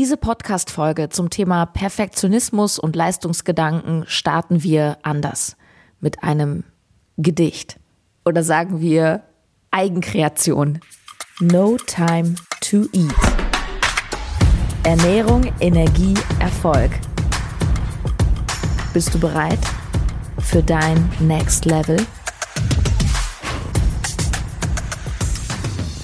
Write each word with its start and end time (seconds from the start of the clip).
Diese 0.00 0.16
Podcast-Folge 0.16 1.08
zum 1.08 1.28
Thema 1.28 1.66
Perfektionismus 1.66 2.78
und 2.78 2.94
Leistungsgedanken 2.94 4.04
starten 4.06 4.62
wir 4.62 4.96
anders. 5.02 5.56
Mit 5.98 6.22
einem 6.22 6.62
Gedicht. 7.16 7.80
Oder 8.24 8.44
sagen 8.44 8.80
wir 8.80 9.24
Eigenkreation. 9.72 10.78
No 11.40 11.78
time 11.78 12.36
to 12.60 12.82
eat. 12.92 13.12
Ernährung, 14.84 15.52
Energie, 15.58 16.14
Erfolg. 16.38 16.92
Bist 18.94 19.12
du 19.12 19.18
bereit 19.18 19.58
für 20.38 20.62
dein 20.62 21.10
Next 21.18 21.64
Level? 21.64 21.96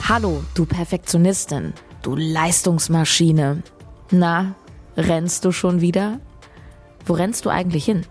Hallo, 0.09 0.43
du 0.55 0.67
Perfektionistin, 0.67 1.73
du 2.03 2.17
Leistungsmaschine. 2.17 3.63
Na, 4.17 4.55
rennst 4.96 5.45
du 5.45 5.51
schon 5.51 5.81
wieder? 5.81 6.21
Wo 7.04 7.14
rennst 7.14 7.46
du 7.46 7.50
eigentlich 7.50 7.85
hin? 7.85 8.07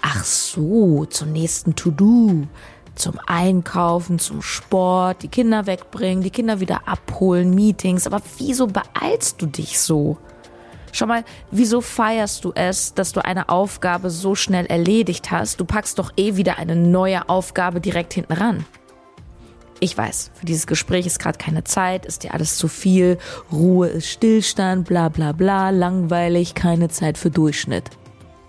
Ach 0.00 0.22
so, 0.22 1.06
zum 1.06 1.32
nächsten 1.32 1.74
To-Do, 1.74 2.46
zum 2.94 3.18
Einkaufen, 3.26 4.20
zum 4.20 4.42
Sport, 4.42 5.24
die 5.24 5.28
Kinder 5.28 5.66
wegbringen, 5.66 6.22
die 6.22 6.30
Kinder 6.30 6.60
wieder 6.60 6.86
abholen, 6.86 7.52
Meetings. 7.52 8.06
Aber 8.06 8.22
wieso 8.38 8.68
beeilst 8.68 9.42
du 9.42 9.46
dich 9.46 9.80
so? 9.80 10.18
Schau 10.92 11.06
mal, 11.06 11.24
wieso 11.50 11.80
feierst 11.80 12.44
du 12.44 12.52
es, 12.54 12.94
dass 12.94 13.10
du 13.10 13.24
eine 13.24 13.48
Aufgabe 13.48 14.10
so 14.10 14.36
schnell 14.36 14.66
erledigt 14.66 15.32
hast? 15.32 15.58
Du 15.58 15.64
packst 15.64 15.98
doch 15.98 16.12
eh 16.16 16.36
wieder 16.36 16.58
eine 16.58 16.76
neue 16.76 17.28
Aufgabe 17.28 17.80
direkt 17.80 18.14
hinten 18.14 18.34
ran. 18.34 18.64
Ich 19.80 19.98
weiß, 19.98 20.30
für 20.34 20.46
dieses 20.46 20.66
Gespräch 20.66 21.06
ist 21.06 21.18
gerade 21.18 21.38
keine 21.38 21.64
Zeit, 21.64 22.06
ist 22.06 22.22
dir 22.22 22.32
alles 22.32 22.56
zu 22.56 22.68
viel, 22.68 23.18
Ruhe 23.52 23.88
ist 23.88 24.08
Stillstand, 24.08 24.86
bla 24.86 25.08
bla 25.08 25.32
bla, 25.32 25.70
langweilig, 25.70 26.54
keine 26.54 26.88
Zeit 26.88 27.18
für 27.18 27.30
Durchschnitt. 27.30 27.90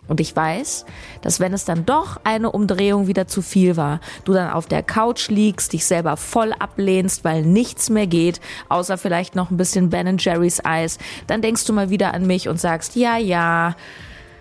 Und 0.07 0.19
ich 0.19 0.35
weiß, 0.35 0.85
dass 1.21 1.39
wenn 1.39 1.53
es 1.53 1.65
dann 1.65 1.85
doch 1.85 2.19
eine 2.23 2.51
Umdrehung 2.51 3.07
wieder 3.07 3.27
zu 3.27 3.41
viel 3.41 3.75
war, 3.75 3.99
du 4.23 4.33
dann 4.33 4.51
auf 4.51 4.67
der 4.67 4.83
Couch 4.83 5.29
liegst, 5.29 5.73
dich 5.73 5.85
selber 5.85 6.15
voll 6.15 6.53
ablehnst, 6.53 7.23
weil 7.23 7.41
nichts 7.41 7.89
mehr 7.89 8.05
geht, 8.05 8.39
außer 8.69 8.97
vielleicht 8.97 9.35
noch 9.35 9.49
ein 9.49 9.57
bisschen 9.57 9.89
Ben 9.89 10.17
Jerry's 10.19 10.63
Eis, 10.63 10.99
dann 11.25 11.41
denkst 11.41 11.65
du 11.65 11.73
mal 11.73 11.89
wieder 11.89 12.13
an 12.13 12.27
mich 12.27 12.47
und 12.47 12.59
sagst, 12.59 12.95
ja, 12.95 13.17
ja, 13.17 13.75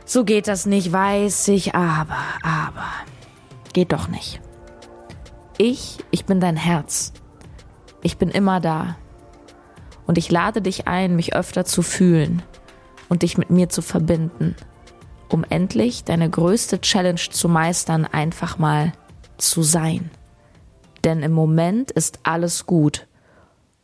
so 0.05 0.25
geht 0.25 0.49
das 0.49 0.67
nicht, 0.67 0.93
weiß 0.93 1.49
ich, 1.49 1.75
aber, 1.75 2.19
aber, 2.43 2.91
geht 3.73 3.93
doch 3.93 4.09
nicht. 4.09 4.44
Ich, 5.59 5.99
ich 6.11 6.25
bin 6.25 6.41
dein 6.41 6.57
Herz. 6.57 7.13
Ich 8.03 8.19
bin 8.19 8.29
immer 8.29 8.61
da. 8.61 8.97
Und 10.07 10.19
ich 10.19 10.31
lade 10.31 10.61
dich 10.61 10.89
ein, 10.89 11.17
mich 11.17 11.35
öfter 11.35 11.65
zu 11.65 11.83
fühlen 11.83 12.43
und 13.09 13.23
dich 13.23 13.39
mit 13.39 13.51
mir 13.51 13.69
zu 13.69 13.81
verbinden, 13.81 14.57
um 15.29 15.45
endlich 15.49 16.05
deine 16.05 16.29
größte 16.29 16.81
Challenge 16.81 17.21
zu 17.31 17.49
meistern, 17.49 18.05
einfach 18.05 18.59
mal 18.59 18.93
zu 19.39 19.63
sein. 19.63 20.11
Denn 21.05 21.23
im 21.23 21.33
Moment 21.33 21.91
ist 21.91 22.19
alles 22.25 22.67
gut. 22.67 23.07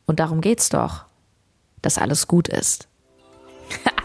Und 0.07 0.21
darum 0.21 0.41
geht's 0.41 0.71
doch, 0.71 1.05
dass 1.83 1.99
alles 1.99 2.27
gut 2.27 2.49
ist. 2.49 2.89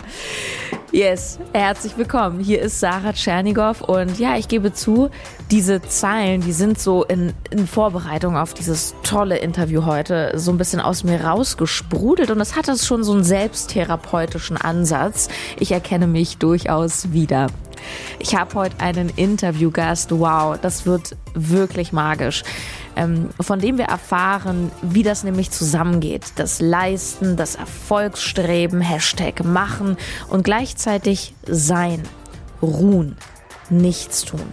Yes, 0.95 1.39
herzlich 1.51 1.97
willkommen. 1.97 2.39
Hier 2.39 2.61
ist 2.61 2.79
Sarah 2.79 3.11
Tschernigow 3.11 3.81
und 3.81 4.17
ja, 4.17 4.37
ich 4.37 4.47
gebe 4.47 4.71
zu, 4.71 5.09
diese 5.51 5.81
Zeilen, 5.81 6.39
die 6.39 6.53
sind 6.53 6.79
so 6.79 7.03
in, 7.03 7.33
in 7.49 7.67
Vorbereitung 7.67 8.37
auf 8.37 8.53
dieses 8.53 8.95
tolle 9.03 9.39
Interview 9.39 9.85
heute 9.85 10.31
so 10.39 10.51
ein 10.51 10.57
bisschen 10.57 10.79
aus 10.79 11.03
mir 11.03 11.19
rausgesprudelt 11.19 12.31
und 12.31 12.39
es 12.39 12.55
hatte 12.55 12.77
schon 12.77 13.03
so 13.03 13.11
einen 13.11 13.25
selbsttherapeutischen 13.25 14.55
Ansatz. 14.55 15.27
Ich 15.59 15.73
erkenne 15.73 16.07
mich 16.07 16.37
durchaus 16.37 17.11
wieder. 17.11 17.47
Ich 18.19 18.35
habe 18.35 18.53
heute 18.55 18.79
einen 18.79 19.09
Interviewgast. 19.15 20.11
Wow, 20.11 20.57
das 20.61 20.85
wird 20.85 21.15
wirklich 21.33 21.91
magisch 21.91 22.43
ähm, 22.95 23.29
von 23.39 23.59
dem 23.59 23.77
wir 23.77 23.85
erfahren, 23.85 24.71
wie 24.81 25.03
das 25.03 25.23
nämlich 25.23 25.51
zusammengeht. 25.51 26.23
Das 26.35 26.59
Leisten, 26.59 27.35
das 27.35 27.55
Erfolgsstreben, 27.55 28.81
Hashtag 28.81 29.43
machen 29.43 29.97
und 30.29 30.43
gleichzeitig 30.43 31.33
sein, 31.45 32.03
ruhen, 32.61 33.17
nichts 33.69 34.23
tun. 34.23 34.45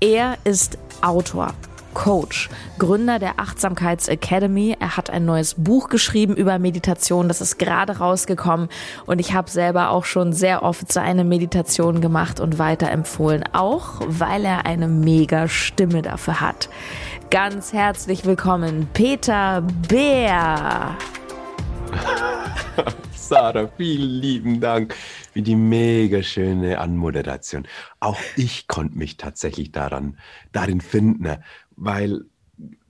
Er 0.00 0.36
ist 0.44 0.78
Autor, 1.00 1.54
Coach, 1.94 2.50
Gründer 2.78 3.18
der 3.18 3.38
Achtsamkeits 3.38 4.08
Academy. 4.08 4.76
Er 4.78 4.96
hat 4.96 5.08
ein 5.08 5.24
neues 5.24 5.54
Buch 5.54 5.88
geschrieben 5.88 6.36
über 6.36 6.58
Meditation. 6.58 7.28
Das 7.28 7.40
ist 7.40 7.58
gerade 7.58 7.98
rausgekommen 7.98 8.68
und 9.06 9.20
ich 9.20 9.32
habe 9.32 9.50
selber 9.50 9.90
auch 9.90 10.04
schon 10.04 10.32
sehr 10.32 10.62
oft 10.62 10.92
seine 10.92 11.24
Meditation 11.24 12.00
gemacht 12.00 12.40
und 12.40 12.58
weiterempfohlen, 12.58 13.44
auch 13.52 14.00
weil 14.06 14.44
er 14.44 14.66
eine 14.66 14.88
mega 14.88 15.48
Stimme 15.48 16.02
dafür 16.02 16.40
hat. 16.40 16.68
Ganz 17.30 17.72
herzlich 17.72 18.24
willkommen, 18.26 18.88
Peter 18.92 19.62
Bär. 19.88 20.96
Sarah, 23.16 23.68
vielen 23.76 24.20
lieben 24.20 24.60
Dank 24.60 24.94
für 25.32 25.42
die 25.42 25.56
mega 25.56 26.22
schöne 26.22 26.78
Anmoderation. 26.78 27.66
Auch 27.98 28.20
ich 28.36 28.68
konnte 28.68 28.98
mich 28.98 29.16
tatsächlich 29.16 29.72
daran, 29.72 30.18
darin 30.52 30.80
finden, 30.80 31.38
weil 31.76 32.24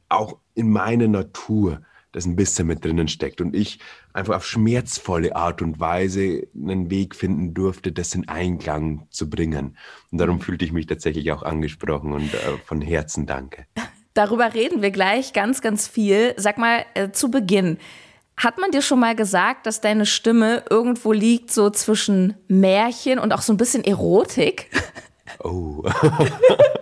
auch 0.08 0.38
in 0.54 0.70
meiner 0.70 1.08
Natur 1.08 1.82
das 2.12 2.26
ein 2.26 2.36
bisschen 2.36 2.68
mit 2.68 2.84
drinnen 2.84 3.08
steckt 3.08 3.40
und 3.40 3.56
ich 3.56 3.80
einfach 4.12 4.36
auf 4.36 4.46
schmerzvolle 4.46 5.34
Art 5.34 5.62
und 5.62 5.80
Weise 5.80 6.46
einen 6.54 6.88
Weg 6.90 7.16
finden 7.16 7.54
durfte, 7.54 7.90
das 7.90 8.14
in 8.14 8.28
Einklang 8.28 9.06
zu 9.10 9.28
bringen. 9.28 9.76
Und 10.12 10.18
darum 10.18 10.40
fühlte 10.40 10.64
ich 10.64 10.72
mich 10.72 10.86
tatsächlich 10.86 11.32
auch 11.32 11.42
angesprochen 11.42 12.12
und 12.12 12.32
äh, 12.32 12.56
von 12.64 12.80
Herzen 12.80 13.26
danke. 13.26 13.66
Darüber 14.14 14.54
reden 14.54 14.80
wir 14.80 14.92
gleich 14.92 15.32
ganz, 15.32 15.60
ganz 15.60 15.88
viel. 15.88 16.34
Sag 16.36 16.56
mal, 16.56 16.84
äh, 16.94 17.10
zu 17.10 17.32
Beginn, 17.32 17.78
hat 18.36 18.58
man 18.58 18.70
dir 18.70 18.82
schon 18.82 19.00
mal 19.00 19.16
gesagt, 19.16 19.66
dass 19.66 19.80
deine 19.80 20.06
Stimme 20.06 20.64
irgendwo 20.70 21.12
liegt, 21.12 21.52
so 21.52 21.70
zwischen 21.70 22.34
Märchen 22.46 23.18
und 23.18 23.32
auch 23.32 23.42
so 23.42 23.52
ein 23.52 23.56
bisschen 23.56 23.84
Erotik? 23.84 24.70
Oh, 25.42 25.82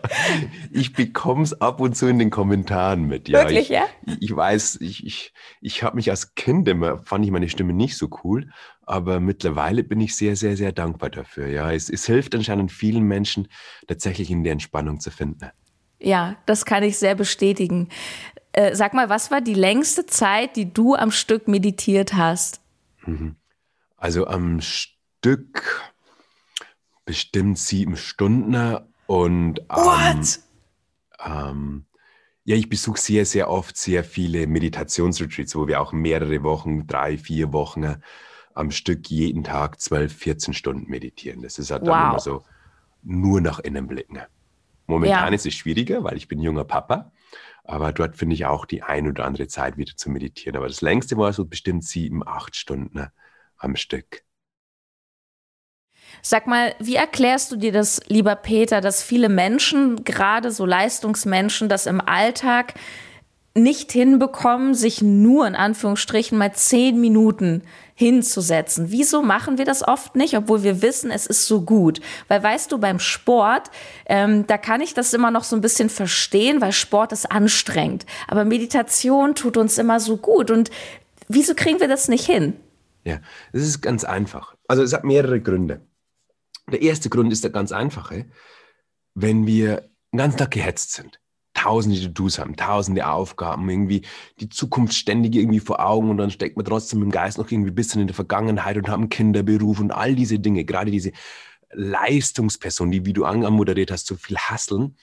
ich 0.71 0.93
bekomme 0.93 1.43
es 1.43 1.61
ab 1.61 1.81
und 1.81 1.97
zu 1.97 2.07
in 2.07 2.19
den 2.19 2.31
Kommentaren 2.31 3.07
mit. 3.07 3.29
Ja, 3.29 3.41
Wirklich, 3.41 3.61
ich, 3.61 3.69
ja? 3.71 3.85
Ich 4.21 4.35
weiß, 4.35 4.79
ich, 4.81 5.07
ich, 5.07 5.33
ich 5.61 5.83
habe 5.83 5.97
mich 5.97 6.11
als 6.11 6.35
Kind 6.35 6.69
immer, 6.69 6.99
fand 6.99 7.25
ich 7.25 7.31
meine 7.31 7.49
Stimme 7.49 7.73
nicht 7.73 7.97
so 7.97 8.09
cool, 8.25 8.51
aber 8.83 9.21
mittlerweile 9.21 9.85
bin 9.85 10.01
ich 10.01 10.17
sehr, 10.17 10.37
sehr, 10.37 10.57
sehr 10.57 10.73
dankbar 10.73 11.11
dafür. 11.11 11.47
Ja, 11.49 11.73
es, 11.73 11.89
es 11.89 12.07
hilft 12.07 12.35
anscheinend 12.35 12.73
vielen 12.73 13.05
Menschen, 13.05 13.49
tatsächlich 13.87 14.31
in 14.31 14.45
der 14.45 14.53
Entspannung 14.53 15.01
zu 15.01 15.11
finden. 15.11 15.51
Ja, 16.01 16.37
das 16.47 16.65
kann 16.65 16.83
ich 16.83 16.99
sehr 16.99 17.15
bestätigen. 17.15 17.89
Äh, 18.53 18.75
sag 18.75 18.93
mal, 18.93 19.09
was 19.09 19.31
war 19.31 19.41
die 19.41 19.55
längste 19.55 20.05
Zeit, 20.07 20.57
die 20.57 20.73
du 20.73 20.95
am 20.95 21.11
Stück 21.11 21.49
meditiert 21.49 22.15
hast? 22.15 22.61
Mhm. 23.07 23.37
Also 23.97 24.27
am 24.27 24.61
Stück 24.61 25.81
bestimmt 27.05 27.59
sieben 27.59 27.97
Stunden 27.97 28.55
und 29.07 29.61
ähm, 29.71 30.23
ähm, 31.25 31.87
ja, 32.45 32.57
ich 32.57 32.69
besuche 32.69 33.01
sehr, 33.01 33.25
sehr 33.25 33.51
oft 33.51 33.77
sehr 33.77 34.03
viele 34.05 34.47
Meditationsretreats, 34.47 35.55
wo 35.55 35.69
wir 35.69 35.81
auch 35.81 35.93
mehrere 35.93 36.43
Wochen, 36.43 36.87
drei, 36.87 37.17
vier 37.19 37.53
Wochen 37.53 37.97
am 38.55 38.71
Stück 38.71 39.09
jeden 39.09 39.45
Tag 39.45 39.81
12, 39.81 40.15
14 40.15 40.55
Stunden 40.55 40.91
meditieren. 40.91 41.43
Das 41.43 41.59
ist 41.59 41.71
halt 41.71 41.83
dann 41.87 41.99
Wow. 41.99 42.09
immer 42.11 42.21
so 42.21 42.45
nur 43.03 43.41
nach 43.41 43.61
innen 43.61 43.87
blicken. 43.87 44.21
Momentan 44.87 45.29
Ja. 45.29 45.35
ist 45.35 45.47
es 45.47 45.55
schwieriger, 45.55 46.05
weil 46.05 46.17
ich 46.17 46.29
bin 46.29 46.41
junger 46.41 46.65
Papa. 46.65 47.13
Aber 47.65 47.93
dort 47.93 48.17
finde 48.17 48.35
ich 48.35 48.45
auch 48.47 48.67
die 48.67 48.83
ein 48.83 49.07
oder 49.09 49.25
andere 49.25 49.47
Zeit 49.47 49.77
wieder 49.77 49.97
zu 49.97 50.11
meditieren. 50.11 50.57
Aber 50.57 50.67
das 50.69 50.81
längste 50.81 51.17
war 51.17 51.33
so 51.33 51.45
bestimmt 51.45 51.85
sieben, 51.85 52.27
acht 52.27 52.57
Stunden 52.57 53.07
am 53.57 53.77
Stück. 53.77 54.25
Sag 56.21 56.47
mal, 56.47 56.75
wie 56.79 56.97
erklärst 56.97 57.51
du 57.51 57.57
dir 57.57 57.73
das, 57.73 58.01
lieber 58.09 58.37
Peter, 58.37 58.81
dass 58.81 59.03
viele 59.03 59.29
Menschen, 59.29 60.05
gerade 60.05 60.51
so 60.51 60.67
Leistungsmenschen, 60.67 61.69
das 61.69 61.87
im 61.87 62.01
Alltag 62.01 62.75
nicht 63.55 63.93
hinbekommen, 63.93 64.75
sich 64.75 65.03
nur 65.03 65.47
in 65.47 65.55
Anführungsstrichen 65.55 66.39
mal 66.39 66.55
zehn 66.55 67.01
Minuten 67.01 67.63
hinzusetzen. 67.95 68.91
Wieso 68.91 69.23
machen 69.23 69.59
wir 69.59 69.67
das 69.67 69.87
oft 69.87 70.17
nicht, 70.17 70.37
obwohl 70.37 70.63
wir 70.63 70.81
wissen, 70.81 71.11
es 71.11 71.27
ist 71.27 71.47
so 71.47 71.61
gut? 71.61 72.01
Weil 72.29 72.43
weißt 72.43 72.73
du, 72.73 72.79
beim 72.79 72.99
Sport, 72.99 73.71
ähm, 74.07 74.47
da 74.47 74.57
kann 74.57 74.81
ich 74.81 74.95
das 74.95 75.13
immer 75.13 75.31
noch 75.31 75.45
so 75.45 75.55
ein 75.55 75.61
bisschen 75.61 75.91
verstehen, 75.91 76.61
weil 76.61 76.73
Sport 76.73 77.13
ist 77.13 77.31
anstrengend. 77.31 78.07
Aber 78.27 78.45
Meditation 78.45 79.35
tut 79.35 79.59
uns 79.59 79.77
immer 79.77 80.01
so 80.01 80.17
gut. 80.17 80.51
Und 80.51 80.71
wieso 81.29 81.55
kriegen 81.55 81.81
wir 81.81 81.89
das 81.89 82.09
nicht 82.09 82.25
hin? 82.25 82.55
Ja, 83.05 83.19
es 83.53 83.63
ist 83.63 83.83
ganz 83.83 84.05
einfach. 84.05 84.55
Also 84.67 84.83
es 84.83 84.95
hat 84.95 85.05
mehrere 85.05 85.41
Gründe. 85.41 85.83
Der 86.71 86.83
erste 86.83 87.11
Grund 87.11 87.33
ist 87.33 87.45
der 87.45 87.51
ganz 87.51 87.73
einfache. 87.73 88.27
Wenn 89.15 89.47
wir 89.47 89.91
den 90.13 90.19
ganzen 90.19 90.39
Tag 90.39 90.53
gehetzt 90.53 90.93
sind, 90.93 91.21
tausende 91.55 92.01
To-Dos 92.01 92.39
haben, 92.39 92.57
tausende 92.57 93.07
Aufgaben, 93.07 93.69
irgendwie 93.69 94.03
die 94.41 94.49
Zukunft 94.49 94.95
ständig 94.95 95.35
irgendwie 95.35 95.61
vor 95.61 95.85
Augen 95.85 96.11
und 96.11 96.17
dann 96.17 96.31
steckt 96.31 96.57
man 96.57 96.65
trotzdem 96.65 97.03
im 97.03 97.11
Geist 97.11 97.39
noch 97.39 97.51
irgendwie 97.51 97.71
ein 97.71 97.75
bisschen 97.75 98.01
in 98.01 98.07
der 98.07 98.17
Vergangenheit 98.17 98.77
und 98.77 98.89
haben 98.89 99.09
Kinderberuf 99.09 99.81
und 99.81 99.91
all 99.93 100.15
diese 100.15 100.39
Dinge, 100.39 100.65
gerade 100.65 100.91
diese 100.91 101.13
Leistungsperson, 101.73 102.91
die, 102.91 103.07
wie 103.07 103.13
du 103.13 103.25
anmoderiert 103.25 103.91
hast, 103.91 104.07
so 104.07 104.17
viel 104.17 104.37
hasseln. 104.37 104.97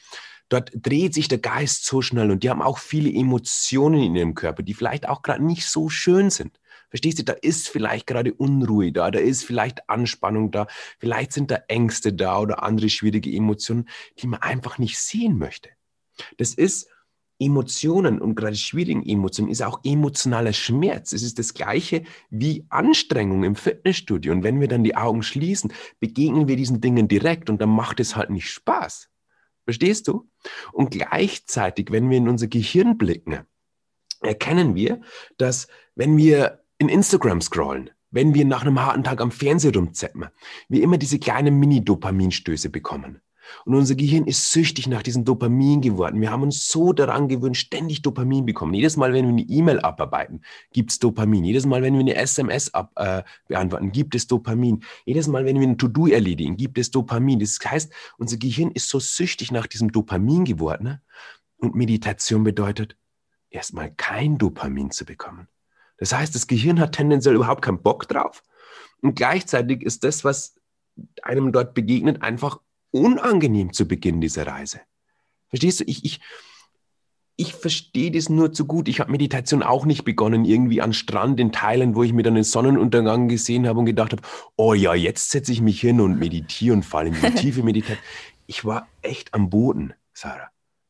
Dort 0.49 0.71
dreht 0.73 1.13
sich 1.13 1.27
der 1.27 1.37
Geist 1.37 1.85
so 1.85 2.01
schnell 2.01 2.31
und 2.31 2.43
die 2.43 2.49
haben 2.49 2.61
auch 2.61 2.79
viele 2.79 3.11
Emotionen 3.11 4.01
in 4.01 4.15
ihrem 4.15 4.33
Körper, 4.33 4.63
die 4.63 4.73
vielleicht 4.73 5.07
auch 5.07 5.21
gerade 5.21 5.43
nicht 5.43 5.65
so 5.65 5.89
schön 5.89 6.29
sind. 6.31 6.59
Verstehst 6.89 7.19
du, 7.19 7.23
da 7.23 7.33
ist 7.33 7.69
vielleicht 7.69 8.07
gerade 8.07 8.33
Unruhe 8.33 8.91
da, 8.91 9.11
da 9.11 9.19
ist 9.19 9.43
vielleicht 9.43 9.89
Anspannung 9.89 10.51
da, 10.51 10.67
vielleicht 10.97 11.33
sind 11.33 11.51
da 11.51 11.61
Ängste 11.67 12.13
da 12.13 12.39
oder 12.39 12.63
andere 12.63 12.89
schwierige 12.89 13.31
Emotionen, 13.31 13.87
die 14.19 14.27
man 14.27 14.41
einfach 14.41 14.77
nicht 14.77 14.99
sehen 14.99 15.37
möchte. 15.37 15.69
Das 16.37 16.53
ist 16.53 16.89
Emotionen 17.39 18.19
und 18.19 18.35
gerade 18.35 18.55
schwierigen 18.55 19.05
Emotionen 19.05 19.49
ist 19.49 19.61
auch 19.61 19.79
emotionaler 19.85 20.51
Schmerz. 20.51 21.13
Es 21.13 21.23
ist 21.23 21.39
das 21.39 21.53
gleiche 21.53 22.03
wie 22.29 22.65
Anstrengung 22.69 23.43
im 23.45 23.55
Fitnessstudio. 23.55 24.33
Und 24.33 24.43
wenn 24.43 24.59
wir 24.59 24.67
dann 24.67 24.83
die 24.83 24.97
Augen 24.97 25.23
schließen, 25.23 25.71
begegnen 26.01 26.49
wir 26.49 26.57
diesen 26.57 26.81
Dingen 26.81 27.07
direkt 27.07 27.49
und 27.49 27.61
dann 27.61 27.69
macht 27.69 28.01
es 28.01 28.17
halt 28.17 28.29
nicht 28.29 28.49
Spaß. 28.49 29.09
Verstehst 29.63 30.09
du? 30.09 30.29
Und 30.73 30.91
gleichzeitig, 30.91 31.91
wenn 31.91 32.09
wir 32.09 32.17
in 32.17 32.27
unser 32.27 32.47
Gehirn 32.47 32.97
blicken, 32.97 33.39
erkennen 34.21 34.75
wir, 34.75 35.01
dass 35.37 35.67
wenn 35.95 36.17
wir 36.17 36.58
in 36.79 36.89
Instagram 36.89 37.41
scrollen, 37.41 37.91
wenn 38.09 38.33
wir 38.33 38.45
nach 38.45 38.61
einem 38.61 38.79
harten 38.81 39.03
Tag 39.03 39.21
am 39.21 39.31
Fernseher 39.31 39.75
rumzeppen, 39.75 40.27
wir 40.69 40.81
immer 40.81 40.97
diese 40.97 41.19
kleinen 41.19 41.59
Mini-Dopaminstöße 41.59 42.69
bekommen. 42.69 43.21
Und 43.65 43.75
unser 43.75 43.95
Gehirn 43.95 44.25
ist 44.25 44.51
süchtig 44.51 44.87
nach 44.87 45.03
diesem 45.03 45.25
Dopamin 45.25 45.81
geworden. 45.81 46.21
Wir 46.21 46.31
haben 46.31 46.43
uns 46.43 46.67
so 46.67 46.93
daran 46.93 47.27
gewöhnt, 47.27 47.57
ständig 47.57 48.01
Dopamin 48.01 48.45
bekommen. 48.45 48.73
Jedes 48.75 48.95
Mal, 48.95 49.11
wenn 49.11 49.25
wir 49.25 49.31
eine 49.31 49.41
E-Mail 49.41 49.79
abarbeiten, 49.79 50.41
gibt 50.71 50.91
es 50.91 50.99
Dopamin. 50.99 51.43
Jedes 51.43 51.65
Mal, 51.65 51.81
wenn 51.81 51.93
wir 51.93 52.01
eine 52.01 52.15
SMS 52.15 52.73
ab, 52.73 52.91
äh, 52.95 53.23
beantworten, 53.47 53.91
gibt 53.91 54.15
es 54.15 54.27
Dopamin. 54.27 54.83
Jedes 55.05 55.27
Mal, 55.27 55.45
wenn 55.45 55.59
wir 55.59 55.67
ein 55.67 55.77
To-Do 55.77 56.07
erledigen, 56.07 56.57
gibt 56.57 56.77
es 56.77 56.91
Dopamin. 56.91 57.39
Das 57.39 57.57
heißt, 57.63 57.91
unser 58.17 58.37
Gehirn 58.37 58.71
ist 58.71 58.89
so 58.89 58.99
süchtig 58.99 59.51
nach 59.51 59.67
diesem 59.67 59.91
Dopamin 59.91 60.45
geworden. 60.45 60.83
Ne? 60.83 61.01
Und 61.57 61.75
Meditation 61.75 62.43
bedeutet, 62.43 62.95
erstmal 63.49 63.91
kein 63.91 64.37
Dopamin 64.37 64.91
zu 64.91 65.05
bekommen. 65.05 65.47
Das 65.99 66.13
heißt, 66.13 66.33
das 66.33 66.47
Gehirn 66.47 66.79
hat 66.79 66.93
tendenziell 66.93 67.35
überhaupt 67.35 67.61
keinen 67.61 67.81
Bock 67.81 68.07
drauf. 68.07 68.43
Und 69.01 69.15
gleichzeitig 69.15 69.81
ist 69.81 70.03
das, 70.03 70.23
was 70.23 70.55
einem 71.21 71.51
dort 71.51 71.73
begegnet, 71.73 72.21
einfach 72.21 72.59
unangenehm 72.91 73.73
zu 73.73 73.87
Beginn 73.87 74.21
dieser 74.21 74.47
Reise. 74.47 74.81
Verstehst 75.49 75.79
du? 75.79 75.83
Ich, 75.87 76.05
ich, 76.05 76.19
ich 77.35 77.53
verstehe 77.53 78.11
das 78.11 78.29
nur 78.29 78.51
zu 78.51 78.65
gut. 78.65 78.87
Ich 78.87 78.99
habe 78.99 79.11
Meditation 79.11 79.63
auch 79.63 79.85
nicht 79.85 80.03
begonnen, 80.03 80.45
irgendwie 80.45 80.81
an 80.81 80.93
Strand 80.93 81.39
in 81.39 81.51
Thailand, 81.51 81.95
wo 81.95 82.03
ich 82.03 82.13
mir 82.13 82.23
dann 82.23 82.35
den 82.35 82.43
Sonnenuntergang 82.43 83.27
gesehen 83.27 83.67
habe 83.67 83.79
und 83.79 83.85
gedacht 83.85 84.11
habe, 84.11 84.21
oh 84.57 84.73
ja, 84.73 84.93
jetzt 84.93 85.31
setze 85.31 85.51
ich 85.51 85.61
mich 85.61 85.79
hin 85.79 86.01
und 86.01 86.19
meditiere 86.19 86.75
und 86.75 86.83
falle 86.83 87.09
in 87.09 87.15
die 87.15 87.31
tiefe 87.35 87.63
Meditation. 87.63 88.03
Ich 88.45 88.65
war 88.65 88.87
echt 89.01 89.33
am 89.33 89.49
Boden, 89.49 89.93
Sarah. 90.13 90.49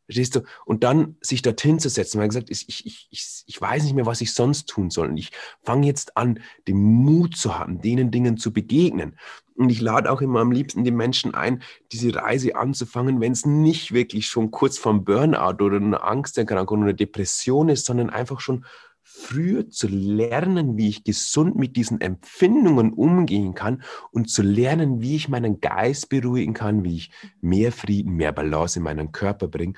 Verstehst 0.09 0.35
du? 0.35 0.41
Und 0.65 0.83
dann 0.83 1.17
sich 1.21 1.43
dorthin 1.43 1.77
zu 1.77 1.87
setzen, 1.87 2.19
weil 2.19 2.29
gesagt 2.29 2.49
ist, 2.49 2.67
ich, 2.67 2.83
ich, 2.87 3.07
ich, 3.11 3.43
ich 3.45 3.61
weiß 3.61 3.83
nicht 3.83 3.93
mehr, 3.93 4.07
was 4.07 4.21
ich 4.21 4.33
sonst 4.33 4.67
tun 4.67 4.89
soll. 4.89 5.09
Und 5.09 5.17
ich 5.17 5.31
fange 5.61 5.85
jetzt 5.85 6.17
an, 6.17 6.39
den 6.67 6.77
Mut 6.77 7.37
zu 7.37 7.59
haben, 7.59 7.79
denen 7.79 8.09
Dingen 8.09 8.35
zu 8.35 8.51
begegnen. 8.51 9.19
Und 9.55 9.69
ich 9.69 9.81
lade 9.81 10.11
auch 10.11 10.21
immer 10.21 10.39
am 10.39 10.51
liebsten 10.51 10.83
die 10.83 10.89
Menschen 10.89 11.35
ein, 11.35 11.61
diese 11.91 12.15
Reise 12.15 12.55
anzufangen, 12.55 13.21
wenn 13.21 13.33
es 13.33 13.45
nicht 13.45 13.93
wirklich 13.93 14.25
schon 14.25 14.49
kurz 14.49 14.79
vorm 14.79 15.03
Burnout 15.05 15.63
oder 15.63 15.75
eine 15.75 16.01
Angsterkrankung 16.01 16.79
oder 16.79 16.87
eine 16.87 16.95
Depression 16.95 17.69
ist, 17.69 17.85
sondern 17.85 18.09
einfach 18.09 18.39
schon 18.39 18.65
früher 19.11 19.69
zu 19.69 19.87
lernen, 19.87 20.77
wie 20.77 20.89
ich 20.89 21.03
gesund 21.03 21.55
mit 21.55 21.75
diesen 21.75 21.99
Empfindungen 21.99 22.93
umgehen 22.93 23.55
kann 23.55 23.83
und 24.11 24.29
zu 24.29 24.43
lernen, 24.43 25.01
wie 25.01 25.15
ich 25.15 25.29
meinen 25.29 25.61
Geist 25.61 26.09
beruhigen 26.09 26.53
kann, 26.53 26.83
wie 26.83 26.97
ich 26.97 27.11
mehr 27.41 27.71
Frieden, 27.71 28.13
mehr 28.13 28.31
Balance 28.31 28.77
in 28.77 28.83
meinen 28.83 29.11
Körper 29.11 29.47
bringe, 29.47 29.73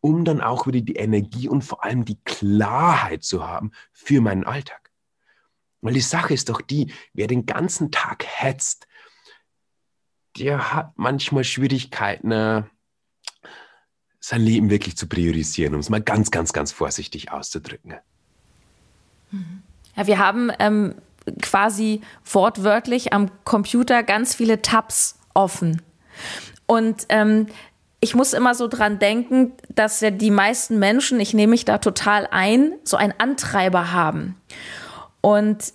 um 0.00 0.24
dann 0.24 0.40
auch 0.40 0.66
wieder 0.66 0.80
die 0.80 0.96
Energie 0.96 1.48
und 1.48 1.62
vor 1.62 1.84
allem 1.84 2.04
die 2.04 2.18
Klarheit 2.24 3.22
zu 3.22 3.46
haben 3.46 3.72
für 3.92 4.20
meinen 4.20 4.44
Alltag. 4.44 4.90
Weil 5.82 5.94
die 5.94 6.00
Sache 6.00 6.34
ist 6.34 6.48
doch 6.48 6.60
die, 6.60 6.92
wer 7.12 7.26
den 7.26 7.46
ganzen 7.46 7.90
Tag 7.90 8.24
hetzt, 8.26 8.86
der 10.38 10.72
hat 10.72 10.92
manchmal 10.96 11.44
Schwierigkeiten, 11.44 12.32
äh, 12.32 12.62
sein 14.20 14.42
Leben 14.42 14.70
wirklich 14.70 14.96
zu 14.96 15.06
priorisieren, 15.06 15.74
um 15.74 15.80
es 15.80 15.88
mal 15.88 16.02
ganz, 16.02 16.30
ganz, 16.30 16.52
ganz 16.52 16.72
vorsichtig 16.72 17.30
auszudrücken. 17.30 17.94
Ja, 19.96 20.06
wir 20.06 20.18
haben 20.18 20.50
ähm, 20.58 20.94
quasi 21.42 22.00
wortwörtlich 22.30 23.12
am 23.12 23.30
Computer 23.44 24.02
ganz 24.02 24.34
viele 24.34 24.62
Tabs 24.62 25.18
offen. 25.34 25.82
Und 26.66 27.06
ähm, 27.08 27.46
ich 28.00 28.14
muss 28.14 28.32
immer 28.32 28.54
so 28.54 28.66
dran 28.66 28.98
denken, 28.98 29.52
dass 29.68 30.00
ja 30.00 30.10
die 30.10 30.30
meisten 30.30 30.78
Menschen, 30.78 31.20
ich 31.20 31.34
nehme 31.34 31.50
mich 31.50 31.64
da 31.64 31.78
total 31.78 32.26
ein, 32.30 32.72
so 32.82 32.96
einen 32.96 33.14
Antreiber 33.18 33.92
haben. 33.92 34.36
Und 35.20 35.74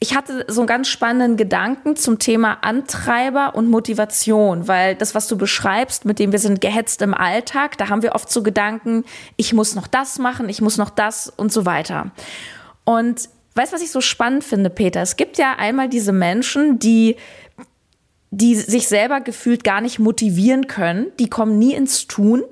ich 0.00 0.16
hatte 0.16 0.44
so 0.48 0.60
einen 0.60 0.66
ganz 0.66 0.88
spannenden 0.88 1.36
Gedanken 1.36 1.96
zum 1.96 2.18
Thema 2.18 2.58
Antreiber 2.62 3.54
und 3.54 3.70
Motivation, 3.70 4.68
weil 4.68 4.96
das, 4.96 5.14
was 5.14 5.28
du 5.28 5.38
beschreibst, 5.38 6.04
mit 6.04 6.18
dem 6.18 6.32
wir 6.32 6.40
sind 6.40 6.60
gehetzt 6.60 7.00
im 7.00 7.14
Alltag, 7.14 7.78
da 7.78 7.88
haben 7.88 8.02
wir 8.02 8.14
oft 8.14 8.30
so 8.30 8.42
Gedanken, 8.42 9.04
ich 9.36 9.54
muss 9.54 9.74
noch 9.74 9.86
das 9.86 10.18
machen, 10.18 10.48
ich 10.48 10.60
muss 10.60 10.76
noch 10.76 10.90
das 10.90 11.32
und 11.34 11.52
so 11.52 11.64
weiter. 11.64 12.10
Und 12.84 13.28
weißt 13.54 13.72
was 13.72 13.82
ich 13.82 13.90
so 13.90 14.00
spannend 14.00 14.44
finde, 14.44 14.70
Peter? 14.70 15.00
Es 15.02 15.16
gibt 15.16 15.38
ja 15.38 15.56
einmal 15.56 15.88
diese 15.88 16.12
Menschen, 16.12 16.78
die 16.78 17.16
die 18.36 18.56
sich 18.56 18.88
selber 18.88 19.20
gefühlt 19.20 19.62
gar 19.62 19.80
nicht 19.80 19.98
motivieren 19.98 20.66
können, 20.66 21.12
die 21.18 21.30
kommen 21.30 21.58
nie 21.58 21.74
ins 21.74 22.06
Tun. 22.06 22.42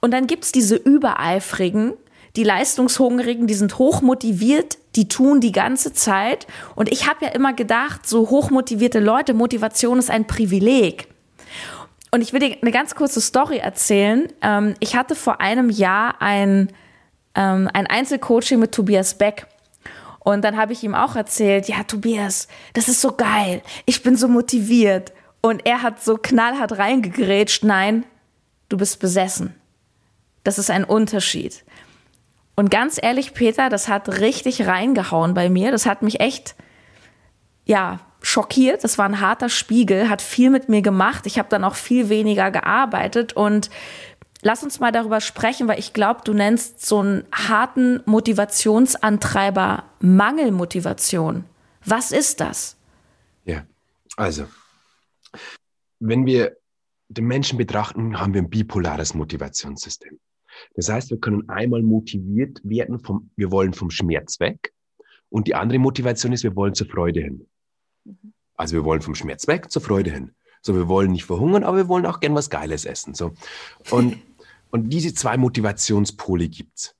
Und 0.00 0.12
dann 0.12 0.26
gibt's 0.26 0.52
diese 0.52 0.76
Übereifrigen, 0.76 1.94
die 2.36 2.44
Leistungshungrigen, 2.44 3.46
die 3.46 3.54
sind 3.54 3.78
hochmotiviert, 3.78 4.78
die 4.96 5.08
tun 5.08 5.40
die 5.40 5.52
ganze 5.52 5.92
Zeit. 5.92 6.46
Und 6.74 6.92
ich 6.92 7.08
habe 7.08 7.24
ja 7.24 7.30
immer 7.30 7.52
gedacht, 7.52 8.06
so 8.06 8.30
hochmotivierte 8.30 9.00
Leute, 9.00 9.34
Motivation 9.34 9.98
ist 9.98 10.10
ein 10.10 10.26
Privileg. 10.26 11.08
Und 12.10 12.20
ich 12.20 12.32
will 12.32 12.40
dir 12.40 12.56
eine 12.60 12.70
ganz 12.70 12.94
kurze 12.94 13.20
Story 13.20 13.58
erzählen. 13.58 14.28
Ähm, 14.42 14.74
ich 14.80 14.94
hatte 14.94 15.14
vor 15.14 15.40
einem 15.40 15.70
Jahr 15.70 16.20
ein 16.20 16.68
ähm, 17.34 17.68
ein 17.72 17.86
Einzelcoaching 17.86 18.58
mit 18.58 18.72
Tobias 18.72 19.16
Beck. 19.16 19.46
Und 20.20 20.42
dann 20.42 20.56
habe 20.56 20.72
ich 20.72 20.82
ihm 20.82 20.94
auch 20.94 21.16
erzählt, 21.16 21.68
ja, 21.68 21.84
Tobias, 21.84 22.48
das 22.74 22.88
ist 22.88 23.00
so 23.00 23.12
geil. 23.12 23.62
Ich 23.86 24.02
bin 24.02 24.16
so 24.16 24.28
motiviert. 24.28 25.12
Und 25.40 25.64
er 25.66 25.82
hat 25.82 26.02
so 26.02 26.16
knallhart 26.16 26.78
reingegrätscht, 26.78 27.64
nein, 27.64 28.04
du 28.68 28.76
bist 28.76 29.00
besessen. 29.00 29.54
Das 30.44 30.58
ist 30.58 30.70
ein 30.70 30.84
Unterschied. 30.84 31.64
Und 32.56 32.70
ganz 32.70 32.98
ehrlich, 33.00 33.34
Peter, 33.34 33.68
das 33.68 33.88
hat 33.88 34.08
richtig 34.20 34.66
reingehauen 34.66 35.32
bei 35.32 35.48
mir. 35.48 35.70
Das 35.70 35.86
hat 35.86 36.02
mich 36.02 36.20
echt, 36.20 36.56
ja, 37.64 38.00
schockiert. 38.20 38.82
Das 38.84 38.98
war 38.98 39.04
ein 39.04 39.20
harter 39.20 39.48
Spiegel, 39.48 40.08
hat 40.08 40.22
viel 40.22 40.50
mit 40.50 40.68
mir 40.68 40.82
gemacht. 40.82 41.26
Ich 41.26 41.38
habe 41.38 41.48
dann 41.48 41.64
auch 41.64 41.76
viel 41.76 42.08
weniger 42.08 42.50
gearbeitet 42.50 43.32
und 43.32 43.70
Lass 44.42 44.62
uns 44.62 44.78
mal 44.78 44.92
darüber 44.92 45.20
sprechen, 45.20 45.66
weil 45.66 45.78
ich 45.78 45.92
glaube, 45.92 46.20
du 46.24 46.32
nennst 46.32 46.84
so 46.86 47.00
einen 47.00 47.24
harten 47.32 48.02
Motivationsantreiber 48.06 49.84
Mangelmotivation. 50.00 51.44
Was 51.84 52.12
ist 52.12 52.40
das? 52.40 52.76
Ja, 53.44 53.66
also, 54.16 54.46
wenn 55.98 56.24
wir 56.24 56.56
den 57.08 57.26
Menschen 57.26 57.58
betrachten, 57.58 58.20
haben 58.20 58.34
wir 58.34 58.42
ein 58.42 58.50
bipolares 58.50 59.14
Motivationssystem. 59.14 60.20
Das 60.74 60.88
heißt, 60.88 61.10
wir 61.10 61.18
können 61.18 61.48
einmal 61.48 61.82
motiviert 61.82 62.60
werden, 62.62 63.00
vom, 63.00 63.30
wir 63.36 63.50
wollen 63.50 63.72
vom 63.72 63.90
Schmerz 63.90 64.38
weg. 64.40 64.72
Und 65.30 65.46
die 65.46 65.54
andere 65.54 65.78
Motivation 65.78 66.32
ist, 66.32 66.42
wir 66.42 66.56
wollen 66.56 66.74
zur 66.74 66.88
Freude 66.88 67.20
hin. 67.20 67.46
Also 68.54 68.74
wir 68.74 68.84
wollen 68.84 69.02
vom 69.02 69.14
Schmerz 69.14 69.46
weg 69.46 69.70
zur 69.70 69.82
Freude 69.82 70.10
hin. 70.10 70.32
So, 70.62 70.74
wir 70.74 70.88
wollen 70.88 71.12
nicht 71.12 71.24
verhungern, 71.24 71.64
aber 71.64 71.76
wir 71.76 71.88
wollen 71.88 72.06
auch 72.06 72.20
gern 72.20 72.34
was 72.34 72.50
Geiles 72.50 72.84
essen. 72.84 73.14
So. 73.14 73.32
Und 73.90 74.18
und 74.70 74.90
diese 74.90 75.14
zwei 75.14 75.36
Motivationspole 75.36 76.48
gibt's. 76.48 76.94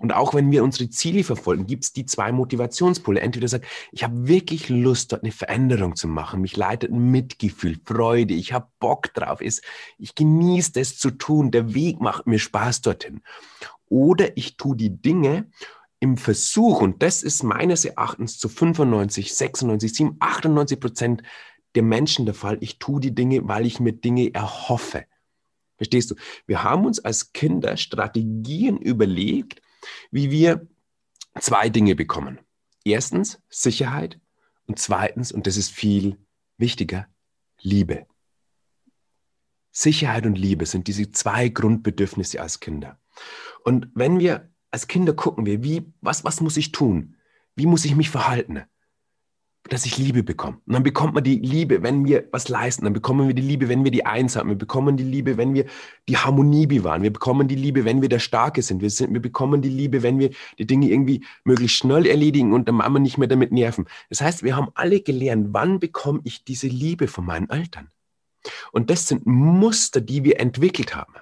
Und 0.00 0.12
auch 0.14 0.32
wenn 0.32 0.50
wir 0.50 0.64
unsere 0.64 0.88
Ziele 0.88 1.24
verfolgen, 1.24 1.66
gibt's 1.66 1.92
die 1.92 2.06
zwei 2.06 2.32
Motivationspole. 2.32 3.20
Entweder 3.20 3.48
sagt, 3.48 3.66
ich 3.92 4.02
habe 4.02 4.26
wirklich 4.26 4.70
Lust, 4.70 5.12
dort 5.12 5.22
eine 5.22 5.32
Veränderung 5.32 5.94
zu 5.94 6.08
machen. 6.08 6.40
Mich 6.40 6.56
leitet 6.56 6.90
Mitgefühl, 6.90 7.78
Freude, 7.84 8.32
ich 8.32 8.54
habe 8.54 8.68
Bock 8.78 9.12
drauf. 9.12 9.42
Ist, 9.42 9.62
ich 9.98 10.14
genieße 10.14 10.72
das 10.72 10.96
zu 10.96 11.10
tun. 11.10 11.50
Der 11.50 11.74
Weg 11.74 12.00
macht 12.00 12.26
mir 12.26 12.38
Spaß 12.38 12.80
dorthin. 12.80 13.20
Oder 13.90 14.36
ich 14.38 14.56
tue 14.56 14.74
die 14.74 15.02
Dinge 15.02 15.50
im 15.98 16.16
Versuch, 16.16 16.80
und 16.80 17.02
das 17.02 17.22
ist 17.22 17.42
meines 17.42 17.84
Erachtens 17.84 18.38
zu 18.38 18.48
95, 18.48 19.34
96, 19.34 19.92
7, 19.92 20.16
98 20.18 20.80
Prozent 20.80 21.22
der 21.74 21.82
Menschen 21.82 22.24
der 22.24 22.34
Fall. 22.34 22.56
Ich 22.60 22.78
tue 22.78 23.00
die 23.00 23.14
Dinge, 23.14 23.46
weil 23.46 23.66
ich 23.66 23.80
mir 23.80 23.92
Dinge 23.92 24.32
erhoffe. 24.32 25.04
Verstehst 25.80 26.10
du? 26.10 26.14
Wir 26.46 26.62
haben 26.62 26.84
uns 26.84 26.98
als 26.98 27.32
Kinder 27.32 27.78
Strategien 27.78 28.76
überlegt, 28.76 29.62
wie 30.10 30.30
wir 30.30 30.68
zwei 31.40 31.70
Dinge 31.70 31.94
bekommen. 31.94 32.38
Erstens 32.84 33.40
Sicherheit 33.48 34.20
und 34.66 34.78
zweitens, 34.78 35.32
und 35.32 35.46
das 35.46 35.56
ist 35.56 35.70
viel 35.70 36.18
wichtiger, 36.58 37.06
Liebe. 37.62 38.06
Sicherheit 39.70 40.26
und 40.26 40.36
Liebe 40.36 40.66
sind 40.66 40.86
diese 40.86 41.12
zwei 41.12 41.48
Grundbedürfnisse 41.48 42.42
als 42.42 42.60
Kinder. 42.60 43.00
Und 43.64 43.88
wenn 43.94 44.18
wir 44.18 44.50
als 44.70 44.86
Kinder 44.86 45.14
gucken 45.14 45.46
wir, 45.46 45.64
wie, 45.64 45.90
was, 46.02 46.24
was 46.24 46.42
muss 46.42 46.58
ich 46.58 46.72
tun? 46.72 47.16
Wie 47.56 47.64
muss 47.64 47.86
ich 47.86 47.96
mich 47.96 48.10
verhalten? 48.10 48.64
Dass 49.68 49.84
ich 49.84 49.98
Liebe 49.98 50.22
bekomme. 50.22 50.58
Und 50.66 50.72
dann 50.72 50.82
bekommt 50.82 51.14
man 51.14 51.22
die 51.22 51.38
Liebe, 51.38 51.82
wenn 51.82 52.06
wir 52.06 52.26
was 52.32 52.48
leisten. 52.48 52.84
Dann 52.84 52.94
bekommen 52.94 53.28
wir 53.28 53.34
die 53.34 53.42
Liebe, 53.42 53.68
wenn 53.68 53.84
wir 53.84 53.90
die 53.90 54.06
Eins 54.06 54.36
haben. 54.36 54.48
Wir 54.48 54.56
bekommen 54.56 54.96
die 54.96 55.04
Liebe, 55.04 55.36
wenn 55.36 55.54
wir 55.54 55.66
die 56.08 56.16
Harmonie 56.16 56.66
bewahren. 56.66 57.02
Wir 57.02 57.12
bekommen 57.12 57.46
die 57.46 57.56
Liebe, 57.56 57.84
wenn 57.84 58.00
wir 58.00 58.08
der 58.08 58.18
Starke 58.18 58.62
sind. 58.62 58.80
Wir, 58.80 58.90
sind. 58.90 59.12
wir 59.12 59.20
bekommen 59.20 59.60
die 59.60 59.68
Liebe, 59.68 60.02
wenn 60.02 60.18
wir 60.18 60.30
die 60.58 60.66
Dinge 60.66 60.88
irgendwie 60.88 61.24
möglichst 61.44 61.76
schnell 61.76 62.06
erledigen 62.06 62.52
und 62.52 62.66
der 62.66 62.72
Mama 62.72 62.98
nicht 62.98 63.18
mehr 63.18 63.28
damit 63.28 63.52
nerven. 63.52 63.86
Das 64.08 64.20
heißt, 64.22 64.42
wir 64.42 64.56
haben 64.56 64.68
alle 64.74 65.00
gelernt, 65.00 65.48
wann 65.52 65.78
bekomme 65.78 66.20
ich 66.24 66.44
diese 66.44 66.66
Liebe 66.66 67.06
von 67.06 67.26
meinen 67.26 67.50
Eltern? 67.50 67.90
Und 68.72 68.88
das 68.88 69.06
sind 69.06 69.26
Muster, 69.26 70.00
die 70.00 70.24
wir 70.24 70.40
entwickelt 70.40 70.96
haben. 70.96 71.12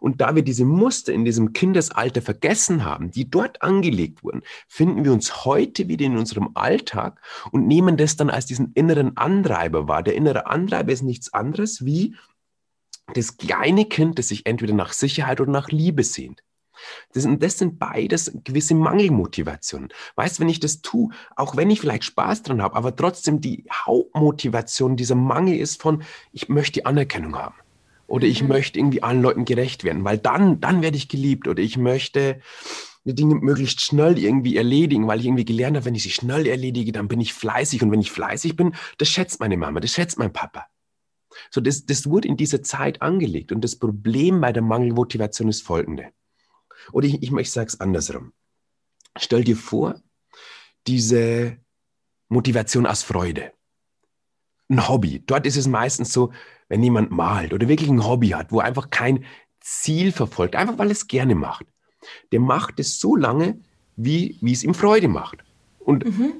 Und 0.00 0.20
da 0.20 0.34
wir 0.34 0.42
diese 0.42 0.64
Muster 0.64 1.12
in 1.12 1.24
diesem 1.24 1.52
Kindesalter 1.52 2.22
vergessen 2.22 2.84
haben, 2.84 3.10
die 3.10 3.30
dort 3.30 3.62
angelegt 3.62 4.22
wurden, 4.22 4.42
finden 4.68 5.04
wir 5.04 5.12
uns 5.12 5.44
heute 5.44 5.88
wieder 5.88 6.04
in 6.04 6.16
unserem 6.16 6.50
Alltag 6.54 7.20
und 7.50 7.66
nehmen 7.66 7.96
das 7.96 8.16
dann 8.16 8.30
als 8.30 8.46
diesen 8.46 8.72
inneren 8.74 9.16
Antreiber 9.16 9.88
wahr. 9.88 10.02
Der 10.02 10.14
innere 10.14 10.46
Antreiber 10.46 10.92
ist 10.92 11.02
nichts 11.02 11.32
anderes 11.32 11.84
wie 11.84 12.14
das 13.14 13.36
kleine 13.36 13.84
Kind, 13.84 14.18
das 14.18 14.28
sich 14.28 14.46
entweder 14.46 14.74
nach 14.74 14.92
Sicherheit 14.92 15.40
oder 15.40 15.52
nach 15.52 15.68
Liebe 15.68 16.04
sehnt. 16.04 16.42
Das, 17.12 17.22
sind, 17.22 17.42
das 17.42 17.58
sind 17.58 17.78
beides 17.78 18.32
gewisse 18.44 18.74
Mangelmotivationen. 18.74 19.88
Weißt, 20.16 20.40
wenn 20.40 20.48
ich 20.48 20.60
das 20.60 20.82
tue, 20.82 21.10
auch 21.36 21.56
wenn 21.56 21.70
ich 21.70 21.80
vielleicht 21.80 22.04
Spaß 22.04 22.42
dran 22.42 22.62
habe, 22.62 22.76
aber 22.76 22.94
trotzdem 22.96 23.40
die 23.40 23.64
Hauptmotivation 23.72 24.96
dieser 24.96 25.14
Mangel 25.14 25.56
ist 25.56 25.80
von, 25.80 26.02
ich 26.32 26.48
möchte 26.48 26.86
Anerkennung 26.86 27.36
haben. 27.36 27.54
Oder 28.14 28.28
ich 28.28 28.42
mhm. 28.42 28.48
möchte 28.50 28.78
irgendwie 28.78 29.02
allen 29.02 29.22
Leuten 29.22 29.44
gerecht 29.44 29.82
werden, 29.82 30.04
weil 30.04 30.18
dann, 30.18 30.60
dann 30.60 30.82
werde 30.82 30.96
ich 30.96 31.08
geliebt. 31.08 31.48
Oder 31.48 31.60
ich 31.60 31.76
möchte 31.76 32.40
die 33.02 33.12
Dinge 33.12 33.34
möglichst 33.34 33.80
schnell 33.80 34.20
irgendwie 34.20 34.56
erledigen, 34.56 35.08
weil 35.08 35.18
ich 35.18 35.26
irgendwie 35.26 35.44
gelernt 35.44 35.76
habe, 35.76 35.86
wenn 35.86 35.96
ich 35.96 36.04
sie 36.04 36.10
schnell 36.10 36.46
erledige, 36.46 36.92
dann 36.92 37.08
bin 37.08 37.20
ich 37.20 37.34
fleißig. 37.34 37.82
Und 37.82 37.90
wenn 37.90 38.00
ich 38.00 38.12
fleißig 38.12 38.54
bin, 38.54 38.76
das 38.98 39.08
schätzt 39.08 39.40
meine 39.40 39.56
Mama, 39.56 39.80
das 39.80 39.90
schätzt 39.90 40.16
mein 40.16 40.32
Papa. 40.32 40.68
So, 41.50 41.60
das, 41.60 41.86
das 41.86 42.08
wurde 42.08 42.28
in 42.28 42.36
dieser 42.36 42.62
Zeit 42.62 43.02
angelegt. 43.02 43.50
Und 43.50 43.62
das 43.64 43.74
Problem 43.74 44.40
bei 44.40 44.52
der 44.52 44.62
Mangelmotivation 44.62 45.48
ist 45.48 45.62
folgende. 45.62 46.12
Oder 46.92 47.08
ich, 47.08 47.20
ich, 47.20 47.32
ich 47.32 47.50
sage 47.50 47.66
es 47.66 47.80
andersrum. 47.80 48.32
Stell 49.18 49.42
dir 49.42 49.56
vor, 49.56 50.00
diese 50.86 51.56
Motivation 52.28 52.86
aus 52.86 53.02
Freude. 53.02 53.50
Ein 54.68 54.88
Hobby. 54.88 55.22
Dort 55.26 55.46
ist 55.46 55.56
es 55.56 55.66
meistens 55.66 56.12
so, 56.12 56.32
wenn 56.68 56.82
jemand 56.82 57.10
malt 57.10 57.52
oder 57.52 57.68
wirklich 57.68 57.90
ein 57.90 58.04
Hobby 58.04 58.28
hat, 58.30 58.50
wo 58.50 58.60
einfach 58.60 58.90
kein 58.90 59.24
Ziel 59.60 60.12
verfolgt, 60.12 60.56
einfach 60.56 60.78
weil 60.78 60.90
es 60.90 61.06
gerne 61.06 61.34
macht, 61.34 61.66
der 62.32 62.40
macht 62.40 62.80
es 62.80 63.00
so 63.00 63.16
lange, 63.16 63.58
wie, 63.96 64.38
wie 64.40 64.52
es 64.52 64.64
ihm 64.64 64.74
Freude 64.74 65.08
macht. 65.08 65.38
Und 65.78 66.04
mhm. 66.04 66.34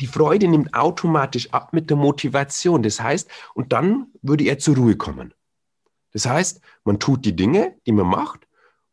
die 0.00 0.06
Freude 0.06 0.48
nimmt 0.48 0.74
automatisch 0.74 1.52
ab 1.52 1.72
mit 1.72 1.90
der 1.90 1.96
Motivation. 1.96 2.82
Das 2.82 3.00
heißt, 3.00 3.30
und 3.54 3.72
dann 3.72 4.06
würde 4.22 4.44
er 4.44 4.58
zur 4.58 4.76
Ruhe 4.76 4.96
kommen. 4.96 5.34
Das 6.12 6.26
heißt, 6.26 6.60
man 6.84 6.98
tut 6.98 7.24
die 7.24 7.36
Dinge, 7.36 7.74
die 7.86 7.92
man 7.92 8.06
macht, 8.06 8.46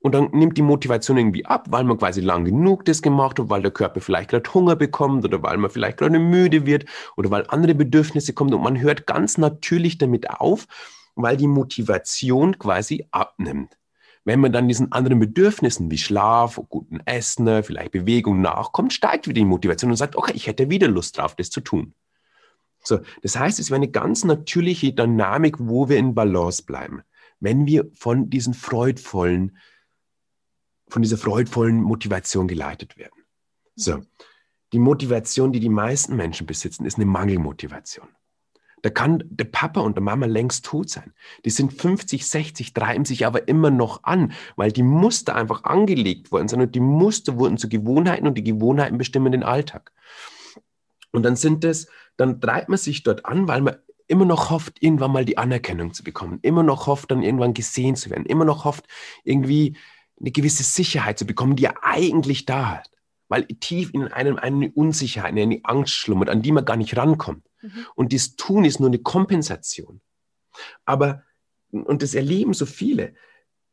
und 0.08 0.14
dann 0.14 0.30
nimmt 0.32 0.58
die 0.58 0.62
Motivation 0.62 1.18
irgendwie 1.18 1.46
ab, 1.46 1.68
weil 1.70 1.84
man 1.84 1.98
quasi 1.98 2.22
lang 2.22 2.46
genug 2.46 2.86
das 2.86 3.02
gemacht 3.02 3.40
hat, 3.40 3.50
weil 3.50 3.62
der 3.62 3.72
Körper 3.72 4.00
vielleicht 4.00 4.30
gerade 4.30 4.54
Hunger 4.54 4.78
bekommt 4.78 5.26
oder 5.26 5.44
weil 5.44 5.58
man 5.58 5.70
vielleicht 5.70 5.98
gerade 5.98 6.18
müde 6.18 6.66
wird 6.66 6.86
oder 7.18 7.30
weil 7.30 7.44
andere 7.50 7.76
Bedürfnisse 7.76 8.32
kommen 8.32 8.54
und 8.54 8.64
man 8.64 8.80
hört 8.80 9.06
ganz 9.06 9.38
natürlich 9.38 9.98
damit 9.98 10.30
auf, 10.30 10.66
weil 11.16 11.36
die 11.36 11.50
Motivation 11.50 12.58
quasi 12.58 13.06
abnimmt. 13.12 13.78
Wenn 14.24 14.40
man 14.40 14.54
dann 14.54 14.70
diesen 14.70 14.94
anderen 14.94 15.20
Bedürfnissen 15.20 15.92
wie 15.92 15.98
Schlaf, 15.98 16.58
guten 16.70 17.02
Essen, 17.02 17.62
vielleicht 17.64 17.92
Bewegung 17.92 18.42
nachkommt, 18.42 18.94
steigt 18.94 19.28
wieder 19.28 19.42
die 19.42 19.46
Motivation 19.46 19.92
und 19.92 19.98
sagt, 19.98 20.16
okay, 20.16 20.32
ich 20.36 20.48
hätte 20.48 20.70
wieder 20.70 20.88
Lust 20.88 21.18
drauf, 21.18 21.36
das 21.36 21.50
zu 21.50 21.60
tun. 21.60 21.94
So, 22.82 23.00
das 23.24 23.38
heißt, 23.38 23.60
es 23.60 23.72
wäre 23.72 23.76
eine 23.76 23.92
ganz 23.92 24.24
natürliche 24.24 24.94
Dynamik, 24.94 25.58
wo 25.60 25.90
wir 25.90 25.98
in 25.98 26.16
Balance 26.16 26.64
bleiben, 26.64 27.02
wenn 27.42 27.66
wir 27.66 27.90
von 27.94 28.30
diesen 28.30 28.54
freudvollen 28.54 29.58
von 30.89 31.01
dieser 31.01 31.17
freudvollen 31.17 31.82
Motivation 31.82 32.48
geleitet 32.48 32.98
werden. 32.98 33.24
So, 33.75 34.01
die 34.74 34.79
Motivation, 34.79 35.51
die 35.51 35.60
die 35.60 35.70
meisten 35.70 36.15
Menschen 36.15 36.48
besitzen, 36.48 36.86
ist 36.86 36.98
eine 36.98 37.06
Mangelmotivation. 37.06 38.08
Da 38.84 38.89
kann 38.91 39.24
der 39.29 39.46
Papa 39.46 39.82
und 39.82 39.96
der 39.96 40.03
Mama 40.03 40.27
längst 40.27 40.65
tot 40.65 40.89
sein. 40.89 41.13
Die 41.46 41.50
sind 41.50 41.74
50, 41.74 42.25
60, 42.27 42.74
treiben 42.74 43.06
sich 43.06 43.25
aber 43.25 43.48
immer 43.48 43.72
noch 43.72 44.03
an, 44.03 44.34
weil 44.56 44.72
die 44.72 44.84
Muster 44.84 45.36
einfach 45.36 45.63
angelegt 45.63 46.32
worden 46.32 46.48
sind 46.48 46.62
und 46.62 46.75
die 46.75 46.79
Muster 46.79 47.38
wurden 47.38 47.58
zu 47.58 47.70
Gewohnheiten 47.70 48.27
und 48.27 48.36
die 48.36 48.44
Gewohnheiten 48.44 48.98
bestimmen 48.98 49.32
den 49.32 49.44
Alltag. 49.44 49.91
Und 51.12 51.24
dann 51.24 51.36
sind 51.36 51.63
es, 51.63 51.88
dann 52.17 52.39
treibt 52.39 52.70
man 52.70 52.77
sich 52.77 53.03
dort 53.03 53.25
an, 53.25 53.48
weil 53.48 53.62
man 53.62 53.77
immer 54.08 54.25
noch 54.25 54.51
hofft, 54.51 54.82
irgendwann 54.82 55.12
mal 55.12 55.25
die 55.25 55.38
Anerkennung 55.38 55.94
zu 55.94 56.03
bekommen, 56.03 56.39
immer 56.41 56.63
noch 56.63 56.88
hofft, 56.88 57.12
dann 57.12 57.24
irgendwann 57.24 57.53
gesehen 57.53 57.96
zu 57.96 58.10
werden, 58.10 58.25
immer 58.25 58.46
noch 58.46 58.63
hofft, 58.63 58.88
irgendwie 59.24 59.75
eine 60.19 60.31
gewisse 60.31 60.63
Sicherheit 60.63 61.19
zu 61.19 61.25
bekommen, 61.25 61.55
die 61.55 61.65
er 61.65 61.83
eigentlich 61.83 62.45
da 62.45 62.77
hat. 62.77 62.89
Weil 63.29 63.45
tief 63.45 63.93
in 63.93 64.07
einem 64.07 64.38
eine 64.38 64.71
Unsicherheit, 64.71 65.33
eine 65.38 65.59
Angst 65.63 65.93
schlummert, 65.93 66.29
an 66.29 66.41
die 66.41 66.51
man 66.51 66.65
gar 66.65 66.77
nicht 66.77 66.95
rankommt. 66.95 67.43
Mhm. 67.62 67.86
Und 67.95 68.13
das 68.13 68.36
Tun 68.36 68.63
ist 68.63 68.79
nur 68.79 68.89
eine 68.89 69.00
Kompensation. 69.00 70.01
Aber, 70.86 71.24
und 71.71 72.01
das 72.01 72.13
erleben 72.13 72.53
so 72.53 72.65
viele, 72.65 73.13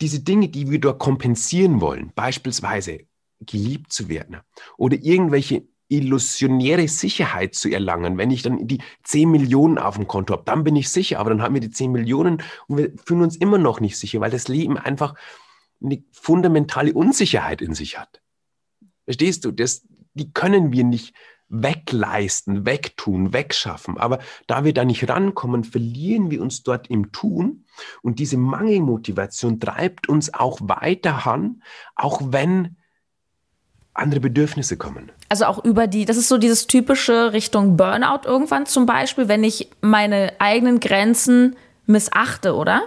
diese 0.00 0.20
Dinge, 0.20 0.48
die 0.48 0.70
wir 0.70 0.80
dort 0.80 0.98
kompensieren 0.98 1.80
wollen, 1.80 2.12
beispielsweise 2.14 3.06
geliebt 3.40 3.92
zu 3.92 4.08
werden 4.08 4.38
oder 4.76 4.96
irgendwelche 4.96 5.66
illusionäre 5.88 6.88
Sicherheit 6.88 7.54
zu 7.54 7.70
erlangen. 7.70 8.18
Wenn 8.18 8.30
ich 8.30 8.42
dann 8.42 8.66
die 8.66 8.80
10 9.04 9.30
Millionen 9.30 9.78
auf 9.78 9.96
dem 9.96 10.08
Konto 10.08 10.32
habe, 10.32 10.44
dann 10.44 10.64
bin 10.64 10.76
ich 10.76 10.88
sicher, 10.88 11.20
aber 11.20 11.30
dann 11.30 11.42
haben 11.42 11.54
wir 11.54 11.60
die 11.60 11.70
10 11.70 11.92
Millionen 11.92 12.42
und 12.66 12.78
wir 12.78 12.92
fühlen 13.04 13.22
uns 13.22 13.36
immer 13.36 13.58
noch 13.58 13.80
nicht 13.80 13.98
sicher, 13.98 14.20
weil 14.20 14.30
das 14.30 14.48
Leben 14.48 14.78
einfach 14.78 15.14
eine 15.84 16.02
fundamentale 16.12 16.92
Unsicherheit 16.92 17.62
in 17.62 17.74
sich 17.74 17.98
hat. 17.98 18.20
Verstehst 19.04 19.44
du? 19.44 19.52
Das, 19.52 19.86
die 20.14 20.32
können 20.32 20.72
wir 20.72 20.84
nicht 20.84 21.14
wegleisten, 21.48 22.66
wegtun, 22.66 23.32
wegschaffen. 23.32 23.98
Aber 23.98 24.18
da 24.46 24.64
wir 24.64 24.72
da 24.74 24.84
nicht 24.84 25.08
rankommen, 25.08 25.64
verlieren 25.64 26.30
wir 26.30 26.42
uns 26.42 26.62
dort 26.62 26.88
im 26.88 27.12
Tun. 27.12 27.64
Und 28.02 28.18
diese 28.18 28.36
Mangelmotivation 28.36 29.60
treibt 29.60 30.08
uns 30.08 30.32
auch 30.32 30.58
weiter 30.62 31.26
an, 31.26 31.62
auch 31.94 32.20
wenn 32.24 32.76
andere 33.92 34.20
Bedürfnisse 34.20 34.76
kommen. 34.76 35.12
Also 35.28 35.44
auch 35.44 35.64
über 35.64 35.86
die, 35.86 36.04
das 36.04 36.16
ist 36.16 36.28
so 36.28 36.38
dieses 36.38 36.66
typische 36.66 37.32
Richtung 37.32 37.76
Burnout 37.76 38.26
irgendwann 38.26 38.66
zum 38.66 38.86
Beispiel, 38.86 39.28
wenn 39.28 39.44
ich 39.44 39.70
meine 39.80 40.32
eigenen 40.40 40.80
Grenzen 40.80 41.56
missachte, 41.86 42.56
oder? 42.56 42.82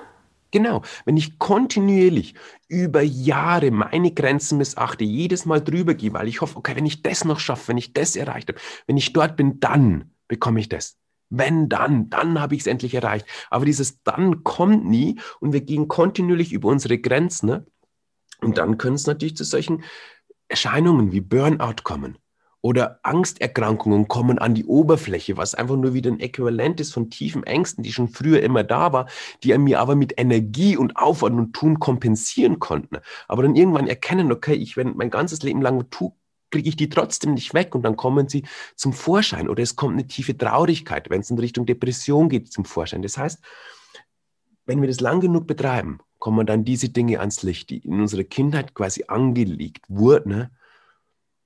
Genau, 0.51 0.81
wenn 1.05 1.17
ich 1.17 1.39
kontinuierlich 1.39 2.35
über 2.67 3.01
Jahre 3.01 3.71
meine 3.71 4.11
Grenzen 4.11 4.57
missachte, 4.57 5.03
jedes 5.03 5.45
Mal 5.45 5.61
drüber 5.61 5.93
gehe, 5.93 6.13
weil 6.13 6.27
ich 6.27 6.41
hoffe, 6.41 6.57
okay, 6.57 6.75
wenn 6.75 6.85
ich 6.85 7.01
das 7.01 7.25
noch 7.25 7.39
schaffe, 7.39 7.69
wenn 7.69 7.77
ich 7.77 7.93
das 7.93 8.15
erreicht 8.15 8.49
habe, 8.49 8.59
wenn 8.87 8.97
ich 8.97 9.11
dort 9.13 9.35
bin, 9.35 9.59
dann 9.59 10.11
bekomme 10.27 10.59
ich 10.59 10.69
das. 10.69 10.97
Wenn 11.29 11.67
dann, 11.67 12.09
dann 12.09 12.39
habe 12.39 12.55
ich 12.55 12.61
es 12.61 12.67
endlich 12.67 12.93
erreicht. 12.93 13.25
Aber 13.49 13.65
dieses 13.65 14.01
dann 14.03 14.43
kommt 14.45 14.85
nie 14.85 15.19
und 15.41 15.51
wir 15.51 15.61
gehen 15.61 15.89
kontinuierlich 15.89 16.53
über 16.53 16.69
unsere 16.69 16.97
Grenzen. 16.97 17.47
Ne? 17.47 17.65
Und 18.39 18.57
dann 18.57 18.77
können 18.77 18.95
es 18.95 19.07
natürlich 19.07 19.35
zu 19.35 19.43
solchen 19.43 19.83
Erscheinungen 20.47 21.11
wie 21.11 21.19
Burnout 21.19 21.83
kommen 21.83 22.17
oder 22.67 22.99
Angsterkrankungen 23.03 24.09
kommen 24.09 24.39
an 24.39 24.53
die 24.53 24.65
Oberfläche, 24.65 25.37
was 25.37 25.55
einfach 25.55 25.77
nur 25.77 25.93
wieder 25.93 26.11
ein 26.11 26.19
Äquivalent 26.19 26.81
ist 26.81 26.93
von 26.93 27.09
tiefen 27.09 27.45
Ängsten, 27.45 27.81
die 27.81 27.93
schon 27.93 28.09
früher 28.09 28.43
immer 28.43 28.65
da 28.65 28.91
war, 28.91 29.07
die 29.41 29.53
an 29.53 29.63
mir 29.63 29.79
aber 29.79 29.95
mit 29.95 30.19
Energie 30.19 30.75
und 30.75 30.97
Aufwand 30.97 31.39
und 31.39 31.53
Tun 31.53 31.79
kompensieren 31.79 32.59
konnten. 32.59 32.97
Aber 33.29 33.43
dann 33.43 33.55
irgendwann 33.55 33.87
erkennen, 33.87 34.33
okay, 34.33 34.53
ich, 34.53 34.75
wenn 34.75 34.97
mein 34.97 35.09
ganzes 35.09 35.43
Leben 35.43 35.61
lang 35.61 35.89
tue, 35.91 36.11
kriege 36.51 36.67
ich 36.67 36.75
die 36.75 36.89
trotzdem 36.89 37.35
nicht 37.35 37.53
weg 37.53 37.73
und 37.73 37.83
dann 37.83 37.95
kommen 37.95 38.27
sie 38.27 38.43
zum 38.75 38.91
Vorschein 38.91 39.47
oder 39.47 39.63
es 39.63 39.77
kommt 39.77 39.93
eine 39.93 40.05
tiefe 40.05 40.37
Traurigkeit, 40.37 41.09
wenn 41.09 41.21
es 41.21 41.31
in 41.31 41.39
Richtung 41.39 41.65
Depression 41.65 42.27
geht, 42.27 42.51
zum 42.51 42.65
Vorschein. 42.65 43.01
Das 43.01 43.17
heißt, 43.17 43.39
wenn 44.65 44.81
wir 44.81 44.89
das 44.89 44.99
lang 44.99 45.21
genug 45.21 45.47
betreiben, 45.47 45.99
kommen 46.19 46.45
dann 46.45 46.65
diese 46.65 46.89
Dinge 46.89 47.21
ans 47.21 47.43
Licht, 47.43 47.69
die 47.69 47.77
in 47.77 48.01
unserer 48.01 48.25
Kindheit 48.25 48.73
quasi 48.73 49.05
angelegt 49.07 49.85
wurden. 49.87 50.29
Ne? 50.31 50.51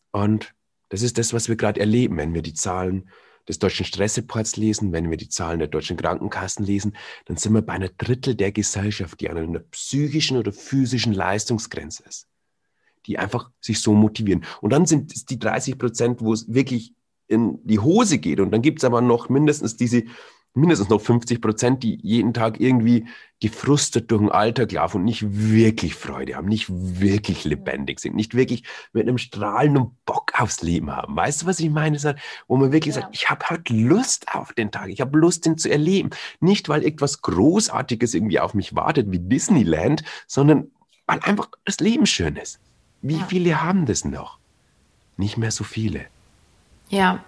Und 0.10 0.56
das 0.92 1.02
ist 1.02 1.18
das, 1.18 1.34
was 1.34 1.48
wir 1.48 1.56
gerade 1.56 1.80
erleben, 1.80 2.18
wenn 2.18 2.34
wir 2.34 2.42
die 2.42 2.54
Zahlen 2.54 3.10
des 3.48 3.60
deutschen 3.60 3.86
Stressreports 3.86 4.58
lesen, 4.58 4.92
wenn 4.92 5.10
wir 5.10 5.18
die 5.18 5.30
Zahlen 5.30 5.60
der 5.60 5.70
deutschen 5.70 5.96
Krankenkassen 5.96 6.66
lesen, 6.66 6.98
dann 7.26 7.38
sind 7.38 7.54
wir 7.54 7.62
bei 7.62 7.74
einer 7.74 7.88
Drittel 7.88 8.36
der 8.36 8.52
Gesellschaft, 8.52 9.20
die 9.22 9.30
an 9.30 9.38
einer 9.38 9.60
psychischen 9.60 10.38
oder 10.38 10.52
physischen 10.52 11.14
Leistungsgrenze 11.14 12.04
ist, 12.08 12.28
die 13.06 13.18
einfach 13.18 13.50
sich 13.62 13.80
so 13.80 13.94
motivieren. 13.94 14.44
Und 14.60 14.74
dann 14.74 14.86
sind 14.86 15.16
es 15.16 15.26
die 15.26 15.40
30 15.40 15.78
Prozent, 15.80 16.22
wo 16.22 16.34
es 16.34 16.54
wirklich 16.54 16.94
in 17.28 17.66
die 17.66 17.80
Hose 17.80 18.18
geht. 18.18 18.42
Und 18.42 18.52
dann 18.52 18.62
gibt 18.62 18.80
es 18.80 18.84
aber 18.84 19.00
noch 19.00 19.30
mindestens 19.30 19.78
diese 19.78 20.04
mindestens 20.54 20.90
noch 20.90 21.02
50 21.02 21.42
Prozent, 21.42 21.84
die 21.84 22.00
jeden 22.02 22.34
Tag 22.34 22.60
irgendwie 22.60 23.08
gefrustet 23.40 24.12
durch 24.12 24.22
den 24.22 24.32
Alltag 24.32 24.72
laufen 24.72 24.98
und 24.98 25.06
nicht 25.06 25.24
wirklich 25.28 25.96
Freude 25.96 26.36
haben, 26.36 26.48
nicht 26.48 26.68
wirklich 26.70 27.44
lebendig 27.44 28.00
sind, 28.00 28.16
nicht 28.16 28.36
wirklich 28.36 28.64
mit 28.94 29.08
einem 29.08 29.18
strahlenden 29.18 29.98
Bock 30.06 30.34
aufs 30.40 30.62
Leben 30.62 30.92
haben. 30.92 31.16
Weißt 31.16 31.42
du, 31.42 31.46
was 31.48 31.60
ich 31.60 31.70
meine? 31.70 31.98
Wo 32.48 32.58
man 32.58 32.72
wirklich 32.72 32.96
ja. 32.96 33.02
sagt, 33.02 33.16
ich 33.16 33.30
habe 33.30 33.46
halt 33.48 33.70
Lust 33.70 34.28
auf 34.34 34.54
den 34.54 34.72
Tag, 34.72 34.90
ich 34.90 35.02
habe 35.02 35.18
Lust, 35.18 35.46
den 35.46 35.58
zu 35.58 35.72
erleben. 35.72 36.12
Nicht, 36.40 36.70
weil 36.70 36.86
etwas 36.86 37.22
Großartiges 37.22 38.14
irgendwie 38.14 38.40
auf 38.40 38.54
mich 38.54 38.76
wartet, 38.76 39.12
wie 39.12 39.20
Disneyland, 39.20 40.04
sondern 40.28 40.70
weil 41.08 41.20
einfach 41.22 41.50
das 41.66 41.80
Leben 41.80 42.06
schön 42.06 42.36
ist. 42.36 42.60
Wie 43.02 43.18
ja. 43.18 43.26
viele 43.28 43.64
haben 43.64 43.86
das 43.86 44.06
noch? 44.06 44.38
Nicht 45.18 45.38
mehr 45.38 45.52
so 45.52 45.64
viele. 45.64 46.06
Ja. 46.90 47.24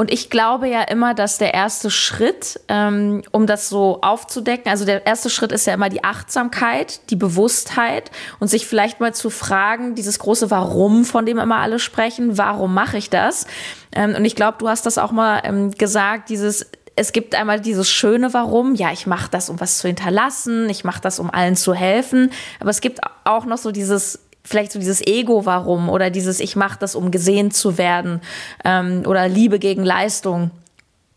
Und 0.00 0.10
ich 0.10 0.30
glaube 0.30 0.66
ja 0.66 0.80
immer, 0.80 1.12
dass 1.12 1.36
der 1.36 1.52
erste 1.52 1.90
Schritt, 1.90 2.58
ähm, 2.68 3.20
um 3.32 3.46
das 3.46 3.68
so 3.68 3.98
aufzudecken, 4.00 4.72
also 4.72 4.86
der 4.86 5.04
erste 5.04 5.28
Schritt 5.28 5.52
ist 5.52 5.66
ja 5.66 5.74
immer 5.74 5.90
die 5.90 6.04
Achtsamkeit, 6.04 7.10
die 7.10 7.16
Bewusstheit 7.16 8.10
und 8.38 8.48
sich 8.48 8.66
vielleicht 8.66 9.00
mal 9.00 9.12
zu 9.12 9.28
fragen, 9.28 9.94
dieses 9.94 10.18
große 10.18 10.50
Warum, 10.50 11.04
von 11.04 11.26
dem 11.26 11.36
immer 11.36 11.58
alle 11.58 11.78
sprechen, 11.78 12.38
warum 12.38 12.72
mache 12.72 12.96
ich 12.96 13.10
das? 13.10 13.46
Ähm, 13.94 14.14
und 14.16 14.24
ich 14.24 14.34
glaube, 14.36 14.56
du 14.58 14.68
hast 14.70 14.86
das 14.86 14.96
auch 14.96 15.12
mal 15.12 15.42
ähm, 15.44 15.70
gesagt, 15.72 16.30
dieses 16.30 16.70
es 16.96 17.12
gibt 17.12 17.34
einmal 17.34 17.60
dieses 17.60 17.90
schöne 17.90 18.32
Warum, 18.32 18.74
ja, 18.74 18.92
ich 18.92 19.06
mache 19.06 19.30
das, 19.30 19.50
um 19.50 19.60
was 19.60 19.78
zu 19.78 19.86
hinterlassen, 19.86 20.70
ich 20.70 20.82
mache 20.82 21.02
das, 21.02 21.18
um 21.18 21.30
allen 21.30 21.56
zu 21.56 21.74
helfen, 21.74 22.32
aber 22.58 22.70
es 22.70 22.80
gibt 22.80 23.00
auch 23.24 23.44
noch 23.44 23.58
so 23.58 23.70
dieses 23.70 24.18
vielleicht 24.44 24.72
so 24.72 24.78
dieses 24.78 25.06
Ego-Warum 25.06 25.88
oder 25.88 26.10
dieses 26.10 26.40
Ich 26.40 26.56
mache 26.56 26.78
das, 26.78 26.94
um 26.94 27.10
gesehen 27.10 27.50
zu 27.50 27.78
werden 27.78 28.20
ähm, 28.64 29.04
oder 29.06 29.28
Liebe 29.28 29.58
gegen 29.58 29.84
Leistung, 29.84 30.50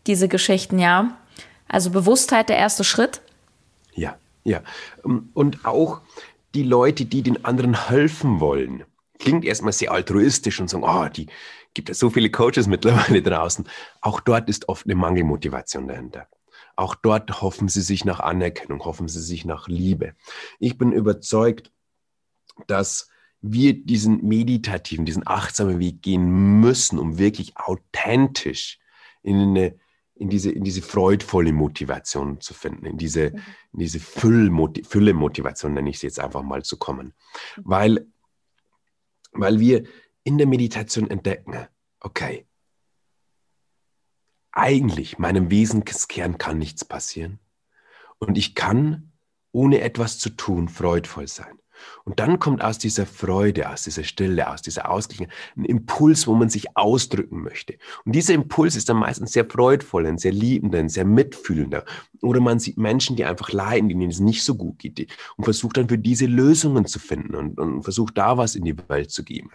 diese 0.06 0.28
Geschichten, 0.28 0.78
ja. 0.78 1.16
Also 1.68 1.90
Bewusstheit 1.90 2.48
der 2.48 2.58
erste 2.58 2.84
Schritt. 2.84 3.20
Ja, 3.94 4.16
ja. 4.44 4.60
Ähm, 5.04 5.30
und 5.34 5.64
auch 5.64 6.00
die 6.54 6.62
Leute, 6.62 7.04
die 7.04 7.22
den 7.22 7.44
anderen 7.44 7.88
helfen 7.88 8.40
wollen. 8.40 8.84
Klingt 9.18 9.44
erstmal 9.44 9.72
sehr 9.72 9.92
altruistisch 9.92 10.60
und 10.60 10.68
sagen, 10.68 10.84
oh, 10.84 11.08
die 11.08 11.26
gibt 11.72 11.90
es 11.90 11.98
so 11.98 12.10
viele 12.10 12.30
Coaches 12.30 12.66
mittlerweile 12.68 13.22
draußen. 13.22 13.66
Auch 14.00 14.20
dort 14.20 14.48
ist 14.48 14.68
oft 14.68 14.86
eine 14.86 14.94
Mangelmotivation 14.94 15.88
dahinter. 15.88 16.28
Auch 16.76 16.94
dort 16.94 17.40
hoffen 17.40 17.68
sie 17.68 17.82
sich 17.82 18.04
nach 18.04 18.20
Anerkennung, 18.20 18.84
hoffen 18.84 19.08
sie 19.08 19.22
sich 19.22 19.44
nach 19.44 19.68
Liebe. 19.68 20.14
Ich 20.58 20.76
bin 20.76 20.92
überzeugt, 20.92 21.70
dass 22.66 23.08
wir 23.46 23.74
diesen 23.74 24.26
meditativen, 24.26 25.04
diesen 25.04 25.26
achtsamen 25.26 25.78
Weg 25.78 26.00
gehen 26.00 26.60
müssen, 26.60 26.98
um 26.98 27.18
wirklich 27.18 27.56
authentisch 27.56 28.78
in 29.22 29.36
eine 29.36 29.74
in 30.16 30.28
diese, 30.28 30.50
in 30.50 30.62
diese 30.62 30.80
freudvolle 30.80 31.52
Motivation 31.52 32.40
zu 32.40 32.54
finden, 32.54 32.86
in 32.86 32.96
diese, 32.96 33.30
mhm. 33.30 33.42
in 33.72 33.78
diese 33.80 33.98
Fülle-Motivation, 34.00 35.74
nenne 35.74 35.90
ich 35.90 35.98
sie 35.98 36.06
jetzt 36.06 36.20
einfach 36.20 36.42
mal, 36.42 36.62
zu 36.62 36.78
kommen. 36.78 37.14
Mhm. 37.56 37.62
Weil, 37.64 38.06
weil 39.32 39.58
wir 39.58 39.84
in 40.22 40.38
der 40.38 40.46
Meditation 40.46 41.10
entdecken, 41.10 41.66
okay, 42.00 42.46
eigentlich 44.52 45.18
meinem 45.18 45.50
Wesenskern 45.50 46.38
kann 46.38 46.58
nichts 46.58 46.84
passieren 46.84 47.40
und 48.18 48.38
ich 48.38 48.54
kann, 48.54 49.12
ohne 49.50 49.80
etwas 49.80 50.18
zu 50.18 50.30
tun, 50.30 50.68
freudvoll 50.68 51.26
sein. 51.26 51.58
Und 52.04 52.20
dann 52.20 52.38
kommt 52.38 52.62
aus 52.62 52.78
dieser 52.78 53.06
Freude, 53.06 53.70
aus 53.70 53.82
dieser 53.82 54.04
Stille, 54.04 54.50
aus 54.50 54.62
dieser 54.62 54.90
Ausgleich 54.90 55.28
ein 55.56 55.64
Impuls, 55.64 56.26
wo 56.26 56.34
man 56.34 56.48
sich 56.48 56.76
ausdrücken 56.76 57.42
möchte. 57.42 57.78
Und 58.04 58.14
dieser 58.14 58.34
Impuls 58.34 58.76
ist 58.76 58.88
dann 58.88 58.98
meistens 58.98 59.32
sehr 59.32 59.48
freudvoll, 59.48 60.06
ein 60.06 60.18
sehr 60.18 60.32
liebender, 60.32 60.78
ein 60.78 60.88
sehr 60.88 61.04
mitfühlender. 61.04 61.84
Oder 62.22 62.40
man 62.40 62.58
sieht 62.58 62.78
Menschen, 62.78 63.16
die 63.16 63.24
einfach 63.24 63.52
leiden, 63.52 63.88
denen 63.88 64.10
es 64.10 64.20
nicht 64.20 64.44
so 64.44 64.54
gut 64.54 64.78
geht 64.78 65.12
und 65.36 65.44
versucht 65.44 65.76
dann 65.76 65.88
für 65.88 65.98
diese 65.98 66.26
Lösungen 66.26 66.86
zu 66.86 66.98
finden 66.98 67.34
und, 67.34 67.58
und 67.58 67.82
versucht 67.82 68.18
da 68.18 68.36
was 68.36 68.54
in 68.54 68.64
die 68.64 68.76
Welt 68.88 69.10
zu 69.10 69.24
geben. 69.24 69.50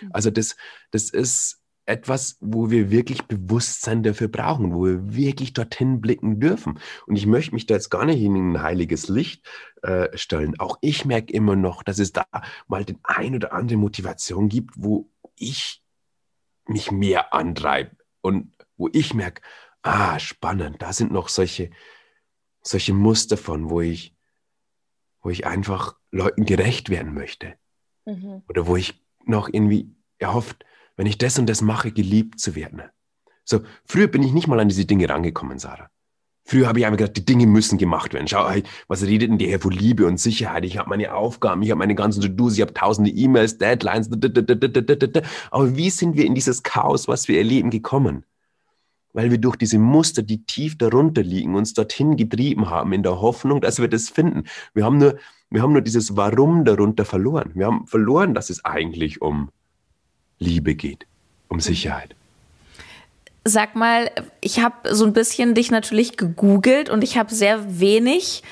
Mhm. 0.00 0.10
Also 0.12 0.30
das, 0.30 0.56
das 0.90 1.10
ist 1.10 1.63
etwas, 1.86 2.38
wo 2.40 2.70
wir 2.70 2.90
wirklich 2.90 3.22
Bewusstsein 3.22 4.02
dafür 4.02 4.28
brauchen, 4.28 4.74
wo 4.74 4.86
wir 4.86 5.14
wirklich 5.14 5.52
dorthin 5.52 6.00
blicken 6.00 6.40
dürfen. 6.40 6.78
Und 7.06 7.16
ich 7.16 7.26
möchte 7.26 7.54
mich 7.54 7.66
da 7.66 7.74
jetzt 7.74 7.90
gar 7.90 8.06
nicht 8.06 8.22
in 8.22 8.34
ein 8.34 8.62
heiliges 8.62 9.08
Licht 9.08 9.46
äh, 9.82 10.16
stellen. 10.16 10.58
Auch 10.58 10.78
ich 10.80 11.04
merke 11.04 11.32
immer 11.32 11.56
noch, 11.56 11.82
dass 11.82 11.98
es 11.98 12.12
da 12.12 12.26
mal 12.66 12.84
den 12.84 12.98
ein 13.02 13.34
oder 13.34 13.52
andere 13.52 13.78
Motivation 13.78 14.48
gibt, 14.48 14.72
wo 14.76 15.10
ich 15.36 15.82
mich 16.66 16.90
mehr 16.90 17.34
antreibe 17.34 17.96
und 18.22 18.56
wo 18.76 18.88
ich 18.92 19.12
merke, 19.12 19.42
ah, 19.82 20.18
spannend, 20.18 20.80
da 20.80 20.92
sind 20.92 21.12
noch 21.12 21.28
solche, 21.28 21.70
solche 22.62 22.94
Muster 22.94 23.36
von, 23.36 23.68
wo 23.68 23.82
ich, 23.82 24.16
wo 25.20 25.28
ich 25.28 25.46
einfach 25.46 25.96
Leuten 26.10 26.46
gerecht 26.46 26.88
werden 26.88 27.12
möchte. 27.12 27.54
Mhm. 28.06 28.42
Oder 28.48 28.66
wo 28.66 28.76
ich 28.76 29.02
noch 29.26 29.48
irgendwie 29.52 29.94
erhofft, 30.18 30.64
wenn 30.96 31.06
ich 31.06 31.18
das 31.18 31.38
und 31.38 31.48
das 31.48 31.60
mache, 31.60 31.92
geliebt 31.92 32.40
zu 32.40 32.54
werden. 32.54 32.82
So, 33.44 33.60
früher 33.84 34.06
bin 34.06 34.22
ich 34.22 34.32
nicht 34.32 34.46
mal 34.46 34.60
an 34.60 34.68
diese 34.68 34.86
Dinge 34.86 35.08
rangekommen, 35.08 35.58
Sarah. 35.58 35.90
Früher 36.46 36.68
habe 36.68 36.78
ich 36.78 36.84
einfach 36.84 36.98
gedacht, 36.98 37.16
die 37.16 37.24
Dinge 37.24 37.46
müssen 37.46 37.78
gemacht 37.78 38.12
werden. 38.12 38.28
Schau, 38.28 38.46
was 38.86 39.02
redet 39.02 39.30
denn 39.30 39.38
der 39.38 39.48
Herr 39.48 39.60
von 39.60 39.72
Liebe 39.72 40.06
und 40.06 40.20
Sicherheit? 40.20 40.66
Ich 40.66 40.76
habe 40.76 40.90
meine 40.90 41.14
Aufgaben, 41.14 41.62
ich 41.62 41.70
habe 41.70 41.78
meine 41.78 41.94
ganzen 41.94 42.20
To-Dos, 42.20 42.54
ich 42.54 42.60
habe 42.60 42.74
tausende 42.74 43.10
E-Mails, 43.10 43.56
Deadlines. 43.56 44.10
Aber 45.50 45.76
wie 45.76 45.88
sind 45.88 46.16
wir 46.16 46.26
in 46.26 46.34
dieses 46.34 46.62
Chaos, 46.62 47.08
was 47.08 47.28
wir 47.28 47.38
erleben, 47.38 47.70
gekommen? 47.70 48.24
Weil 49.14 49.30
wir 49.30 49.38
durch 49.38 49.56
diese 49.56 49.78
Muster, 49.78 50.22
die 50.22 50.44
tief 50.44 50.76
darunter 50.76 51.22
liegen, 51.22 51.54
uns 51.54 51.72
dorthin 51.72 52.16
getrieben 52.16 52.68
haben, 52.68 52.92
in 52.92 53.02
der 53.02 53.22
Hoffnung, 53.22 53.62
dass 53.62 53.78
wir 53.78 53.88
das 53.88 54.10
finden. 54.10 54.44
Wir 54.74 54.84
haben 54.84 54.98
nur, 54.98 55.16
wir 55.48 55.62
haben 55.62 55.72
nur 55.72 55.82
dieses 55.82 56.14
Warum 56.14 56.66
darunter 56.66 57.06
verloren. 57.06 57.52
Wir 57.54 57.66
haben 57.66 57.86
verloren, 57.86 58.34
dass 58.34 58.50
es 58.50 58.64
eigentlich 58.66 59.22
um 59.22 59.50
Liebe 60.44 60.74
geht, 60.74 61.06
um 61.48 61.60
Sicherheit. 61.60 62.14
Sag 63.44 63.76
mal, 63.76 64.10
ich 64.40 64.60
habe 64.60 64.94
so 64.94 65.04
ein 65.04 65.12
bisschen 65.12 65.54
dich 65.54 65.70
natürlich 65.70 66.16
gegoogelt 66.16 66.88
und 66.88 67.04
ich 67.04 67.18
habe 67.18 67.34
sehr 67.34 67.80
wenig 67.80 68.42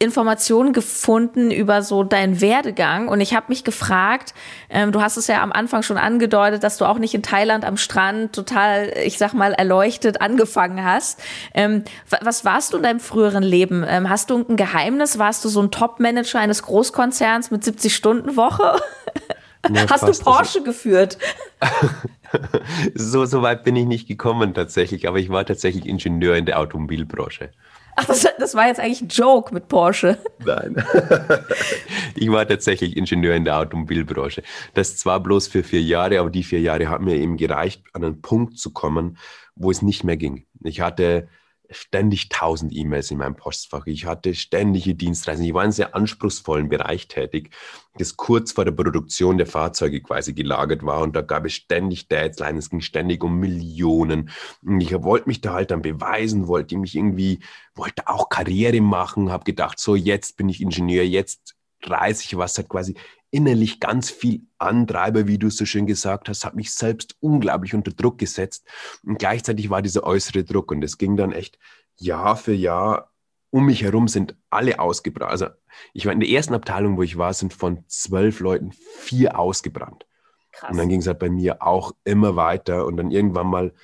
Informationen 0.00 0.72
gefunden 0.72 1.50
über 1.50 1.82
so 1.82 2.04
deinen 2.04 2.40
Werdegang 2.40 3.08
und 3.08 3.20
ich 3.20 3.34
habe 3.34 3.46
mich 3.48 3.64
gefragt, 3.64 4.32
ähm, 4.70 4.92
du 4.92 5.02
hast 5.02 5.16
es 5.16 5.26
ja 5.26 5.42
am 5.42 5.50
Anfang 5.50 5.82
schon 5.82 5.98
angedeutet, 5.98 6.62
dass 6.62 6.76
du 6.76 6.84
auch 6.84 6.98
nicht 6.98 7.14
in 7.14 7.22
Thailand 7.22 7.64
am 7.64 7.76
Strand 7.76 8.32
total, 8.32 8.92
ich 9.04 9.18
sag 9.18 9.34
mal, 9.34 9.52
erleuchtet 9.54 10.20
angefangen 10.20 10.84
hast. 10.84 11.20
Ähm, 11.52 11.82
was 12.22 12.44
warst 12.44 12.72
du 12.72 12.76
in 12.76 12.84
deinem 12.84 13.00
früheren 13.00 13.42
Leben? 13.42 13.84
Ähm, 13.86 14.08
hast 14.08 14.30
du 14.30 14.38
ein 14.38 14.56
Geheimnis? 14.56 15.18
Warst 15.18 15.44
du 15.44 15.48
so 15.48 15.60
ein 15.60 15.72
Top-Manager 15.72 16.38
eines 16.38 16.62
Großkonzerns 16.62 17.50
mit 17.50 17.64
70 17.64 17.92
Ja, 19.70 19.88
Hast 19.88 20.06
du 20.06 20.24
Porsche 20.24 20.62
geführt? 20.62 21.18
so, 22.94 23.24
so 23.24 23.42
weit 23.42 23.64
bin 23.64 23.76
ich 23.76 23.86
nicht 23.86 24.08
gekommen 24.08 24.54
tatsächlich, 24.54 25.08
aber 25.08 25.18
ich 25.18 25.28
war 25.28 25.44
tatsächlich 25.44 25.86
Ingenieur 25.86 26.36
in 26.36 26.46
der 26.46 26.58
Automobilbranche. 26.58 27.50
Ach, 27.96 28.04
das, 28.04 28.24
das 28.38 28.54
war 28.54 28.68
jetzt 28.68 28.78
eigentlich 28.78 29.00
ein 29.00 29.08
Joke 29.08 29.52
mit 29.52 29.66
Porsche. 29.66 30.18
Nein. 30.44 30.76
ich 32.14 32.30
war 32.30 32.46
tatsächlich 32.46 32.96
Ingenieur 32.96 33.34
in 33.34 33.44
der 33.44 33.58
Automobilbranche. 33.58 34.44
Das 34.74 34.96
zwar 34.96 35.20
bloß 35.20 35.48
für 35.48 35.64
vier 35.64 35.82
Jahre, 35.82 36.20
aber 36.20 36.30
die 36.30 36.44
vier 36.44 36.60
Jahre 36.60 36.88
haben 36.88 37.06
mir 37.06 37.16
eben 37.16 37.36
gereicht, 37.36 37.82
an 37.94 38.04
einen 38.04 38.22
Punkt 38.22 38.56
zu 38.56 38.72
kommen, 38.72 39.18
wo 39.56 39.72
es 39.72 39.82
nicht 39.82 40.04
mehr 40.04 40.16
ging. 40.16 40.46
Ich 40.62 40.80
hatte 40.80 41.28
ständig 41.70 42.28
tausend 42.28 42.74
E-Mails 42.74 43.10
in 43.10 43.18
meinem 43.18 43.36
Postfach. 43.36 43.86
Ich 43.86 44.06
hatte 44.06 44.34
ständige 44.34 44.94
Dienstreisen. 44.94 45.44
Ich 45.44 45.52
war 45.52 45.62
in 45.62 45.66
einem 45.66 45.72
sehr 45.72 45.94
anspruchsvollen 45.94 46.68
Bereich 46.68 47.08
tätig, 47.08 47.50
das 47.98 48.16
kurz 48.16 48.52
vor 48.52 48.64
der 48.64 48.72
Produktion 48.72 49.38
der 49.38 49.46
Fahrzeuge 49.46 50.00
quasi 50.00 50.32
gelagert 50.32 50.84
war. 50.84 51.02
Und 51.02 51.14
da 51.14 51.20
gab 51.20 51.44
es 51.44 51.54
ständig 51.54 52.08
Deadlines. 52.08 52.64
Es 52.64 52.70
ging 52.70 52.80
ständig 52.80 53.22
um 53.22 53.38
Millionen. 53.38 54.30
Und 54.64 54.80
ich 54.80 54.92
wollte 55.02 55.28
mich 55.28 55.40
da 55.40 55.54
halt 55.54 55.70
dann 55.70 55.82
beweisen, 55.82 56.46
wollte 56.46 56.78
mich 56.78 56.94
irgendwie, 56.94 57.40
wollte 57.74 58.08
auch 58.08 58.28
Karriere 58.28 58.80
machen, 58.80 59.30
habe 59.30 59.44
gedacht, 59.44 59.78
so 59.78 59.94
jetzt 59.94 60.36
bin 60.36 60.48
ich 60.48 60.62
Ingenieur, 60.62 61.04
jetzt 61.04 61.54
reiße 61.84 62.24
ich 62.24 62.36
was, 62.36 62.58
hat 62.58 62.68
quasi 62.68 62.96
innerlich 63.30 63.80
ganz 63.80 64.10
viel 64.10 64.42
Antreiber, 64.58 65.26
wie 65.26 65.38
du 65.38 65.50
so 65.50 65.64
schön 65.64 65.86
gesagt 65.86 66.28
hast, 66.28 66.44
hat 66.44 66.54
mich 66.54 66.72
selbst 66.72 67.16
unglaublich 67.20 67.74
unter 67.74 67.90
Druck 67.90 68.18
gesetzt. 68.18 68.66
Und 69.04 69.18
gleichzeitig 69.18 69.70
war 69.70 69.82
dieser 69.82 70.04
äußere 70.04 70.44
Druck 70.44 70.70
und 70.70 70.82
es 70.82 70.98
ging 70.98 71.16
dann 71.16 71.32
echt 71.32 71.58
Jahr 71.96 72.36
für 72.36 72.54
Jahr 72.54 73.12
um 73.50 73.66
mich 73.66 73.82
herum 73.82 74.08
sind 74.08 74.36
alle 74.50 74.78
ausgebrannt. 74.78 75.30
Also 75.30 75.46
ich 75.94 76.06
war 76.06 76.12
in 76.12 76.20
der 76.20 76.28
ersten 76.28 76.54
Abteilung, 76.54 76.96
wo 76.96 77.02
ich 77.02 77.16
war, 77.16 77.32
sind 77.32 77.54
von 77.54 77.84
zwölf 77.86 78.40
Leuten 78.40 78.72
vier 78.72 79.38
ausgebrannt. 79.38 80.06
Krass. 80.52 80.70
Und 80.70 80.78
dann 80.78 80.88
ging 80.88 81.00
es 81.00 81.06
halt 81.06 81.18
bei 81.18 81.30
mir 81.30 81.62
auch 81.62 81.92
immer 82.04 82.36
weiter 82.36 82.84
und 82.86 82.96
dann 82.96 83.10
irgendwann 83.10 83.46
mal 83.46 83.74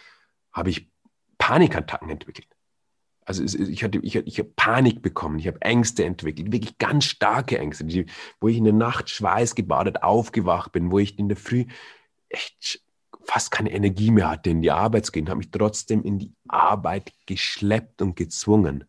habe 0.52 0.70
ich 0.70 0.90
Panikattacken 1.38 2.10
entwickelt. 2.10 2.48
Also 3.24 3.42
ich 3.42 3.82
hatte, 3.82 3.98
ich, 4.02 4.16
ich 4.16 4.38
habe 4.38 4.52
Panik 4.54 5.00
bekommen, 5.00 5.38
ich 5.38 5.46
habe 5.46 5.62
Ängste 5.62 6.04
entwickelt, 6.04 6.52
wirklich 6.52 6.76
ganz 6.78 7.06
starke 7.06 7.58
Ängste, 7.58 7.84
die, 7.84 8.06
wo 8.40 8.48
ich 8.48 8.58
in 8.58 8.64
der 8.64 8.74
Nacht 8.74 9.08
schweißgebadet 9.08 10.02
aufgewacht 10.02 10.72
bin, 10.72 10.90
wo 10.90 10.98
ich 10.98 11.18
in 11.18 11.28
der 11.28 11.36
Früh 11.36 11.64
echt 12.28 12.82
fast 13.24 13.50
keine 13.50 13.72
Energie 13.72 14.10
mehr 14.10 14.30
hatte, 14.30 14.50
in 14.50 14.62
die 14.62 14.70
Arbeit 14.70 15.06
zu 15.06 15.12
gehen, 15.12 15.28
habe 15.28 15.38
mich 15.38 15.50
trotzdem 15.50 16.02
in 16.02 16.18
die 16.18 16.32
Arbeit 16.48 17.12
geschleppt 17.26 18.02
und 18.02 18.16
gezwungen. 18.16 18.84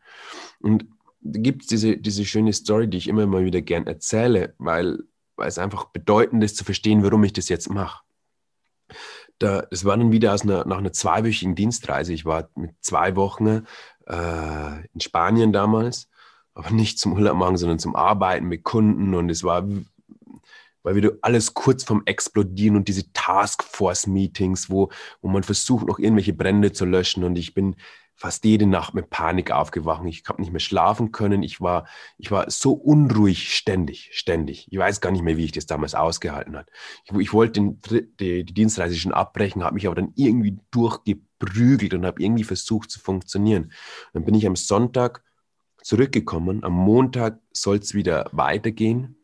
Und 0.60 0.86
da 1.22 1.40
gibt 1.40 1.64
es 1.64 1.68
diese, 1.68 1.98
diese 1.98 2.26
schöne 2.26 2.54
Story, 2.54 2.90
die 2.90 2.98
ich 2.98 3.08
immer 3.08 3.26
mal 3.26 3.46
wieder 3.46 3.62
gern 3.62 3.88
erzähle, 3.88 4.54
weil, 4.58 5.00
weil 5.38 5.48
es 5.48 5.58
einfach 5.58 5.86
bedeutend 5.86 6.44
ist 6.44 6.58
zu 6.58 6.64
verstehen, 6.64 7.04
warum 7.04 7.24
ich 7.24 7.34
das 7.34 7.50
jetzt 7.50 7.70
mache. 7.70 8.05
Da, 9.40 9.64
das 9.70 9.84
war 9.84 9.98
dann 9.98 10.12
wieder 10.12 10.34
aus 10.34 10.44
einer, 10.44 10.66
nach 10.66 10.78
einer 10.78 10.94
zweiwöchigen 10.94 11.56
Dienstreise. 11.56 12.14
Ich 12.14 12.26
war 12.26 12.50
mit 12.56 12.72
zwei 12.82 13.16
Wochen 13.16 13.66
äh, 14.08 14.86
in 14.94 15.00
Spanien 15.00 15.52
damals, 15.52 16.10
aber 16.54 16.70
nicht 16.72 17.00
zum 17.00 17.14
Urlaub 17.14 17.38
machen, 17.38 17.58
sondern 17.58 17.80
zum 17.80 17.96
Arbeiten 17.96 18.48
mit 18.48 18.64
Kunden. 18.64 19.14
Und 19.14 19.30
es 19.30 19.44
war, 19.44 19.68
war 20.84 20.96
wieder 20.96 21.12
alles 21.22 21.54
kurz 21.54 21.84
vom 21.84 22.04
Explodieren 22.06 22.78
und 22.78 22.88
diese 22.88 23.12
Taskforce-Meetings, 23.12 24.70
wo, 24.70 24.90
wo 25.22 25.28
man 25.28 25.44
versucht, 25.44 25.88
noch 25.88 26.00
irgendwelche 26.00 26.34
Brände 26.34 26.72
zu 26.72 26.86
löschen. 26.86 27.24
Und 27.24 27.38
ich 27.38 27.54
bin 27.54 27.76
fast 28.16 28.46
jede 28.46 28.66
Nacht 28.66 28.94
mit 28.94 29.10
Panik 29.10 29.52
aufgewacht. 29.52 30.04
Ich 30.06 30.24
habe 30.28 30.42
nicht 30.42 30.52
mehr 30.52 30.62
schlafen 30.62 31.12
können. 31.12 31.44
Ich 31.44 31.60
war, 31.60 31.86
ich 32.18 32.32
war 32.32 32.50
so 32.50 32.74
unruhig 32.74 33.54
ständig, 33.54 34.10
ständig. 34.14 34.68
Ich 34.72 34.78
weiß 34.78 35.02
gar 35.02 35.12
nicht 35.12 35.24
mehr, 35.24 35.38
wie 35.38 35.46
ich 35.46 35.52
das 35.52 35.66
damals 35.66 35.96
ausgehalten 35.96 36.56
habe. 36.56 36.68
Ich, 37.04 37.14
ich 37.18 37.34
wollte 37.34 37.62
den, 37.62 37.82
die, 38.20 38.46
die 38.46 38.54
Dienstreise 38.54 38.96
schon 38.96 39.12
abbrechen, 39.12 39.64
habe 39.64 39.76
mich 39.76 39.86
aber 39.86 39.96
dann 39.96 40.14
irgendwie 40.16 40.58
durchgeprügelt 40.72 41.94
und 41.94 42.06
habe 42.06 42.22
irgendwie 42.22 42.46
versucht 42.46 42.90
zu 42.90 43.00
funktionieren. 43.00 43.74
Dann 44.14 44.24
bin 44.24 44.36
ich 44.36 44.48
am 44.48 44.56
Sonntag 44.56 45.22
zurückgekommen. 45.84 46.64
Am 46.64 46.74
Montag 46.74 47.40
soll 47.52 47.78
es 47.78 47.94
wieder 47.94 48.30
weitergehen. 48.32 49.18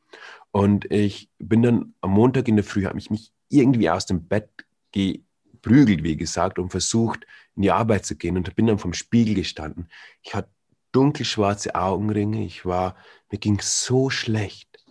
Und 0.52 0.92
ich 0.92 1.30
bin 1.40 1.62
dann 1.62 1.94
am 2.02 2.12
Montag 2.12 2.50
in 2.50 2.58
der 2.58 2.66
Früh, 2.66 2.86
habe 2.86 3.00
ich 3.00 3.10
mich 3.10 3.32
irgendwie 3.48 3.90
aus 3.90 4.06
dem 4.06 4.28
Bett 4.28 4.50
geprügelt, 4.92 6.04
wie 6.04 6.18
gesagt, 6.18 6.60
und 6.60 6.72
versucht, 6.72 7.26
in 7.56 7.64
die 7.64 7.72
Arbeit 7.72 8.06
zu 8.06 8.16
gehen 8.16 8.38
und 8.38 8.56
bin 8.56 8.68
dann 8.68 8.80
vom 8.80 8.94
Spiegel 8.94 9.36
gestanden. 9.36 9.90
Ich 10.22 10.34
hatte 10.34 10.50
dunkelschwarze 10.92 11.76
Augenringe, 11.76 12.44
ich 12.44 12.66
war, 12.66 12.96
mir 13.32 13.38
ging 13.38 13.60
so 13.62 14.10
schlecht 14.10 14.84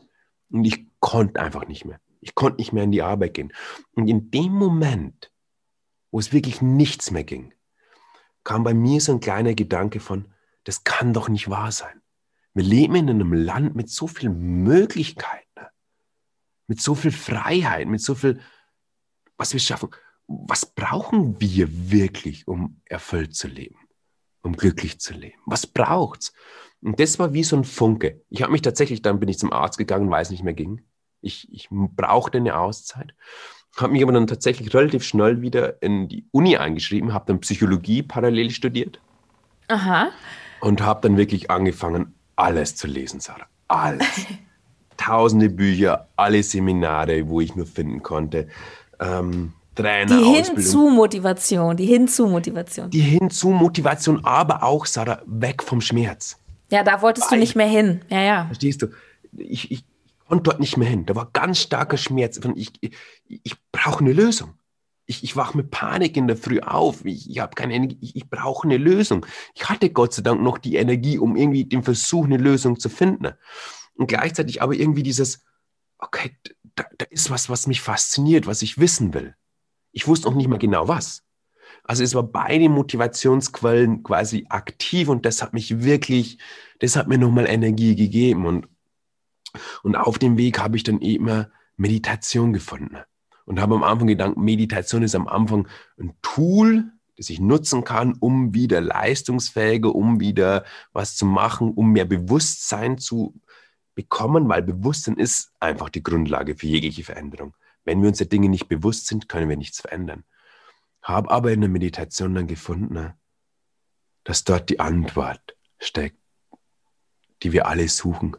und 0.50 0.64
ich 0.64 0.86
konnte 0.98 1.40
einfach 1.40 1.66
nicht 1.66 1.84
mehr. 1.84 2.00
Ich 2.20 2.34
konnte 2.34 2.58
nicht 2.58 2.72
mehr 2.72 2.84
in 2.84 2.92
die 2.92 3.02
Arbeit 3.02 3.34
gehen. 3.34 3.52
Und 3.92 4.08
in 4.08 4.30
dem 4.30 4.52
Moment, 4.52 5.32
wo 6.10 6.18
es 6.18 6.32
wirklich 6.32 6.60
nichts 6.60 7.10
mehr 7.10 7.24
ging, 7.24 7.54
kam 8.44 8.62
bei 8.62 8.74
mir 8.74 9.00
so 9.00 9.12
ein 9.12 9.20
kleiner 9.20 9.54
Gedanke 9.54 10.00
von, 10.00 10.32
das 10.64 10.84
kann 10.84 11.12
doch 11.12 11.28
nicht 11.28 11.48
wahr 11.48 11.72
sein. 11.72 12.02
Wir 12.52 12.64
leben 12.64 12.94
in 12.96 13.08
einem 13.08 13.32
Land 13.32 13.74
mit 13.74 13.88
so 13.88 14.06
vielen 14.06 14.62
Möglichkeiten, 14.62 15.66
mit 16.66 16.80
so 16.80 16.94
viel 16.94 17.12
Freiheit, 17.12 17.88
mit 17.88 18.00
so 18.02 18.14
viel, 18.14 18.40
was 19.36 19.52
wir 19.52 19.60
schaffen 19.60 19.90
was 20.30 20.64
brauchen 20.64 21.40
wir 21.40 21.90
wirklich, 21.90 22.46
um 22.46 22.80
erfüllt 22.84 23.34
zu 23.34 23.48
leben, 23.48 23.76
um 24.42 24.54
glücklich 24.54 25.00
zu 25.00 25.12
leben? 25.12 25.40
Was 25.44 25.66
braucht's? 25.66 26.32
Und 26.82 27.00
das 27.00 27.18
war 27.18 27.32
wie 27.32 27.42
so 27.42 27.56
ein 27.56 27.64
Funke. 27.64 28.22
Ich 28.30 28.42
habe 28.42 28.52
mich 28.52 28.62
tatsächlich, 28.62 29.02
dann 29.02 29.18
bin 29.18 29.28
ich 29.28 29.40
zum 29.40 29.52
Arzt 29.52 29.76
gegangen, 29.76 30.08
weil 30.08 30.22
es 30.22 30.30
nicht 30.30 30.44
mehr 30.44 30.54
ging. 30.54 30.82
Ich, 31.20 31.52
ich 31.52 31.68
brauchte 31.70 32.38
eine 32.38 32.56
Auszeit. 32.56 33.12
Habe 33.76 33.92
mich 33.92 34.02
aber 34.02 34.12
dann 34.12 34.28
tatsächlich 34.28 34.72
relativ 34.72 35.02
schnell 35.02 35.42
wieder 35.42 35.82
in 35.82 36.08
die 36.08 36.26
Uni 36.30 36.56
eingeschrieben, 36.56 37.12
habe 37.12 37.26
dann 37.26 37.40
Psychologie 37.40 38.02
parallel 38.02 38.50
studiert. 38.50 39.00
Aha. 39.66 40.10
Und 40.60 40.80
habe 40.80 41.08
dann 41.08 41.16
wirklich 41.16 41.50
angefangen, 41.50 42.14
alles 42.36 42.76
zu 42.76 42.86
lesen, 42.86 43.18
Sarah. 43.18 43.46
Alles. 43.66 44.26
Tausende 44.96 45.50
Bücher, 45.50 46.08
alle 46.14 46.42
Seminare, 46.42 47.28
wo 47.28 47.40
ich 47.40 47.56
nur 47.56 47.66
finden 47.66 48.02
konnte. 48.02 48.48
Ähm, 49.00 49.54
Trainer. 49.74 50.18
Die 50.18 50.24
Hinzu-Motivation, 50.24 51.76
die 51.76 51.86
Hinzu-Motivation. 51.86 52.90
Die 52.90 53.00
Hinzu-Motivation, 53.00 54.24
aber 54.24 54.62
auch, 54.62 54.86
Sarah, 54.86 55.22
weg 55.26 55.62
vom 55.62 55.80
Schmerz. 55.80 56.36
Ja, 56.70 56.82
da 56.82 57.02
wolltest 57.02 57.30
Weil, 57.30 57.38
du 57.38 57.40
nicht 57.40 57.56
mehr 57.56 57.66
hin. 57.66 58.02
Ja, 58.08 58.20
ja. 58.20 58.46
Verstehst 58.46 58.82
du? 58.82 58.88
Ich, 59.36 59.70
ich 59.70 59.84
konnte 60.28 60.44
dort 60.44 60.60
nicht 60.60 60.76
mehr 60.76 60.88
hin. 60.88 61.06
Da 61.06 61.14
war 61.14 61.30
ganz 61.32 61.58
starker 61.58 61.96
Schmerz. 61.96 62.40
Ich, 62.54 62.72
ich, 62.80 62.92
ich 63.26 63.56
brauche 63.72 64.00
eine 64.00 64.12
Lösung. 64.12 64.54
Ich, 65.06 65.24
ich 65.24 65.34
wache 65.34 65.56
mit 65.56 65.72
Panik 65.72 66.16
in 66.16 66.28
der 66.28 66.36
Früh 66.36 66.60
auf. 66.60 67.04
Ich, 67.04 67.28
ich 67.28 67.40
habe 67.40 67.54
keine 67.54 67.74
Energie. 67.74 67.98
Ich, 68.00 68.14
ich 68.14 68.30
brauche 68.30 68.68
eine 68.68 68.76
Lösung. 68.76 69.26
Ich 69.54 69.68
hatte 69.68 69.90
Gott 69.90 70.14
sei 70.14 70.22
Dank 70.22 70.40
noch 70.40 70.58
die 70.58 70.76
Energie, 70.76 71.18
um 71.18 71.34
irgendwie 71.34 71.64
den 71.64 71.82
Versuch, 71.82 72.24
eine 72.24 72.36
Lösung 72.36 72.78
zu 72.78 72.88
finden. 72.88 73.32
Und 73.94 74.06
gleichzeitig 74.06 74.62
aber 74.62 74.74
irgendwie 74.74 75.02
dieses, 75.02 75.42
okay, 75.98 76.36
da, 76.76 76.84
da 76.96 77.06
ist 77.10 77.30
was, 77.30 77.48
was 77.48 77.66
mich 77.66 77.80
fasziniert, 77.80 78.46
was 78.46 78.62
ich 78.62 78.78
wissen 78.78 79.12
will. 79.12 79.34
Ich 79.92 80.06
wusste 80.06 80.28
auch 80.28 80.34
nicht 80.34 80.48
mehr 80.48 80.58
genau 80.58 80.88
was. 80.88 81.22
Also 81.84 82.04
es 82.04 82.14
war 82.14 82.22
beide 82.22 82.68
Motivationsquellen 82.68 84.02
quasi 84.02 84.46
aktiv 84.48 85.08
und 85.08 85.24
das 85.24 85.42
hat 85.42 85.52
mich 85.52 85.82
wirklich, 85.82 86.38
das 86.78 86.96
hat 86.96 87.08
mir 87.08 87.18
nochmal 87.18 87.46
Energie 87.46 87.96
gegeben 87.96 88.46
und, 88.46 88.68
und 89.82 89.96
auf 89.96 90.18
dem 90.18 90.36
Weg 90.36 90.60
habe 90.60 90.76
ich 90.76 90.84
dann 90.84 91.00
eben 91.00 91.46
Meditation 91.76 92.52
gefunden 92.52 92.98
und 93.44 93.60
habe 93.60 93.74
am 93.74 93.82
Anfang 93.82 94.06
gedacht, 94.06 94.36
Meditation 94.36 95.02
ist 95.02 95.14
am 95.14 95.26
Anfang 95.26 95.66
ein 95.98 96.14
Tool, 96.22 96.92
das 97.16 97.30
ich 97.30 97.40
nutzen 97.40 97.82
kann, 97.84 98.14
um 98.20 98.54
wieder 98.54 98.80
leistungsfähiger, 98.80 99.94
um 99.94 100.20
wieder 100.20 100.64
was 100.92 101.16
zu 101.16 101.26
machen, 101.26 101.72
um 101.72 101.90
mehr 101.90 102.04
Bewusstsein 102.04 102.98
zu 102.98 103.34
bekommen, 103.94 104.48
weil 104.48 104.62
Bewusstsein 104.62 105.16
ist 105.16 105.52
einfach 105.58 105.88
die 105.88 106.02
Grundlage 106.02 106.54
für 106.54 106.66
jegliche 106.66 107.04
Veränderung. 107.04 107.54
Wenn 107.84 108.02
wir 108.02 108.08
uns 108.08 108.18
der 108.18 108.26
Dinge 108.26 108.48
nicht 108.48 108.68
bewusst 108.68 109.06
sind, 109.06 109.28
können 109.28 109.48
wir 109.48 109.56
nichts 109.56 109.80
verändern. 109.80 110.24
Habe 111.02 111.30
aber 111.30 111.52
in 111.52 111.60
der 111.60 111.70
Meditation 111.70 112.34
dann 112.34 112.46
gefunden, 112.46 112.94
ne, 112.94 113.16
dass 114.24 114.44
dort 114.44 114.68
die 114.68 114.80
Antwort 114.80 115.56
steckt, 115.78 116.18
die 117.42 117.52
wir 117.52 117.66
alle 117.66 117.88
suchen. 117.88 118.36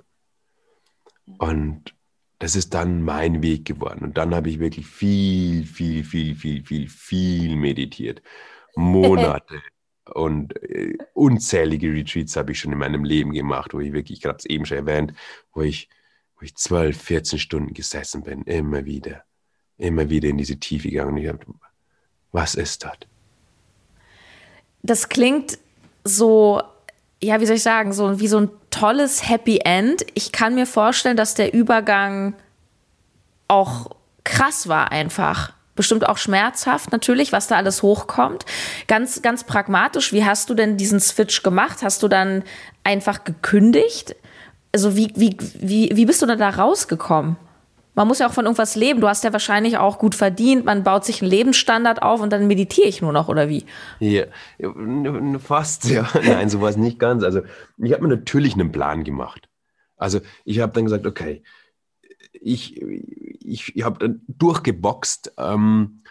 Und 1.39 1.95
das 2.39 2.55
ist 2.55 2.73
dann 2.73 3.03
mein 3.03 3.41
Weg 3.41 3.65
geworden. 3.65 4.03
Und 4.03 4.17
dann 4.17 4.33
habe 4.33 4.49
ich 4.49 4.59
wirklich 4.59 4.87
viel, 4.87 5.65
viel, 5.65 6.03
viel, 6.03 6.35
viel, 6.35 6.63
viel, 6.63 6.87
viel 6.87 7.55
meditiert. 7.55 8.21
Monate 8.75 9.61
und 10.13 10.55
äh, 10.63 10.97
unzählige 11.13 11.91
Retreats 11.91 12.35
habe 12.35 12.51
ich 12.51 12.59
schon 12.59 12.71
in 12.71 12.79
meinem 12.79 13.03
Leben 13.03 13.31
gemacht, 13.31 13.73
wo 13.73 13.79
ich 13.79 13.93
wirklich, 13.93 14.19
ich 14.19 14.25
habe 14.25 14.37
es 14.37 14.45
eben 14.45 14.65
schon 14.65 14.77
erwähnt, 14.77 15.13
wo 15.53 15.61
ich, 15.61 15.89
wo 16.35 16.45
ich 16.45 16.55
12, 16.55 16.99
14 16.99 17.39
Stunden 17.39 17.73
gesessen 17.73 18.23
bin, 18.23 18.43
immer 18.43 18.85
wieder 18.85 19.23
immer 19.81 20.09
wieder 20.09 20.29
in 20.29 20.37
diese 20.37 20.57
Tiefe 20.57 20.89
gegangen. 20.89 21.17
Ich 21.17 21.27
habe, 21.27 21.39
was 22.31 22.55
ist 22.55 22.83
das? 22.83 22.97
Das 24.83 25.09
klingt 25.09 25.57
so, 26.03 26.61
ja, 27.21 27.39
wie 27.39 27.45
soll 27.45 27.57
ich 27.57 27.63
sagen, 27.63 27.93
so 27.93 28.19
wie 28.19 28.27
so 28.27 28.39
ein 28.39 28.49
tolles 28.69 29.29
Happy 29.29 29.59
End. 29.63 30.05
Ich 30.13 30.31
kann 30.31 30.55
mir 30.55 30.65
vorstellen, 30.65 31.17
dass 31.17 31.35
der 31.35 31.53
Übergang 31.53 32.35
auch 33.47 33.91
krass 34.23 34.67
war 34.67 34.91
einfach. 34.91 35.53
Bestimmt 35.75 36.07
auch 36.07 36.17
schmerzhaft 36.17 36.91
natürlich, 36.91 37.31
was 37.31 37.47
da 37.47 37.55
alles 37.55 37.81
hochkommt. 37.81 38.45
Ganz, 38.87 39.21
ganz 39.21 39.43
pragmatisch, 39.43 40.13
wie 40.13 40.25
hast 40.25 40.49
du 40.49 40.53
denn 40.53 40.77
diesen 40.77 40.99
Switch 40.99 41.43
gemacht? 41.43 41.81
Hast 41.81 42.03
du 42.03 42.07
dann 42.07 42.43
einfach 42.83 43.23
gekündigt? 43.23 44.15
Also 44.73 44.95
wie, 44.95 45.11
wie, 45.15 45.37
wie, 45.59 45.89
wie 45.93 46.05
bist 46.05 46.21
du 46.21 46.25
da 46.25 46.49
rausgekommen? 46.49 47.37
Man 47.93 48.07
muss 48.07 48.19
ja 48.19 48.27
auch 48.27 48.33
von 48.33 48.45
irgendwas 48.45 48.75
leben. 48.75 49.01
Du 49.01 49.07
hast 49.07 49.23
ja 49.23 49.33
wahrscheinlich 49.33 49.77
auch 49.77 49.99
gut 49.99 50.15
verdient. 50.15 50.65
Man 50.65 50.83
baut 50.83 51.03
sich 51.03 51.21
einen 51.21 51.29
Lebensstandard 51.29 52.01
auf 52.01 52.21
und 52.21 52.31
dann 52.31 52.47
meditiere 52.47 52.87
ich 52.87 53.01
nur 53.01 53.11
noch, 53.11 53.27
oder 53.27 53.49
wie? 53.49 53.65
Ja, 53.99 54.25
fast, 55.39 55.89
ja. 55.89 56.07
Nein, 56.23 56.49
sowas 56.49 56.77
nicht 56.77 56.99
ganz. 56.99 57.23
Also, 57.23 57.41
ich 57.77 57.91
habe 57.93 58.03
mir 58.03 58.15
natürlich 58.15 58.53
einen 58.53 58.71
Plan 58.71 59.03
gemacht. 59.03 59.49
Also, 59.97 60.21
ich 60.45 60.59
habe 60.59 60.71
dann 60.71 60.85
gesagt, 60.85 61.05
okay, 61.05 61.43
ich, 62.33 62.81
ich, 62.81 63.75
ich 63.75 63.83
habe 63.83 63.99
dann 63.99 64.21
durchgeboxt. 64.27 65.33
Ähm, 65.37 66.01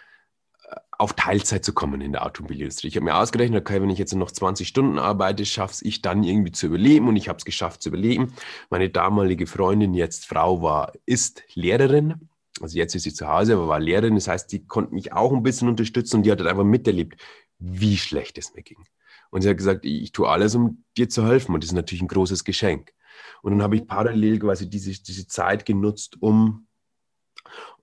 auf 1.01 1.13
Teilzeit 1.13 1.65
zu 1.65 1.73
kommen 1.73 1.99
in 1.99 2.11
der 2.11 2.25
Automobilindustrie. 2.25 2.87
Ich 2.87 2.95
habe 2.95 3.05
mir 3.05 3.15
ausgerechnet, 3.15 3.61
okay, 3.61 3.81
wenn 3.81 3.89
ich 3.89 3.97
jetzt 3.97 4.13
noch 4.13 4.31
20 4.31 4.67
Stunden 4.67 4.99
arbeite, 4.99 5.45
schaffe 5.45 5.83
ich 5.83 6.03
dann 6.03 6.23
irgendwie 6.23 6.51
zu 6.51 6.67
überleben 6.67 7.07
und 7.07 7.15
ich 7.15 7.27
habe 7.27 7.37
es 7.37 7.45
geschafft 7.45 7.81
zu 7.81 7.89
überleben. 7.89 8.33
Meine 8.69 8.89
damalige 8.89 9.47
Freundin, 9.47 9.95
jetzt 9.95 10.27
Frau, 10.27 10.61
war, 10.61 10.93
ist 11.07 11.43
Lehrerin. 11.55 12.29
Also 12.61 12.77
jetzt 12.77 12.93
ist 12.93 13.03
sie 13.03 13.13
zu 13.13 13.27
Hause, 13.27 13.53
aber 13.53 13.67
war 13.67 13.79
Lehrerin. 13.79 14.13
Das 14.13 14.27
heißt, 14.27 14.51
die 14.51 14.67
konnte 14.67 14.93
mich 14.93 15.11
auch 15.11 15.31
ein 15.31 15.41
bisschen 15.41 15.69
unterstützen 15.69 16.17
und 16.17 16.23
die 16.23 16.31
hat 16.31 16.39
halt 16.39 16.49
einfach 16.49 16.63
miterlebt, 16.63 17.19
wie 17.57 17.97
schlecht 17.97 18.37
es 18.37 18.53
mir 18.53 18.61
ging. 18.61 18.85
Und 19.31 19.41
sie 19.41 19.49
hat 19.49 19.57
gesagt, 19.57 19.85
ich, 19.85 20.11
tue 20.11 20.29
alles, 20.29 20.53
um 20.53 20.83
dir 20.97 21.09
zu 21.09 21.25
helfen. 21.25 21.55
Und 21.55 21.63
das 21.63 21.71
ist 21.71 21.75
natürlich 21.75 22.03
ein 22.03 22.09
großes 22.09 22.43
Geschenk. 22.43 22.93
Und 23.41 23.53
dann 23.53 23.63
habe 23.63 23.75
ich 23.75 23.87
parallel 23.87 24.37
quasi 24.37 24.69
diese, 24.69 24.91
diese 24.91 25.25
Zeit 25.25 25.65
genutzt, 25.65 26.21
um, 26.21 26.67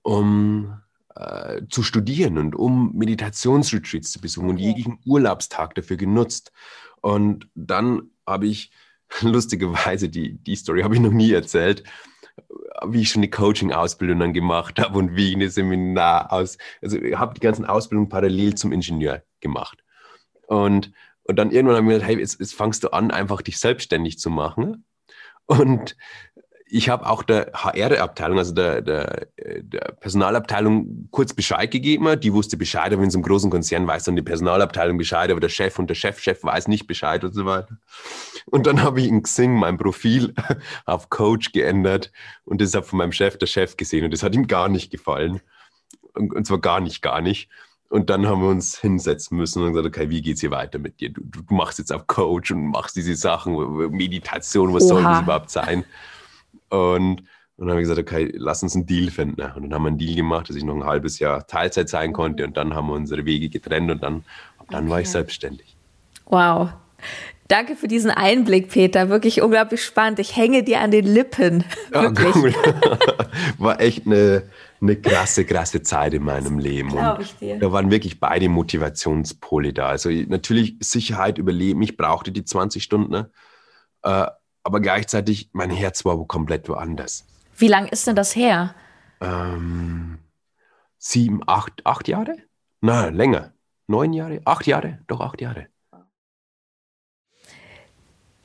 um 0.03 0.79
äh, 1.15 1.61
zu 1.69 1.83
studieren 1.83 2.37
und 2.37 2.55
um 2.55 2.91
Meditationsretreats 2.95 4.11
zu 4.11 4.21
besuchen 4.21 4.45
okay. 4.45 4.53
und 4.53 4.59
jeglichen 4.59 4.99
Urlaubstag 5.05 5.75
dafür 5.75 5.97
genutzt. 5.97 6.51
Und 7.01 7.49
dann 7.55 8.11
habe 8.25 8.47
ich 8.47 8.71
lustigerweise, 9.21 10.09
die, 10.09 10.37
die 10.37 10.55
Story 10.55 10.81
habe 10.81 10.95
ich 10.95 11.01
noch 11.01 11.11
nie 11.11 11.31
erzählt, 11.31 11.83
wie 12.87 13.01
ich 13.01 13.09
schon 13.09 13.21
eine 13.21 13.29
Coaching-Ausbildung 13.29 14.19
dann 14.19 14.33
gemacht 14.33 14.79
habe 14.79 14.97
und 14.97 15.15
wie 15.15 15.29
ich 15.29 15.35
eine 15.35 15.49
Seminar 15.49 16.31
aus, 16.31 16.57
also 16.81 16.97
ich 16.97 17.17
habe 17.17 17.33
die 17.33 17.41
ganzen 17.41 17.65
Ausbildungen 17.65 18.09
parallel 18.09 18.55
zum 18.55 18.71
Ingenieur 18.71 19.23
gemacht. 19.41 19.83
Und, 20.47 20.91
und 21.23 21.35
dann 21.35 21.51
irgendwann 21.51 21.77
habe 21.77 21.85
ich 21.85 21.87
mir 21.87 21.93
gedacht, 21.95 22.09
hey, 22.09 22.19
jetzt, 22.19 22.39
jetzt 22.39 22.55
fangst 22.55 22.83
du 22.83 22.89
an, 22.89 23.11
einfach 23.11 23.41
dich 23.41 23.59
selbstständig 23.59 24.19
zu 24.19 24.29
machen. 24.29 24.85
Und 25.45 25.97
ich 26.71 26.89
habe 26.89 27.09
auch 27.09 27.23
der 27.23 27.51
HR-Abteilung, 27.53 28.37
also 28.37 28.53
der, 28.53 28.81
der, 28.81 29.27
der, 29.37 29.95
Personalabteilung, 29.99 31.07
kurz 31.09 31.33
Bescheid 31.33 31.71
gegeben. 31.71 32.19
Die 32.19 32.33
wusste 32.33 32.57
Bescheid, 32.57 32.93
aber 32.93 33.03
in 33.03 33.09
so 33.09 33.17
einem 33.17 33.23
großen 33.23 33.49
Konzern 33.49 33.87
weiß 33.87 34.03
dann 34.03 34.15
die 34.15 34.21
Personalabteilung 34.21 34.97
Bescheid, 34.97 35.31
aber 35.31 35.39
der 35.39 35.49
Chef 35.49 35.79
und 35.79 35.89
der 35.89 35.95
Chefchef 35.95 36.43
weiß 36.43 36.67
nicht 36.67 36.85
Bescheid 36.85 37.23
und 37.23 37.33
so 37.33 37.45
weiter. 37.45 37.77
Und 38.45 38.67
dann 38.67 38.83
habe 38.83 39.01
ich 39.01 39.07
in 39.07 39.23
Xing 39.23 39.55
mein 39.55 39.77
Profil 39.77 40.33
auf 40.85 41.09
Coach 41.09 41.51
geändert 41.51 42.11
und 42.45 42.61
das 42.61 42.73
hat 42.75 42.85
von 42.85 42.99
meinem 42.99 43.13
Chef 43.13 43.37
der 43.37 43.47
Chef 43.47 43.75
gesehen 43.75 44.05
und 44.05 44.11
das 44.11 44.21
hat 44.21 44.35
ihm 44.35 44.47
gar 44.47 44.69
nicht 44.69 44.91
gefallen. 44.91 45.41
Und, 46.13 46.33
und 46.33 46.45
zwar 46.45 46.59
gar 46.59 46.81
nicht, 46.81 47.01
gar 47.01 47.21
nicht. 47.21 47.49
Und 47.89 48.11
dann 48.11 48.27
haben 48.27 48.43
wir 48.43 48.49
uns 48.49 48.79
hinsetzen 48.79 49.37
müssen 49.37 49.63
und 49.63 49.73
gesagt, 49.73 49.87
okay, 49.87 50.11
wie 50.11 50.21
geht's 50.21 50.41
hier 50.41 50.51
weiter 50.51 50.77
mit 50.77 50.99
dir? 50.99 51.09
Du, 51.09 51.21
du 51.23 51.41
machst 51.49 51.79
jetzt 51.79 51.91
auf 51.91 52.05
Coach 52.05 52.51
und 52.51 52.67
machst 52.67 52.95
diese 52.95 53.15
Sachen, 53.15 53.55
Meditation, 53.89 54.71
was 54.75 54.83
Oha. 54.83 54.89
soll 54.89 55.03
das 55.03 55.21
überhaupt 55.23 55.49
sein? 55.49 55.83
Und, 56.69 57.21
und 57.57 57.67
dann 57.67 57.69
habe 57.69 57.81
ich 57.81 57.87
gesagt, 57.87 57.99
okay, 57.99 58.31
lass 58.35 58.63
uns 58.63 58.75
einen 58.75 58.85
Deal 58.85 59.11
finden. 59.11 59.41
Und 59.41 59.63
dann 59.63 59.73
haben 59.73 59.83
wir 59.83 59.89
einen 59.89 59.97
Deal 59.97 60.15
gemacht, 60.15 60.49
dass 60.49 60.55
ich 60.55 60.63
noch 60.63 60.75
ein 60.75 60.85
halbes 60.85 61.19
Jahr 61.19 61.45
Teilzeit 61.45 61.89
sein 61.89 62.13
konnte. 62.13 62.45
Und 62.45 62.57
dann 62.57 62.73
haben 62.73 62.87
wir 62.87 62.93
unsere 62.93 63.25
Wege 63.25 63.49
getrennt 63.49 63.91
und 63.91 64.03
dann, 64.03 64.23
dann 64.69 64.83
okay. 64.83 64.91
war 64.91 65.01
ich 65.01 65.09
selbstständig. 65.09 65.75
Wow. 66.25 66.69
Danke 67.49 67.75
für 67.75 67.87
diesen 67.87 68.11
Einblick, 68.11 68.69
Peter. 68.69 69.09
Wirklich 69.09 69.41
unglaublich 69.41 69.83
spannend. 69.83 70.19
Ich 70.19 70.35
hänge 70.35 70.61
dir 70.61 70.81
an 70.81 70.91
den 70.91 71.05
Lippen. 71.05 71.63
Ja, 71.91 72.13
cool. 72.35 72.53
War 73.57 73.81
echt 73.81 74.05
eine, 74.05 74.43
eine 74.79 74.95
krasse, 74.95 75.43
krasse 75.43 75.81
Zeit 75.81 76.13
in 76.13 76.23
meinem 76.23 76.59
Leben. 76.59 76.91
Und 76.91 77.19
ich 77.19 77.35
dir. 77.35 77.57
Da 77.57 77.71
waren 77.71 77.89
wirklich 77.89 78.19
beide 78.19 78.47
Motivationspole 78.47 79.73
da. 79.73 79.87
Also 79.87 80.09
natürlich 80.09 80.75
Sicherheit, 80.81 81.39
Überleben. 81.39 81.81
Ich 81.81 81.97
brauchte 81.97 82.31
die 82.31 82.45
20 82.45 82.83
Stunden. 82.83 83.11
Ne? 83.11 83.31
Aber 84.63 84.79
gleichzeitig 84.79 85.49
mein 85.53 85.69
Herz 85.69 86.05
war 86.05 86.25
komplett 86.27 86.69
woanders. 86.69 87.25
Wie 87.57 87.67
lang 87.67 87.87
ist 87.87 88.07
denn 88.07 88.15
das 88.15 88.35
her? 88.35 88.75
Ähm, 89.21 90.19
sieben, 90.97 91.41
acht, 91.47 91.85
acht 91.85 92.07
Jahre? 92.07 92.35
Nein, 92.81 93.15
länger. 93.15 93.53
Neun 93.87 94.13
Jahre? 94.13 94.41
Acht 94.45 94.67
Jahre? 94.67 94.99
Doch 95.07 95.19
acht 95.19 95.41
Jahre. 95.41 95.67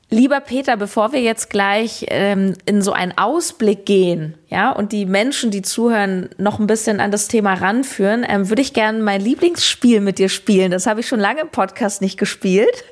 Lieber 0.09 0.39
Peter, 0.39 0.77
bevor 0.77 1.13
wir 1.13 1.21
jetzt 1.21 1.49
gleich 1.49 2.05
ähm, 2.09 2.53
in 2.65 2.81
so 2.81 2.93
einen 2.93 3.17
Ausblick 3.17 3.85
gehen, 3.85 4.37
ja, 4.47 4.71
und 4.71 4.91
die 4.91 5.05
Menschen, 5.05 5.49
die 5.49 5.63
zuhören, 5.63 6.29
noch 6.37 6.59
ein 6.59 6.67
bisschen 6.67 6.99
an 6.99 7.11
das 7.11 7.27
Thema 7.27 7.55
ranführen, 7.55 8.25
ähm, 8.27 8.49
würde 8.49 8.61
ich 8.61 8.73
gerne 8.73 9.01
mein 9.01 9.19
Lieblingsspiel 9.19 10.01
mit 10.01 10.19
dir 10.19 10.29
spielen. 10.29 10.71
Das 10.71 10.85
habe 10.85 10.99
ich 10.99 11.07
schon 11.07 11.19
lange 11.19 11.41
im 11.41 11.49
Podcast 11.49 12.01
nicht 12.01 12.17
gespielt. 12.17 12.83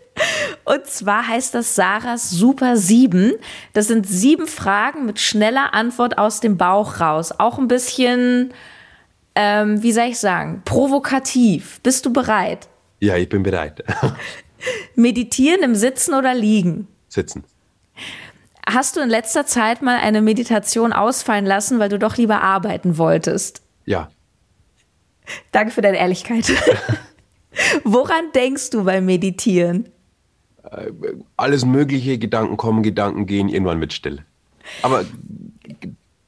Und 0.65 0.85
zwar 0.87 1.27
heißt 1.27 1.53
das 1.53 1.75
Sarahs 1.75 2.29
Super 2.29 2.77
7. 2.77 3.33
Das 3.73 3.87
sind 3.87 4.07
sieben 4.07 4.47
Fragen 4.47 5.05
mit 5.05 5.19
schneller 5.19 5.73
Antwort 5.73 6.17
aus 6.17 6.39
dem 6.39 6.57
Bauch 6.57 6.99
raus. 6.99 7.33
Auch 7.37 7.57
ein 7.57 7.67
bisschen, 7.67 8.53
ähm, 9.35 9.83
wie 9.83 9.91
soll 9.91 10.05
ich 10.05 10.19
sagen, 10.19 10.61
provokativ. 10.63 11.81
Bist 11.81 12.05
du 12.05 12.13
bereit? 12.13 12.69
Ja, 12.99 13.17
ich 13.17 13.27
bin 13.27 13.43
bereit. 13.43 13.83
Meditieren 14.95 15.63
im 15.63 15.75
Sitzen 15.75 16.13
oder 16.13 16.33
Liegen? 16.33 16.87
Sitzen. 17.09 17.43
Hast 18.65 18.95
du 18.95 19.01
in 19.01 19.09
letzter 19.09 19.45
Zeit 19.45 19.81
mal 19.81 19.97
eine 19.97 20.21
Meditation 20.21 20.93
ausfallen 20.93 21.45
lassen, 21.45 21.79
weil 21.79 21.89
du 21.89 21.99
doch 21.99 22.15
lieber 22.15 22.41
arbeiten 22.41 22.97
wolltest? 22.97 23.61
Ja. 23.85 24.09
Danke 25.51 25.71
für 25.71 25.81
deine 25.81 25.97
Ehrlichkeit. 25.97 26.45
Woran 27.83 28.31
denkst 28.33 28.69
du 28.69 28.85
beim 28.85 29.05
Meditieren? 29.05 29.89
Äh, 30.71 30.91
alles 31.37 31.65
mögliche, 31.65 32.17
Gedanken 32.17 32.57
kommen, 32.57 32.83
Gedanken 32.83 33.25
gehen, 33.25 33.49
irgendwann 33.49 33.79
wird 33.79 33.93
still. 33.93 34.23
Aber 34.81 35.03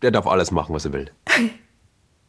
der 0.01 0.11
darf 0.11 0.27
alles 0.27 0.51
machen, 0.51 0.75
was 0.75 0.85
er 0.85 0.93
will. 0.93 1.11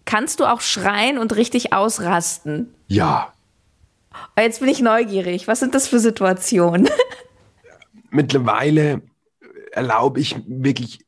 Kannst 0.05 0.39
du 0.39 0.45
auch 0.45 0.61
schreien 0.61 1.19
und 1.19 1.35
richtig 1.35 1.73
ausrasten? 1.73 2.73
Ja. 2.87 3.33
Jetzt 4.39 4.61
bin 4.61 4.69
ich 4.69 4.81
neugierig. 4.81 5.49
Was 5.49 5.61
sind 5.61 5.75
das 5.75 5.89
für 5.89 5.99
Situationen? 5.99 6.89
Mittlerweile 8.11 9.03
erlaube 9.73 10.21
ich 10.21 10.37
wirklich 10.47 11.06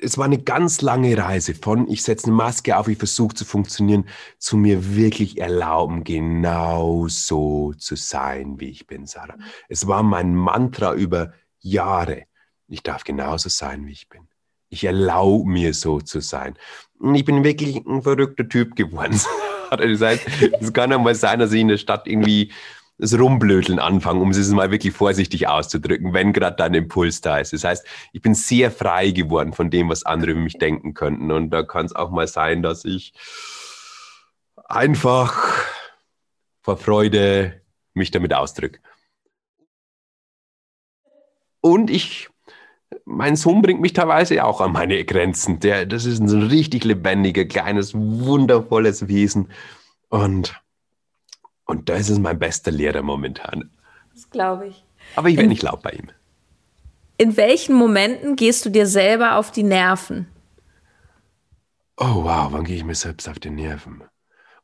es 0.00 0.18
war 0.18 0.26
eine 0.26 0.38
ganz 0.38 0.82
lange 0.82 1.16
Reise 1.16 1.54
von, 1.54 1.88
ich 1.88 2.02
setze 2.02 2.26
eine 2.26 2.36
Maske 2.36 2.76
auf, 2.76 2.88
ich 2.88 2.98
versuche 2.98 3.34
zu 3.34 3.44
funktionieren, 3.44 4.06
zu 4.38 4.56
mir 4.56 4.94
wirklich 4.94 5.38
erlauben, 5.38 6.04
genau 6.04 7.08
so 7.08 7.72
zu 7.74 7.96
sein, 7.96 8.60
wie 8.60 8.70
ich 8.70 8.86
bin, 8.86 9.06
Sarah. 9.06 9.36
Es 9.68 9.86
war 9.86 10.02
mein 10.02 10.34
Mantra 10.34 10.94
über 10.94 11.32
Jahre. 11.60 12.24
Ich 12.68 12.82
darf 12.82 13.04
genauso 13.04 13.48
sein, 13.48 13.86
wie 13.86 13.92
ich 13.92 14.08
bin. 14.08 14.28
Ich 14.68 14.84
erlaube 14.84 15.48
mir 15.48 15.72
so 15.74 16.00
zu 16.00 16.20
sein. 16.20 16.56
Und 16.98 17.14
ich 17.14 17.24
bin 17.24 17.44
wirklich 17.44 17.76
ein 17.86 18.02
verrückter 18.02 18.48
Typ 18.48 18.74
geworden. 18.74 19.18
das 19.70 20.00
heißt, 20.00 20.26
es 20.60 20.72
kann 20.72 20.90
ja 20.90 20.98
mal 20.98 21.14
sein, 21.14 21.38
dass 21.38 21.52
ich 21.52 21.60
in 21.60 21.68
der 21.68 21.78
Stadt 21.78 22.06
irgendwie 22.06 22.52
das 22.98 23.18
Rumblödeln 23.18 23.78
anfangen, 23.78 24.22
um 24.22 24.30
es 24.30 24.50
mal 24.50 24.70
wirklich 24.70 24.94
vorsichtig 24.94 25.48
auszudrücken, 25.48 26.14
wenn 26.14 26.32
gerade 26.32 26.56
dein 26.56 26.74
Impuls 26.74 27.20
da 27.20 27.38
ist. 27.38 27.52
Das 27.52 27.64
heißt, 27.64 27.86
ich 28.12 28.22
bin 28.22 28.34
sehr 28.34 28.70
frei 28.70 29.10
geworden 29.10 29.52
von 29.52 29.70
dem, 29.70 29.88
was 29.88 30.04
andere 30.04 30.30
über 30.32 30.40
mich 30.40 30.58
denken 30.58 30.94
könnten. 30.94 31.30
Und 31.30 31.50
da 31.50 31.62
kann 31.62 31.86
es 31.86 31.94
auch 31.94 32.10
mal 32.10 32.26
sein, 32.26 32.62
dass 32.62 32.84
ich 32.84 33.12
einfach 34.64 35.62
vor 36.62 36.78
Freude 36.78 37.60
mich 37.92 38.10
damit 38.10 38.32
ausdrücke. 38.32 38.80
Und 41.60 41.90
ich, 41.90 42.28
mein 43.04 43.36
Sohn 43.36 43.60
bringt 43.60 43.80
mich 43.80 43.92
teilweise 43.92 44.44
auch 44.44 44.60
an 44.60 44.72
meine 44.72 45.04
Grenzen. 45.04 45.60
Der, 45.60 45.84
das 45.84 46.06
ist 46.06 46.20
ein 46.20 46.42
richtig 46.48 46.84
lebendiger, 46.84 47.44
kleines, 47.44 47.92
wundervolles 47.94 49.08
Wesen. 49.08 49.50
Und 50.08 50.60
und 51.66 51.88
das 51.88 52.08
ist 52.08 52.20
mein 52.20 52.38
bester 52.38 52.70
Lehrer 52.70 53.02
momentan. 53.02 53.70
Das 54.14 54.30
glaube 54.30 54.68
ich. 54.68 54.84
Aber 55.14 55.28
ich 55.28 55.36
werde 55.36 55.48
nicht 55.48 55.62
laut 55.62 55.82
bei 55.82 55.90
ihm. 55.90 56.10
In 57.18 57.36
welchen 57.36 57.74
Momenten 57.74 58.36
gehst 58.36 58.64
du 58.64 58.70
dir 58.70 58.86
selber 58.86 59.36
auf 59.36 59.50
die 59.50 59.62
Nerven? 59.62 60.28
Oh 61.96 62.24
wow, 62.24 62.48
wann 62.50 62.64
gehe 62.64 62.76
ich 62.76 62.84
mir 62.84 62.94
selbst 62.94 63.28
auf 63.28 63.38
die 63.38 63.50
Nerven? 63.50 64.02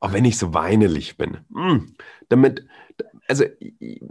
Auch 0.01 0.13
wenn 0.13 0.25
ich 0.25 0.37
so 0.37 0.53
weinerlich 0.53 1.17
bin. 1.17 1.39
Hm, 1.53 1.95
damit, 2.29 2.67
also 3.27 3.45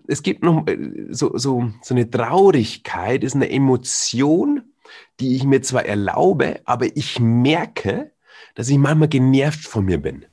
es 0.08 0.24
gibt 0.24 0.44
noch 0.44 0.66
äh, 0.68 1.08
so, 1.10 1.38
so, 1.38 1.72
so 1.82 1.94
eine 1.94 2.10
Traurigkeit, 2.10 3.24
ist 3.24 3.36
eine 3.36 3.50
Emotion, 3.50 4.64
die 5.20 5.36
ich 5.36 5.44
mir 5.44 5.62
zwar 5.62 5.86
erlaube, 5.86 6.62
aber 6.66 6.96
ich 6.98 7.20
merke, 7.20 8.12
dass 8.56 8.70
ich 8.70 8.78
manchmal 8.78 9.10
genervt 9.10 9.62
von 9.62 9.86
mir 9.86 10.02
bin 10.02 10.26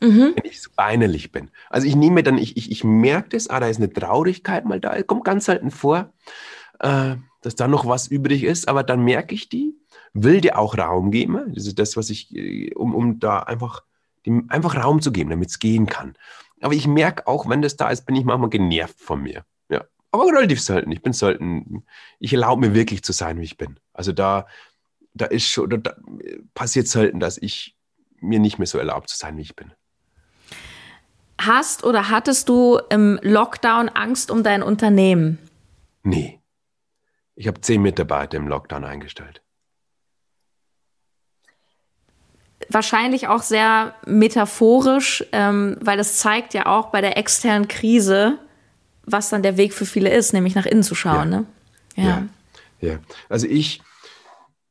mhm. 0.00 0.34
wenn 0.34 0.50
ich 0.50 0.60
so 0.60 0.70
weinerlich 0.76 1.32
bin. 1.32 1.50
Also 1.68 1.86
ich 1.86 1.96
nehme 1.96 2.22
dann, 2.22 2.38
ich, 2.38 2.56
ich, 2.56 2.70
ich 2.70 2.84
merke 2.84 3.30
das, 3.30 3.48
ah, 3.48 3.60
da 3.60 3.68
ist 3.68 3.78
eine 3.78 3.92
Traurigkeit 3.92 4.64
mal 4.64 4.80
da, 4.80 5.02
kommt 5.02 5.24
ganz 5.24 5.46
selten 5.46 5.70
vor, 5.70 6.12
äh, 6.80 7.16
dass 7.42 7.54
da 7.54 7.68
noch 7.68 7.86
was 7.86 8.08
übrig 8.08 8.44
ist, 8.44 8.68
aber 8.68 8.82
dann 8.82 9.04
merke 9.04 9.34
ich 9.34 9.48
die, 9.48 9.74
will 10.12 10.40
dir 10.40 10.58
auch 10.58 10.76
Raum 10.76 11.10
geben, 11.10 11.52
das 11.54 11.66
ist 11.66 11.78
das, 11.78 11.96
was 11.96 12.10
ich, 12.10 12.34
äh, 12.34 12.74
um, 12.74 12.94
um 12.94 13.20
da 13.20 13.40
einfach, 13.40 13.82
dem 14.26 14.50
einfach 14.50 14.76
Raum 14.76 15.00
zu 15.00 15.12
geben, 15.12 15.30
damit 15.30 15.50
es 15.50 15.58
gehen 15.58 15.86
kann. 15.86 16.14
Aber 16.60 16.74
ich 16.74 16.86
merke 16.86 17.26
auch, 17.26 17.48
wenn 17.48 17.62
das 17.62 17.76
da 17.76 17.88
ist, 17.88 18.04
bin 18.04 18.16
ich 18.16 18.24
manchmal 18.24 18.50
genervt 18.50 19.00
von 19.00 19.22
mir. 19.22 19.44
Ja. 19.70 19.84
Aber 20.10 20.26
relativ 20.26 20.60
selten. 20.60 20.92
Ich 20.92 21.00
bin 21.00 21.14
selten, 21.14 21.84
ich 22.18 22.32
erlaube 22.32 22.68
mir 22.68 22.74
wirklich 22.74 23.02
zu 23.02 23.12
sein, 23.12 23.40
wie 23.40 23.44
ich 23.44 23.56
bin. 23.56 23.80
Also 23.94 24.12
da, 24.12 24.46
da 25.14 25.24
ist 25.26 25.46
schon, 25.46 25.82
da 25.82 25.96
passiert 26.52 26.86
selten, 26.86 27.18
dass 27.18 27.38
ich 27.38 27.76
mir 28.20 28.40
nicht 28.40 28.58
mehr 28.58 28.66
so 28.66 28.78
erlaubt 28.78 29.08
zu 29.08 29.16
sein, 29.16 29.38
wie 29.38 29.42
ich 29.42 29.56
bin. 29.56 29.72
Hast 31.40 31.84
oder 31.84 32.10
hattest 32.10 32.48
du 32.48 32.78
im 32.90 33.18
Lockdown 33.22 33.88
Angst 33.88 34.30
um 34.30 34.42
dein 34.42 34.62
Unternehmen? 34.62 35.38
Nee. 36.02 36.38
Ich 37.34 37.46
habe 37.46 37.60
zehn 37.62 37.80
Mitarbeiter 37.80 38.36
im 38.36 38.46
Lockdown 38.46 38.84
eingestellt. 38.84 39.40
Wahrscheinlich 42.68 43.26
auch 43.26 43.42
sehr 43.42 43.94
metaphorisch, 44.06 45.24
ähm, 45.32 45.78
weil 45.80 45.98
es 45.98 46.18
zeigt 46.18 46.52
ja 46.52 46.66
auch 46.66 46.90
bei 46.90 47.00
der 47.00 47.16
externen 47.16 47.68
Krise, 47.68 48.38
was 49.04 49.30
dann 49.30 49.42
der 49.42 49.56
Weg 49.56 49.72
für 49.72 49.86
viele 49.86 50.10
ist, 50.10 50.34
nämlich 50.34 50.54
nach 50.54 50.66
innen 50.66 50.82
zu 50.82 50.94
schauen. 50.94 51.32
Ja. 51.32 51.38
Ne? 51.38 51.46
Ja. 51.96 52.04
ja. 52.04 52.88
ja. 52.90 52.98
Also 53.30 53.46
ich, 53.46 53.80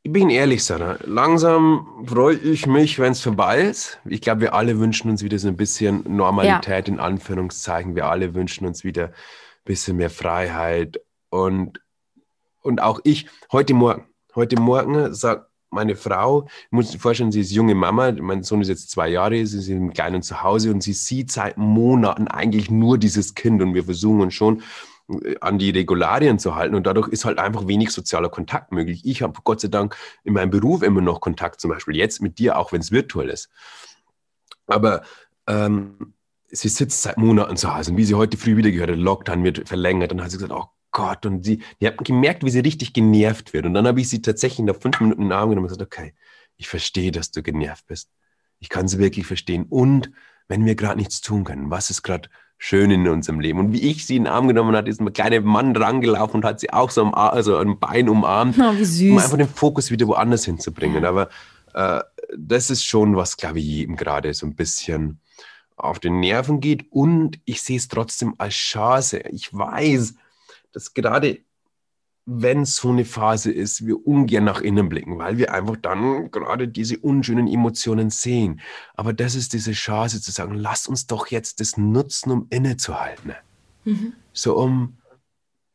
Ich 0.01 0.13
bin 0.13 0.29
ehrlich, 0.29 0.63
Sarah. 0.63 0.97
Langsam 1.03 2.05
freue 2.07 2.37
ich 2.37 2.65
mich, 2.65 2.99
wenn 2.99 3.11
es 3.11 3.21
vorbei 3.21 3.61
ist. 3.61 3.99
Ich 4.05 4.21
glaube, 4.21 4.41
wir 4.41 4.53
alle 4.53 4.79
wünschen 4.79 5.11
uns 5.11 5.23
wieder 5.23 5.37
so 5.37 5.49
ein 5.49 5.57
bisschen 5.57 6.03
Normalität 6.07 6.87
ja. 6.87 6.93
in 6.93 7.01
Anführungszeichen. 7.01 7.95
Wir 7.95 8.05
alle 8.05 8.33
wünschen 8.33 8.65
uns 8.65 8.85
wieder 8.85 9.07
ein 9.07 9.13
bisschen 9.65 9.97
mehr 9.97 10.09
Freiheit. 10.09 11.01
Und, 11.29 11.81
und 12.61 12.81
auch 12.81 13.01
ich, 13.03 13.27
heute 13.51 13.73
Morgen, 13.73 14.05
heute 14.35 14.55
Morgen 14.55 15.13
sagt 15.13 15.47
meine 15.69 15.97
Frau, 15.97 16.47
ich 16.47 16.71
muss 16.71 16.91
dir 16.91 16.99
vorstellen, 16.99 17.33
sie 17.33 17.41
ist 17.41 17.51
junge 17.51 17.75
Mama, 17.75 18.13
mein 18.13 18.43
Sohn 18.43 18.61
ist 18.61 18.69
jetzt 18.69 18.89
zwei 18.89 19.09
Jahre, 19.09 19.45
sie 19.45 19.59
ist 19.59 19.67
im 19.67 19.93
Kleinen 19.93 20.21
zu 20.21 20.41
Hause 20.41 20.71
und 20.71 20.81
sie 20.81 20.93
sieht 20.93 21.29
seit 21.29 21.57
Monaten 21.57 22.27
eigentlich 22.29 22.71
nur 22.71 22.97
dieses 22.97 23.35
Kind 23.35 23.61
und 23.61 23.73
wir 23.73 23.83
versuchen 23.83 24.21
uns 24.21 24.33
schon 24.33 24.63
an 25.41 25.57
die 25.57 25.71
Regularien 25.71 26.39
zu 26.39 26.55
halten 26.55 26.75
und 26.75 26.85
dadurch 26.85 27.07
ist 27.07 27.25
halt 27.25 27.39
einfach 27.39 27.67
wenig 27.67 27.91
sozialer 27.91 28.29
Kontakt 28.29 28.71
möglich. 28.71 29.01
Ich 29.05 29.21
habe 29.21 29.39
Gott 29.43 29.61
sei 29.61 29.67
Dank 29.67 29.95
in 30.23 30.33
meinem 30.33 30.49
Beruf 30.49 30.83
immer 30.83 31.01
noch 31.01 31.21
Kontakt, 31.21 31.61
zum 31.61 31.71
Beispiel 31.71 31.95
jetzt 31.95 32.21
mit 32.21 32.39
dir, 32.39 32.57
auch 32.57 32.71
wenn 32.71 32.81
es 32.81 32.91
virtuell 32.91 33.29
ist. 33.29 33.49
Aber 34.67 35.01
ähm, 35.47 36.13
sie 36.47 36.69
sitzt 36.69 37.01
seit 37.01 37.17
Monaten 37.17 37.57
zu 37.57 37.73
Hause 37.73 37.91
und 37.91 37.97
wie 37.97 38.05
sie 38.05 38.15
heute 38.15 38.37
früh 38.37 38.55
wieder 38.55 38.71
gehört 38.71 38.91
hat, 38.91 38.97
Lockdown 38.97 39.43
wird 39.43 39.67
verlängert, 39.67 40.11
dann 40.11 40.21
hat 40.21 40.31
sie 40.31 40.37
gesagt, 40.37 40.53
oh 40.53 40.69
Gott, 40.91 41.25
und 41.25 41.43
sie, 41.45 41.61
ich 41.79 41.87
habe 41.87 42.03
gemerkt, 42.03 42.43
wie 42.43 42.49
sie 42.49 42.59
richtig 42.59 42.93
genervt 42.93 43.53
wird. 43.53 43.65
Und 43.65 43.73
dann 43.73 43.87
habe 43.87 44.01
ich 44.01 44.09
sie 44.09 44.21
tatsächlich 44.21 44.65
nach 44.65 44.75
fünf 44.75 44.99
Minuten 44.99 45.21
in 45.21 45.29
den 45.29 45.37
Arm 45.37 45.49
genommen 45.49 45.65
und 45.65 45.73
gesagt, 45.73 45.81
okay, 45.81 46.13
ich 46.57 46.67
verstehe, 46.67 47.11
dass 47.11 47.31
du 47.31 47.43
genervt 47.43 47.85
bist. 47.87 48.09
Ich 48.59 48.69
kann 48.69 48.87
sie 48.87 48.99
wirklich 48.99 49.25
verstehen. 49.25 49.65
Und 49.69 50.11
wenn 50.47 50.65
wir 50.65 50.75
gerade 50.75 50.97
nichts 50.97 51.21
tun 51.21 51.43
können, 51.43 51.69
was 51.69 51.89
ist 51.89 52.01
gerade 52.01 52.29
schön 52.61 52.91
in 52.91 53.07
unserem 53.07 53.39
Leben. 53.39 53.57
Und 53.57 53.73
wie 53.73 53.89
ich 53.89 54.05
sie 54.05 54.17
in 54.17 54.25
den 54.25 54.33
Arm 54.33 54.47
genommen 54.47 54.75
hat, 54.75 54.87
ist 54.87 54.99
ein 54.99 55.11
kleiner 55.13 55.39
Mann 55.39 55.75
rangelaufen 55.75 56.35
und 56.41 56.45
hat 56.45 56.59
sie 56.59 56.71
auch 56.71 56.91
so 56.91 57.01
am, 57.01 57.13
also 57.15 57.57
am 57.57 57.79
Bein 57.79 58.09
umarmt, 58.09 58.57
oh, 58.59 58.69
um 58.69 59.17
einfach 59.17 59.37
den 59.37 59.47
Fokus 59.47 59.89
wieder 59.89 60.05
woanders 60.07 60.43
hinzubringen. 60.43 61.05
Aber 61.05 61.29
äh, 61.73 62.01
das 62.37 62.69
ist 62.69 62.83
schon 62.83 63.15
was, 63.15 63.37
glaube 63.37 63.59
ich, 63.59 63.65
jedem 63.65 63.95
gerade 63.95 64.33
so 64.33 64.45
ein 64.45 64.55
bisschen 64.55 65.21
auf 65.77 65.99
den 65.99 66.19
Nerven 66.19 66.59
geht. 66.59 66.85
Und 66.91 67.39
ich 67.45 67.61
sehe 67.61 67.77
es 67.77 67.87
trotzdem 67.87 68.35
als 68.37 68.55
Chance. 68.55 69.19
Ich 69.31 69.53
weiß, 69.53 70.15
dass 70.73 70.93
gerade 70.93 71.39
wenn 72.31 72.63
so 72.63 72.89
eine 72.89 73.05
Phase 73.05 73.51
ist, 73.51 73.87
wir 73.87 74.05
ungern 74.05 74.43
nach 74.43 74.61
innen 74.61 74.87
blicken, 74.87 75.17
weil 75.17 75.39
wir 75.39 75.51
einfach 75.51 75.77
dann 75.77 76.29
gerade 76.29 76.67
diese 76.67 76.99
unschönen 76.99 77.47
Emotionen 77.47 78.11
sehen. 78.11 78.61
Aber 78.93 79.13
das 79.13 79.33
ist 79.33 79.53
diese 79.53 79.71
Chance 79.71 80.21
zu 80.21 80.31
sagen, 80.31 80.53
lass 80.53 80.85
uns 80.85 81.07
doch 81.07 81.27
jetzt 81.27 81.59
das 81.59 81.75
nutzen, 81.75 82.31
um 82.31 82.47
innezuhalten. 82.51 83.33
Mhm. 83.83 84.13
So 84.31 84.55
um 84.57 84.97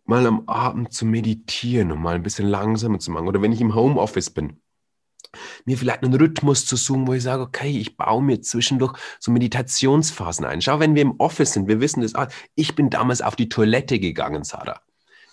mal 0.04 0.26
am 0.26 0.48
Abend 0.48 0.92
zu 0.92 1.06
meditieren, 1.06 1.90
um 1.90 2.00
mal 2.00 2.14
ein 2.14 2.22
bisschen 2.22 2.46
langsamer 2.46 3.00
zu 3.00 3.10
machen. 3.10 3.26
Oder 3.26 3.42
wenn 3.42 3.52
ich 3.52 3.60
im 3.60 3.74
Homeoffice 3.74 4.30
bin, 4.30 4.60
mir 5.64 5.76
vielleicht 5.76 6.04
einen 6.04 6.14
Rhythmus 6.14 6.66
zu 6.66 6.76
suchen, 6.76 7.08
wo 7.08 7.14
ich 7.14 7.24
sage, 7.24 7.42
okay, 7.42 7.80
ich 7.80 7.96
baue 7.96 8.22
mir 8.22 8.40
zwischendurch 8.42 8.96
so 9.18 9.32
Meditationsphasen 9.32 10.44
ein. 10.44 10.60
Schau, 10.60 10.78
wenn 10.78 10.94
wir 10.94 11.02
im 11.02 11.18
Office 11.18 11.54
sind, 11.54 11.66
wir 11.66 11.80
wissen 11.80 12.02
das, 12.02 12.12
ich 12.54 12.76
bin 12.76 12.90
damals 12.90 13.22
auf 13.22 13.34
die 13.34 13.48
Toilette 13.48 13.98
gegangen, 13.98 14.44
Sarah. 14.44 14.80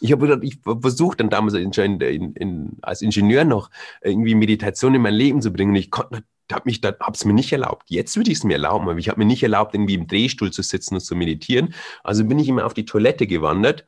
Ich 0.02 0.12
habe 0.12 0.40
ich 0.42 0.60
versucht 0.64 1.20
dann 1.20 1.30
damals 1.30 1.54
in, 1.54 1.72
in, 2.02 2.78
als 2.82 3.02
Ingenieur 3.02 3.46
noch 3.46 3.70
irgendwie 4.02 4.36
Meditation 4.36 4.96
in 4.96 5.02
mein 5.02 5.14
Leben 5.14 5.42
zu 5.42 5.54
bringen. 5.54 5.70
Und 5.72 5.78
ich 5.78 5.92
konnte, 5.92 6.24
habe 6.52 6.64
mich 6.66 6.82
da, 6.82 6.94
habe 7.00 7.14
es 7.14 7.26
mir 7.26 7.34
nicht 7.34 7.52
erlaubt. 7.52 7.90
Jetzt 7.90 8.16
würde 8.18 8.32
ich 8.32 8.40
es 8.40 8.44
mir 8.44 8.54
erlauben, 8.54 8.90
aber 8.90 9.00
ich 9.00 9.10
habe 9.10 9.20
mir 9.20 9.26
nicht 9.26 9.44
erlaubt, 9.44 9.74
irgendwie 9.74 9.94
im 9.94 10.08
Drehstuhl 10.08 10.52
zu 10.52 10.62
sitzen 10.62 10.96
und 10.96 11.02
zu 11.02 11.16
meditieren. 11.16 11.74
Also 12.04 12.26
bin 12.26 12.40
ich 12.40 12.48
immer 12.48 12.66
auf 12.66 12.74
die 12.74 12.86
Toilette 12.86 13.28
gewandert 13.28 13.86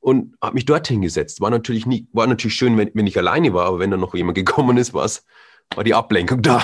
und 0.00 0.36
habe 0.42 0.54
mich 0.54 0.66
dorthin 0.66 1.02
gesetzt. 1.02 1.40
War 1.40 1.50
natürlich 1.50 1.86
nie, 1.86 2.06
war 2.12 2.26
natürlich 2.26 2.56
schön, 2.56 2.76
wenn, 2.76 2.90
wenn 2.94 3.06
ich 3.06 3.18
alleine 3.18 3.52
war, 3.54 3.66
aber 3.66 3.78
wenn 3.78 3.90
dann 3.90 4.00
noch 4.00 4.14
jemand 4.14 4.36
gekommen 4.36 4.76
ist, 4.76 4.94
war's, 4.94 5.24
war 5.74 5.84
die 5.84 5.94
Ablenkung 5.94 6.42
da. 6.42 6.62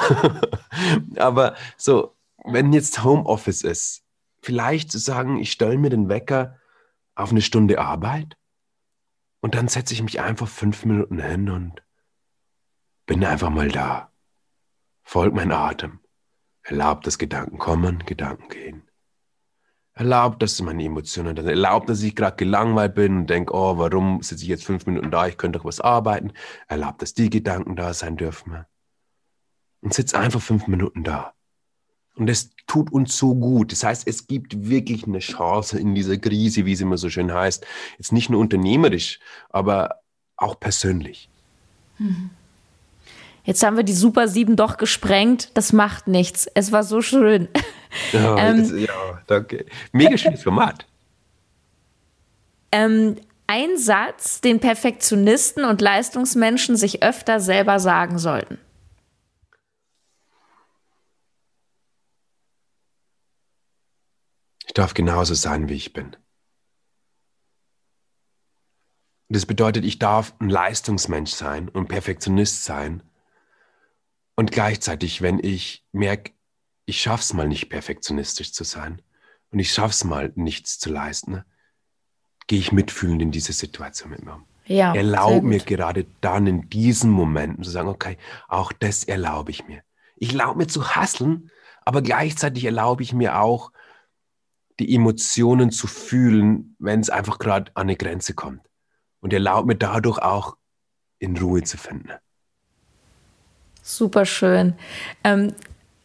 aber 1.16 1.54
so, 1.76 2.14
wenn 2.44 2.72
jetzt 2.72 3.02
Homeoffice 3.02 3.62
ist, 3.62 4.02
vielleicht 4.42 4.92
zu 4.92 4.98
sagen, 4.98 5.38
ich 5.38 5.52
stelle 5.52 5.78
mir 5.78 5.90
den 5.90 6.08
Wecker 6.08 6.56
auf 7.14 7.30
eine 7.30 7.42
Stunde 7.42 7.78
Arbeit 7.78 8.36
und 9.40 9.55
dann 9.55 9.68
setze 9.68 9.94
ich 9.94 10.03
mich 10.03 10.20
einfach 10.20 10.48
fünf 10.48 10.85
Minuten 10.85 11.18
hin 11.18 11.50
und 11.50 11.83
bin 13.07 13.24
einfach 13.24 13.50
mal 13.50 13.68
da. 13.68 14.12
Folgt 15.03 15.35
mein 15.35 15.53
Atem. 15.53 16.00
Erlaubt, 16.62 17.07
dass 17.07 17.18
Gedanken 17.18 17.59
kommen, 17.59 18.05
Gedanken 18.05 18.48
gehen. 18.48 18.90
Erlaubt, 19.92 20.42
dass 20.42 20.61
meine 20.62 20.85
Emotionen, 20.85 21.37
erlaubt, 21.37 21.88
dass 21.88 22.03
ich 22.03 22.14
gerade 22.14 22.37
gelangweilt 22.37 22.94
bin 22.94 23.18
und 23.18 23.31
denke, 23.31 23.53
oh, 23.55 23.76
warum 23.76 24.22
sitze 24.22 24.44
ich 24.44 24.48
jetzt 24.48 24.64
fünf 24.64 24.87
Minuten 24.87 25.11
da, 25.11 25.26
ich 25.26 25.37
könnte 25.37 25.59
doch 25.59 25.64
was 25.64 25.81
arbeiten. 25.81 26.33
Erlaubt, 26.68 27.03
dass 27.03 27.14
die 27.14 27.29
Gedanken 27.29 27.76
da 27.76 27.92
sein 27.92 28.16
dürfen. 28.16 28.64
Und 29.81 29.94
sitze 29.94 30.18
einfach 30.18 30.40
fünf 30.40 30.68
Minuten 30.68 31.03
da. 31.03 31.35
Und 32.16 32.27
das 32.27 32.51
tut 32.66 32.92
uns 32.92 33.16
so 33.16 33.35
gut. 33.35 33.73
Das 33.73 33.85
heißt, 33.85 34.07
es 34.07 34.27
gibt 34.27 34.68
wirklich 34.68 35.07
eine 35.07 35.20
Chance 35.20 35.79
in 35.79 35.94
dieser 35.94 36.18
Krise, 36.18 36.66
wie 36.66 36.73
es 36.73 36.81
immer 36.81 36.99
so 36.99 37.09
schön 37.09 37.33
heißt. 37.33 37.66
Jetzt 37.99 38.12
nicht 38.12 38.31
nur 38.31 38.40
unternehmerisch, 38.40 39.20
aber 39.49 40.01
auch 40.37 40.59
persönlich. 40.59 41.29
Mhm. 41.99 42.31
Jetzt 43.44 43.64
haben 43.64 43.77
wir 43.77 43.85
die 43.85 43.94
Super 43.94 44.29
7 44.29 44.57
doch 44.57 44.77
gesprengt. 44.77 45.51
Das 45.55 45.73
macht 45.73 46.09
nichts. 46.09 46.46
Es 46.55 46.73
war 46.73 46.85
so 46.85 47.03
schön. 47.03 47.49
Ja, 48.12 48.38
ähm, 48.38 48.79
ja 48.79 49.20
danke. 49.27 49.66
Mega 49.90 50.16
schönes 50.16 50.44
Format. 50.44 50.87
Ähm, 52.70 53.16
ein 53.49 53.77
Satz, 53.79 54.40
den 54.40 54.61
Perfektionisten 54.61 55.64
und 55.64 55.81
Leistungsmenschen 55.81 56.77
sich 56.77 57.03
öfter 57.03 57.40
selber 57.40 57.81
sagen 57.81 58.18
sollten. 58.18 58.59
Ich 64.70 64.74
darf 64.74 64.94
genauso 64.94 65.35
sein, 65.35 65.68
wie 65.68 65.74
ich 65.74 65.92
bin. 65.92 66.14
Das 69.28 69.44
bedeutet, 69.44 69.85
ich 69.85 69.98
darf 69.98 70.33
ein 70.38 70.48
Leistungsmensch 70.48 71.33
sein 71.33 71.68
und 71.68 71.88
Perfektionist 71.88 72.62
sein. 72.62 73.02
Und 74.37 74.52
gleichzeitig, 74.52 75.22
wenn 75.22 75.40
ich 75.40 75.85
merke, 75.90 76.35
ich 76.87 77.02
schaff's 77.02 77.33
mal 77.33 77.48
nicht 77.48 77.68
perfektionistisch 77.68 78.52
zu 78.52 78.62
sein 78.62 79.02
und 79.50 79.59
ich 79.59 79.72
schaff's 79.72 80.04
mal 80.04 80.30
nichts 80.37 80.78
zu 80.78 80.88
leisten, 80.88 81.42
gehe 82.46 82.61
ich 82.61 82.70
mitfühlend 82.70 83.22
in 83.22 83.33
diese 83.33 83.52
Situation 83.52 84.11
mit 84.11 84.24
mir 84.24 84.35
um. 84.35 84.46
Ja, 84.66 84.94
erlaube 84.94 85.48
mir 85.48 85.59
gerade 85.59 86.06
dann 86.20 86.46
in 86.46 86.68
diesen 86.70 87.11
Momenten 87.11 87.64
zu 87.64 87.70
sagen, 87.70 87.88
okay, 87.88 88.18
auch 88.46 88.70
das 88.70 89.02
erlaube 89.02 89.50
ich 89.50 89.66
mir. 89.66 89.83
Ich 90.14 90.30
erlaube 90.30 90.59
mir 90.59 90.68
zu 90.68 90.94
hasseln, 90.94 91.50
aber 91.85 92.02
gleichzeitig 92.02 92.66
erlaube 92.66 93.02
ich 93.02 93.12
mir 93.12 93.40
auch, 93.40 93.72
die 94.80 94.94
Emotionen 94.94 95.70
zu 95.70 95.86
fühlen, 95.86 96.74
wenn 96.78 97.00
es 97.00 97.10
einfach 97.10 97.38
gerade 97.38 97.70
an 97.74 97.82
eine 97.82 97.96
Grenze 97.96 98.34
kommt. 98.34 98.62
Und 99.20 99.32
erlaubt 99.32 99.66
mir 99.66 99.76
dadurch 99.76 100.18
auch 100.18 100.56
in 101.18 101.36
Ruhe 101.36 101.62
zu 101.62 101.76
finden. 101.76 102.10
Super 103.82 104.24
schön. 104.24 104.74
Ähm, 105.22 105.52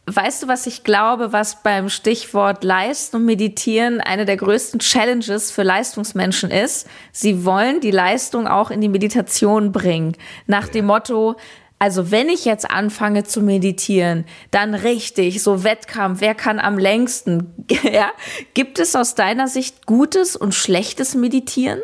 weißt 0.06 0.42
du, 0.42 0.48
was 0.48 0.66
ich 0.66 0.84
glaube, 0.84 1.32
was 1.32 1.62
beim 1.62 1.88
Stichwort 1.88 2.62
Leisten 2.64 3.16
und 3.16 3.24
Meditieren 3.24 4.00
eine 4.00 4.26
der 4.26 4.36
größten 4.36 4.80
Challenges 4.80 5.50
für 5.50 5.62
Leistungsmenschen 5.62 6.50
ist? 6.50 6.88
Sie 7.12 7.44
wollen 7.44 7.80
die 7.80 7.90
Leistung 7.90 8.46
auch 8.46 8.70
in 8.70 8.80
die 8.80 8.88
Meditation 8.88 9.72
bringen. 9.72 10.16
Nach 10.46 10.66
ja. 10.66 10.72
dem 10.72 10.86
Motto, 10.86 11.36
also 11.78 12.10
wenn 12.10 12.28
ich 12.28 12.44
jetzt 12.44 12.70
anfange 12.70 13.24
zu 13.24 13.42
meditieren, 13.42 14.24
dann 14.50 14.74
richtig, 14.74 15.42
so 15.42 15.62
Wettkampf, 15.62 16.20
wer 16.20 16.34
kann 16.34 16.58
am 16.58 16.78
längsten? 16.78 17.54
ja? 17.82 18.12
Gibt 18.54 18.78
es 18.78 18.96
aus 18.96 19.14
deiner 19.14 19.48
Sicht 19.48 19.86
gutes 19.86 20.36
und 20.36 20.54
schlechtes 20.54 21.14
Meditieren? 21.14 21.80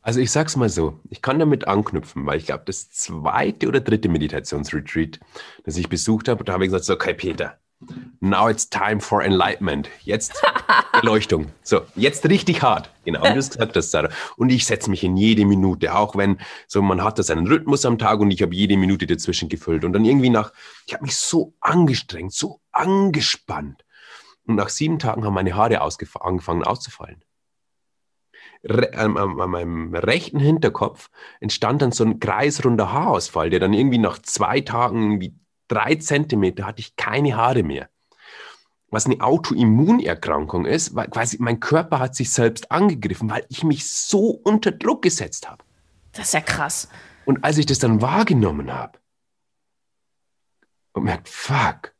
Also 0.00 0.20
ich 0.20 0.30
sag's 0.30 0.54
mal 0.56 0.68
so, 0.68 1.00
ich 1.08 1.22
kann 1.22 1.38
damit 1.38 1.66
anknüpfen, 1.66 2.26
weil 2.26 2.38
ich 2.38 2.46
glaube, 2.46 2.64
das 2.66 2.90
zweite 2.90 3.66
oder 3.68 3.80
dritte 3.80 4.10
Meditationsretreat, 4.10 5.18
das 5.64 5.78
ich 5.78 5.88
besucht 5.88 6.28
habe, 6.28 6.44
da 6.44 6.52
habe 6.52 6.64
ich 6.64 6.68
gesagt, 6.68 6.84
so, 6.84 6.92
okay, 6.92 7.14
Peter, 7.14 7.58
Now 8.20 8.48
it's 8.48 8.68
time 8.68 9.00
for 9.00 9.22
enlightenment. 9.22 9.88
Jetzt 10.02 10.42
Erleuchtung. 10.92 11.46
So, 11.62 11.82
jetzt 11.94 12.28
richtig 12.28 12.62
hart. 12.62 12.90
Genau, 13.04 13.22
wie 13.22 13.32
du 13.32 13.38
es 13.38 13.50
gesagt 13.50 13.76
hast, 13.76 13.90
Sarah. 13.90 14.08
Und 14.36 14.50
ich 14.50 14.64
setze 14.66 14.88
mich 14.88 15.04
in 15.04 15.16
jede 15.16 15.44
Minute, 15.44 15.94
auch 15.94 16.16
wenn 16.16 16.38
so 16.66 16.80
man 16.82 17.02
hat 17.02 17.18
das 17.18 17.30
einen 17.30 17.46
Rhythmus 17.46 17.84
am 17.84 17.98
Tag 17.98 18.20
und 18.20 18.30
ich 18.30 18.42
habe 18.42 18.54
jede 18.54 18.76
Minute 18.76 19.06
dazwischen 19.06 19.48
gefüllt. 19.48 19.84
Und 19.84 19.92
dann 19.92 20.04
irgendwie 20.04 20.30
nach, 20.30 20.52
ich 20.86 20.94
habe 20.94 21.04
mich 21.04 21.16
so 21.16 21.54
angestrengt, 21.60 22.32
so 22.32 22.60
angespannt. 22.72 23.84
Und 24.46 24.56
nach 24.56 24.68
sieben 24.68 24.98
Tagen 24.98 25.24
haben 25.24 25.34
meine 25.34 25.54
Haare 25.54 25.80
angefangen 25.80 26.64
auszufallen. 26.64 27.22
Re 28.66 28.90
ähm, 28.94 29.16
an 29.18 29.50
meinem 29.50 29.94
rechten 29.94 30.38
Hinterkopf 30.38 31.10
entstand 31.40 31.82
dann 31.82 31.92
so 31.92 32.04
ein 32.04 32.18
kreisrunder 32.18 32.92
Haarausfall, 32.92 33.50
der 33.50 33.60
dann 33.60 33.74
irgendwie 33.74 33.98
nach 33.98 34.18
zwei 34.20 34.62
Tagen 34.62 35.02
irgendwie 35.02 35.34
drei 35.74 35.96
Zentimeter 35.96 36.66
hatte 36.66 36.80
ich 36.80 36.96
keine 36.96 37.36
Haare 37.36 37.62
mehr. 37.62 37.88
Was 38.90 39.06
eine 39.06 39.20
Autoimmunerkrankung 39.20 40.66
ist, 40.66 40.94
weil 40.94 41.08
quasi 41.08 41.38
mein 41.40 41.58
Körper 41.60 41.98
hat 41.98 42.14
sich 42.14 42.30
selbst 42.30 42.70
angegriffen, 42.70 43.28
weil 43.28 43.44
ich 43.48 43.64
mich 43.64 43.90
so 43.90 44.30
unter 44.30 44.70
Druck 44.70 45.02
gesetzt 45.02 45.50
habe. 45.50 45.64
Das 46.12 46.26
ist 46.26 46.34
ja 46.34 46.40
krass. 46.40 46.88
Und 47.24 47.42
als 47.42 47.58
ich 47.58 47.66
das 47.66 47.80
dann 47.80 48.00
wahrgenommen 48.00 48.72
habe, 48.72 48.98
und 50.92 51.02
merkt, 51.02 51.28
fuck, 51.28 51.92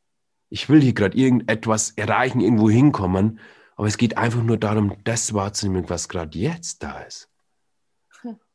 ich 0.51 0.69
will 0.69 0.81
hier 0.81 0.95
gerade 0.95 1.17
irgendetwas 1.17 1.91
erreichen, 1.97 2.41
irgendwo 2.41 2.71
hinkommen, 2.71 3.41
aber 3.75 3.89
es 3.89 3.97
geht 3.97 4.17
einfach 4.17 4.43
nur 4.43 4.57
darum, 4.57 4.95
das 5.03 5.35
wahrzunehmen, 5.35 5.91
was 5.91 6.09
gerade 6.09 6.39
jetzt 6.39 6.85
da 6.85 7.01
ist. 7.01 7.29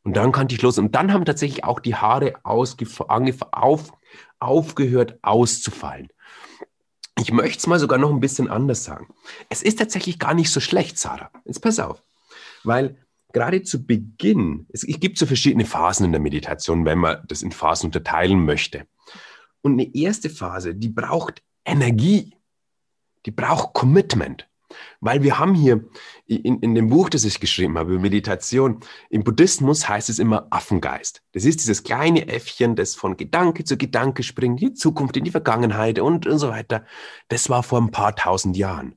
Und 0.04 0.16
dann 0.16 0.32
kannte 0.32 0.56
ich 0.56 0.62
los. 0.62 0.78
Und 0.78 0.96
dann 0.96 1.12
haben 1.12 1.26
tatsächlich 1.26 1.66
auch 1.66 1.80
die 1.80 1.96
Haare 1.96 2.40
auf, 2.44 3.92
aufgehört 4.40 5.20
auszufallen. 5.22 6.10
Ich 7.20 7.32
möchte 7.32 7.60
es 7.60 7.68
mal 7.68 7.80
sogar 7.80 8.00
noch 8.00 8.12
ein 8.12 8.22
bisschen 8.22 8.50
anders 8.50 8.84
sagen. 8.84 9.14
Es 9.50 9.62
ist 9.62 9.78
tatsächlich 9.78 10.20
gar 10.20 10.34
nicht 10.34 10.52
so 10.52 10.60
schlecht, 10.60 10.98
Sarah. 10.98 11.32
Jetzt 11.46 11.60
pass 11.60 11.80
auf. 11.80 12.02
Weil 12.64 12.98
gerade 13.34 13.62
zu 13.64 13.86
Beginn, 13.86 14.68
es, 14.70 14.84
gibt 14.84 15.18
so 15.18 15.26
verschiedene 15.26 15.66
Phasen 15.66 16.06
in 16.06 16.12
der 16.12 16.22
Meditation, 16.22 16.86
wenn 16.86 17.00
man 17.00 17.24
das 17.28 17.42
in 17.42 17.52
Phasen 17.52 17.88
unterteilen 17.88 18.46
möchte. 18.46 18.88
Und 19.62 19.74
eine 19.74 19.94
erste 19.94 20.30
Phase, 20.30 20.76
die 20.76 20.90
braucht 20.90 21.44
Energie. 21.66 22.36
Die 23.26 23.32
braucht 23.32 23.74
Commitment. 23.74 24.49
Weil 25.00 25.24
wir 25.24 25.40
haben 25.40 25.54
hier 25.54 25.86
in, 26.26 26.60
in 26.60 26.76
dem 26.76 26.90
Buch, 26.90 27.10
das 27.10 27.24
ich 27.24 27.40
geschrieben 27.40 27.78
habe, 27.78 27.94
über 27.94 28.02
Meditation, 28.02 28.80
im 29.10 29.24
Buddhismus 29.24 29.88
heißt 29.88 30.10
es 30.10 30.20
immer 30.20 30.48
Affengeist. 30.52 31.24
Das 31.34 31.46
ist 31.46 31.62
dieses 31.62 31.84
kleine 31.84 32.28
Äffchen, 32.28 32.76
das 32.76 32.96
von 32.96 33.18
Gedanke 33.18 33.64
zu 33.64 33.78
Gedanke 33.78 34.24
springt, 34.24 34.62
die 34.62 34.74
Zukunft, 34.74 35.18
in 35.18 35.24
die 35.24 35.32
Vergangenheit 35.32 36.00
und, 36.00 36.28
und 36.28 36.40
so 36.40 36.50
weiter. 36.50 36.86
Das 37.28 37.50
war 37.50 37.64
vor 37.64 37.82
ein 37.82 37.92
paar 37.92 38.16
tausend 38.16 38.58
Jahren. 38.58 38.96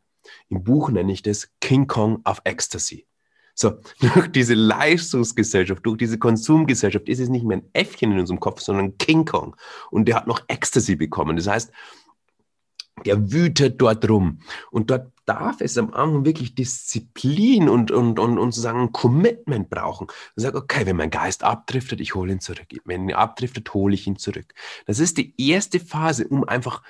Im 0.48 0.62
Buch 0.64 0.90
nenne 0.90 1.12
ich 1.12 1.22
das 1.22 1.48
King 1.60 1.86
Kong 1.86 2.20
of 2.24 2.40
Ecstasy. 2.44 3.06
So, 3.54 3.78
durch 4.00 4.28
diese 4.28 4.54
Leistungsgesellschaft, 4.54 5.84
durch 5.84 5.98
diese 5.98 6.18
Konsumgesellschaft 6.18 7.08
ist 7.08 7.20
es 7.20 7.28
nicht 7.28 7.44
mehr 7.44 7.58
ein 7.58 7.68
Äffchen 7.72 8.12
in 8.12 8.18
unserem 8.18 8.40
Kopf, 8.40 8.60
sondern 8.60 8.98
King 8.98 9.24
Kong. 9.24 9.56
Und 9.90 10.06
der 10.06 10.16
hat 10.16 10.26
noch 10.26 10.42
Ecstasy 10.48 10.96
bekommen. 10.96 11.36
Das 11.36 11.46
heißt, 11.46 11.72
der 13.04 13.32
wütet 13.32 13.80
dort 13.80 14.08
rum. 14.08 14.40
Und 14.70 14.90
dort 14.90 15.12
darf 15.24 15.60
es 15.60 15.78
am 15.78 15.92
Anfang 15.92 16.24
wirklich 16.24 16.54
Disziplin 16.54 17.68
und, 17.68 17.90
und, 17.90 18.18
und, 18.18 18.38
und 18.38 18.52
sozusagen 18.52 18.92
Commitment 18.92 19.70
brauchen. 19.70 20.08
Und 20.08 20.42
sagt, 20.42 20.56
okay, 20.56 20.86
wenn 20.86 20.96
mein 20.96 21.10
Geist 21.10 21.44
abdriftet, 21.44 22.00
ich 22.00 22.14
hole 22.14 22.32
ihn 22.32 22.40
zurück. 22.40 22.66
Wenn 22.84 23.08
er 23.08 23.18
abdriftet, 23.18 23.72
hole 23.74 23.94
ich 23.94 24.06
ihn 24.06 24.16
zurück. 24.16 24.54
Das 24.86 24.98
ist 24.98 25.18
die 25.18 25.34
erste 25.38 25.80
Phase, 25.80 26.26
um 26.28 26.44
einfach 26.44 26.82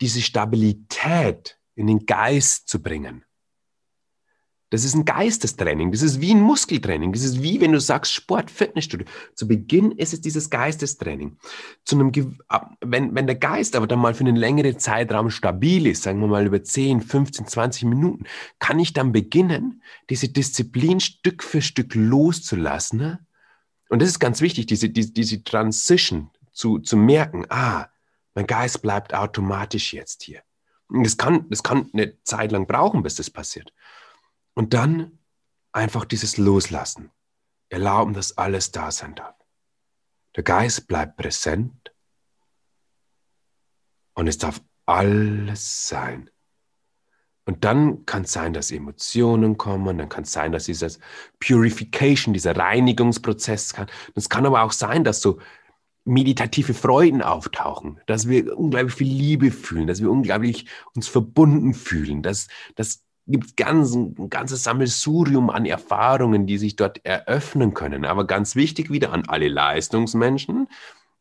diese 0.00 0.22
Stabilität 0.22 1.58
in 1.74 1.86
den 1.86 2.06
Geist 2.06 2.68
zu 2.68 2.82
bringen. 2.82 3.24
Das 4.70 4.84
ist 4.84 4.94
ein 4.94 5.04
Geistestraining. 5.04 5.90
Das 5.90 6.00
ist 6.00 6.20
wie 6.20 6.32
ein 6.32 6.40
Muskeltraining. 6.40 7.12
Das 7.12 7.24
ist 7.24 7.42
wie, 7.42 7.60
wenn 7.60 7.72
du 7.72 7.80
sagst 7.80 8.12
Sport, 8.12 8.52
Fitnessstudio. 8.52 9.04
Zu 9.34 9.48
Beginn 9.48 9.90
ist 9.90 10.12
es 10.12 10.20
dieses 10.20 10.48
Geistestraining. 10.48 11.36
Zu 11.84 11.96
einem, 11.96 12.12
wenn, 12.80 13.14
wenn 13.14 13.26
der 13.26 13.34
Geist 13.34 13.74
aber 13.74 13.88
dann 13.88 13.98
mal 13.98 14.14
für 14.14 14.24
einen 14.24 14.36
längeren 14.36 14.78
Zeitraum 14.78 15.30
stabil 15.30 15.88
ist, 15.88 16.04
sagen 16.04 16.20
wir 16.20 16.28
mal 16.28 16.46
über 16.46 16.62
10, 16.62 17.00
15, 17.00 17.48
20 17.48 17.84
Minuten, 17.84 18.24
kann 18.60 18.78
ich 18.78 18.92
dann 18.92 19.10
beginnen, 19.10 19.82
diese 20.08 20.28
Disziplin 20.28 21.00
Stück 21.00 21.42
für 21.42 21.62
Stück 21.62 21.96
loszulassen. 21.96 23.00
Ne? 23.00 23.26
Und 23.88 24.00
das 24.00 24.08
ist 24.08 24.20
ganz 24.20 24.40
wichtig, 24.40 24.66
diese, 24.66 24.88
diese, 24.88 25.12
diese 25.12 25.42
Transition 25.42 26.30
zu, 26.52 26.78
zu 26.78 26.96
merken, 26.96 27.44
ah, 27.48 27.88
mein 28.36 28.46
Geist 28.46 28.82
bleibt 28.82 29.14
automatisch 29.14 29.92
jetzt 29.92 30.22
hier. 30.22 30.42
Und 30.86 31.04
das 31.04 31.16
kann, 31.16 31.46
das 31.50 31.64
kann 31.64 31.90
eine 31.92 32.22
Zeit 32.22 32.52
lang 32.52 32.68
brauchen, 32.68 33.02
bis 33.02 33.16
das 33.16 33.30
passiert. 33.30 33.72
Und 34.60 34.74
dann 34.74 35.18
einfach 35.72 36.04
dieses 36.04 36.36
Loslassen. 36.36 37.10
Erlauben, 37.70 38.12
dass 38.12 38.36
alles 38.36 38.70
da 38.70 38.90
sein 38.90 39.14
darf. 39.14 39.34
Der 40.36 40.42
Geist 40.42 40.86
bleibt 40.86 41.16
präsent 41.16 41.94
und 44.12 44.28
es 44.28 44.36
darf 44.36 44.60
alles 44.84 45.88
sein. 45.88 46.28
Und 47.46 47.64
dann 47.64 48.04
kann 48.04 48.24
es 48.24 48.32
sein, 48.32 48.52
dass 48.52 48.70
Emotionen 48.70 49.56
kommen, 49.56 49.96
dann 49.96 50.10
kann 50.10 50.24
es 50.24 50.32
sein, 50.32 50.52
dass 50.52 50.66
dieses 50.66 51.00
Purification, 51.38 52.34
dieser 52.34 52.54
Reinigungsprozess 52.54 53.72
kann. 53.72 53.86
Es 54.14 54.28
kann 54.28 54.44
aber 54.44 54.62
auch 54.62 54.72
sein, 54.72 55.04
dass 55.04 55.22
so 55.22 55.40
meditative 56.04 56.74
Freuden 56.74 57.22
auftauchen, 57.22 57.98
dass 58.04 58.28
wir 58.28 58.58
unglaublich 58.58 58.94
viel 58.94 59.10
Liebe 59.10 59.52
fühlen, 59.52 59.86
dass 59.86 60.02
wir 60.02 60.10
unglaublich 60.10 60.66
uns 60.92 61.08
verbunden 61.08 61.72
fühlen, 61.72 62.22
dass, 62.22 62.48
dass 62.74 63.06
gibt 63.30 63.56
ganz, 63.56 63.94
ein 63.94 64.30
ganzes 64.30 64.64
Sammelsurium 64.64 65.50
an 65.50 65.66
Erfahrungen, 65.66 66.46
die 66.46 66.58
sich 66.58 66.76
dort 66.76 67.04
eröffnen 67.04 67.74
können. 67.74 68.04
Aber 68.04 68.26
ganz 68.26 68.56
wichtig 68.56 68.90
wieder 68.90 69.12
an 69.12 69.24
alle 69.28 69.48
Leistungsmenschen, 69.48 70.68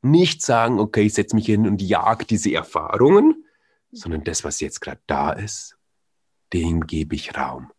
nicht 0.02 0.42
sagen, 0.42 0.80
okay, 0.80 1.04
ich 1.04 1.14
setze 1.14 1.36
mich 1.36 1.46
hin 1.46 1.68
und 1.68 1.82
jag 1.82 2.28
diese 2.28 2.54
Erfahrungen, 2.54 3.46
sondern 3.92 4.24
das, 4.24 4.44
was 4.44 4.60
jetzt 4.60 4.80
gerade 4.80 5.02
da 5.08 5.32
ist, 5.32 5.78
dem 6.54 6.88
gebe 6.88 7.16
ich 7.16 7.38
Raum. 7.38 7.72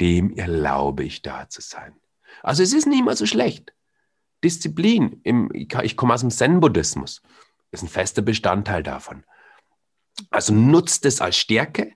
Dem 0.00 0.36
erlaube 0.36 1.04
ich 1.04 1.22
da 1.22 1.48
zu 1.48 1.60
sein. 1.60 1.94
Also 2.42 2.62
es 2.62 2.72
ist 2.72 2.86
nicht 2.86 3.04
mal 3.04 3.16
so 3.16 3.26
schlecht. 3.26 3.74
Disziplin, 4.44 5.20
im, 5.24 5.50
ich 5.52 5.96
komme 5.96 6.14
aus 6.14 6.20
dem 6.20 6.30
Zen-Buddhismus, 6.30 7.22
ist 7.72 7.82
ein 7.82 7.88
fester 7.88 8.22
Bestandteil 8.22 8.82
davon. 8.82 9.24
Also 10.30 10.52
nutzt 10.52 11.04
es 11.04 11.20
als 11.20 11.36
Stärke, 11.36 11.92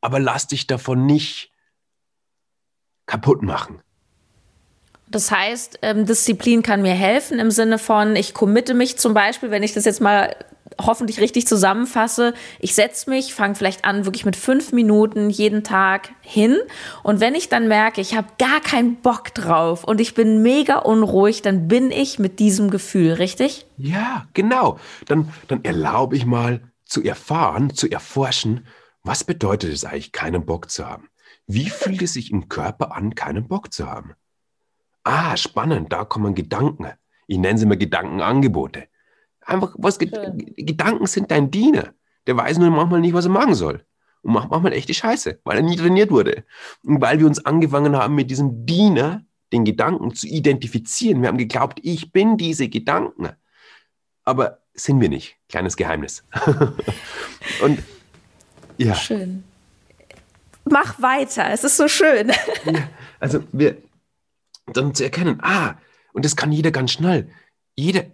aber 0.00 0.18
lass 0.18 0.46
dich 0.46 0.66
davon 0.66 1.06
nicht 1.06 1.50
kaputt 3.06 3.42
machen. 3.42 3.82
Das 5.08 5.32
heißt, 5.32 5.80
ähm, 5.82 6.06
Disziplin 6.06 6.62
kann 6.62 6.82
mir 6.82 6.94
helfen 6.94 7.40
im 7.40 7.50
Sinne 7.50 7.78
von, 7.78 8.14
ich 8.14 8.32
committe 8.32 8.74
mich 8.74 8.96
zum 8.96 9.12
Beispiel, 9.12 9.50
wenn 9.50 9.64
ich 9.64 9.74
das 9.74 9.84
jetzt 9.84 10.00
mal 10.00 10.36
hoffentlich 10.80 11.20
richtig 11.20 11.48
zusammenfasse, 11.48 12.32
ich 12.60 12.76
setze 12.76 13.10
mich, 13.10 13.34
fange 13.34 13.56
vielleicht 13.56 13.84
an, 13.84 14.04
wirklich 14.04 14.24
mit 14.24 14.36
fünf 14.36 14.70
Minuten 14.70 15.28
jeden 15.28 15.64
Tag 15.64 16.10
hin. 16.20 16.56
Und 17.02 17.20
wenn 17.20 17.34
ich 17.34 17.48
dann 17.48 17.66
merke, 17.66 18.00
ich 18.00 18.16
habe 18.16 18.28
gar 18.38 18.60
keinen 18.60 18.96
Bock 18.96 19.34
drauf 19.34 19.82
und 19.82 20.00
ich 20.00 20.14
bin 20.14 20.42
mega 20.42 20.78
unruhig, 20.78 21.42
dann 21.42 21.66
bin 21.66 21.90
ich 21.90 22.20
mit 22.20 22.38
diesem 22.38 22.70
Gefühl, 22.70 23.14
richtig? 23.14 23.66
Ja, 23.76 24.26
genau. 24.32 24.78
Dann, 25.06 25.32
dann 25.48 25.64
erlaube 25.64 26.16
ich 26.16 26.24
mal 26.24 26.60
zu 26.84 27.02
erfahren, 27.02 27.74
zu 27.74 27.90
erforschen, 27.90 28.66
was 29.02 29.24
bedeutet 29.24 29.72
es 29.72 29.84
eigentlich, 29.84 30.12
keinen 30.12 30.44
Bock 30.44 30.70
zu 30.70 30.86
haben? 30.86 31.08
Wie 31.46 31.70
fühlt 31.70 32.02
es 32.02 32.12
sich 32.12 32.30
im 32.30 32.48
Körper 32.48 32.94
an, 32.94 33.14
keinen 33.14 33.48
Bock 33.48 33.72
zu 33.72 33.90
haben? 33.90 34.14
Ah, 35.04 35.36
spannend, 35.36 35.92
da 35.92 36.04
kommen 36.04 36.34
Gedanken. 36.34 36.92
Ich 37.26 37.38
nenne 37.38 37.58
sie 37.58 37.66
mal 37.66 37.78
Gedankenangebote. 37.78 38.88
Einfach, 39.40 39.74
was 39.78 39.98
Ge 39.98 40.10
Gedanken 40.56 41.06
sind 41.06 41.30
dein 41.30 41.50
Diener. 41.50 41.94
Der 42.26 42.36
weiß 42.36 42.58
nur 42.58 42.70
manchmal 42.70 43.00
nicht, 43.00 43.14
was 43.14 43.24
er 43.24 43.30
machen 43.30 43.54
soll. 43.54 43.84
Und 44.22 44.34
macht 44.34 44.50
manchmal 44.50 44.74
echte 44.74 44.92
Scheiße, 44.92 45.40
weil 45.44 45.56
er 45.56 45.62
nie 45.62 45.76
trainiert 45.76 46.10
wurde. 46.10 46.44
Und 46.84 47.00
weil 47.00 47.18
wir 47.18 47.26
uns 47.26 47.44
angefangen 47.44 47.96
haben, 47.96 48.14
mit 48.14 48.30
diesem 48.30 48.66
Diener, 48.66 49.24
den 49.52 49.64
Gedanken 49.64 50.14
zu 50.14 50.28
identifizieren. 50.28 51.22
Wir 51.22 51.28
haben 51.28 51.38
geglaubt, 51.38 51.80
ich 51.82 52.12
bin 52.12 52.36
diese 52.36 52.68
Gedanken. 52.68 53.30
Aber 54.24 54.60
sind 54.74 55.00
wir 55.00 55.08
nicht. 55.08 55.36
Kleines 55.48 55.76
Geheimnis. 55.76 56.24
und 57.62 57.82
ja. 58.80 58.94
Schön. 58.94 59.44
Mach 60.64 61.00
weiter, 61.00 61.50
es 61.50 61.64
ist 61.64 61.76
so 61.76 61.88
schön. 61.88 62.32
Ja, 62.64 62.88
also 63.18 63.42
wir 63.52 63.76
dann 64.66 64.94
zu 64.94 65.04
erkennen, 65.04 65.38
ah, 65.42 65.74
und 66.12 66.24
das 66.24 66.36
kann 66.36 66.52
jeder 66.52 66.70
ganz 66.70 66.92
schnell. 66.92 67.30
Jeder 67.76 68.04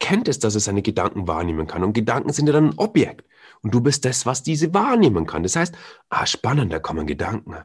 kennt 0.00 0.28
es, 0.28 0.38
dass 0.38 0.54
er 0.54 0.60
seine 0.60 0.82
Gedanken 0.82 1.26
wahrnehmen 1.28 1.66
kann. 1.66 1.84
Und 1.84 1.92
Gedanken 1.92 2.32
sind 2.32 2.46
ja 2.46 2.52
dann 2.52 2.70
ein 2.70 2.78
Objekt. 2.78 3.26
Und 3.62 3.74
du 3.74 3.80
bist 3.80 4.04
das, 4.04 4.26
was 4.26 4.42
diese 4.42 4.74
wahrnehmen 4.74 5.26
kann. 5.26 5.42
Das 5.42 5.56
heißt, 5.56 5.74
ah, 6.10 6.26
spannend, 6.26 6.72
da 6.72 6.78
kommen 6.78 7.06
Gedanken. 7.06 7.56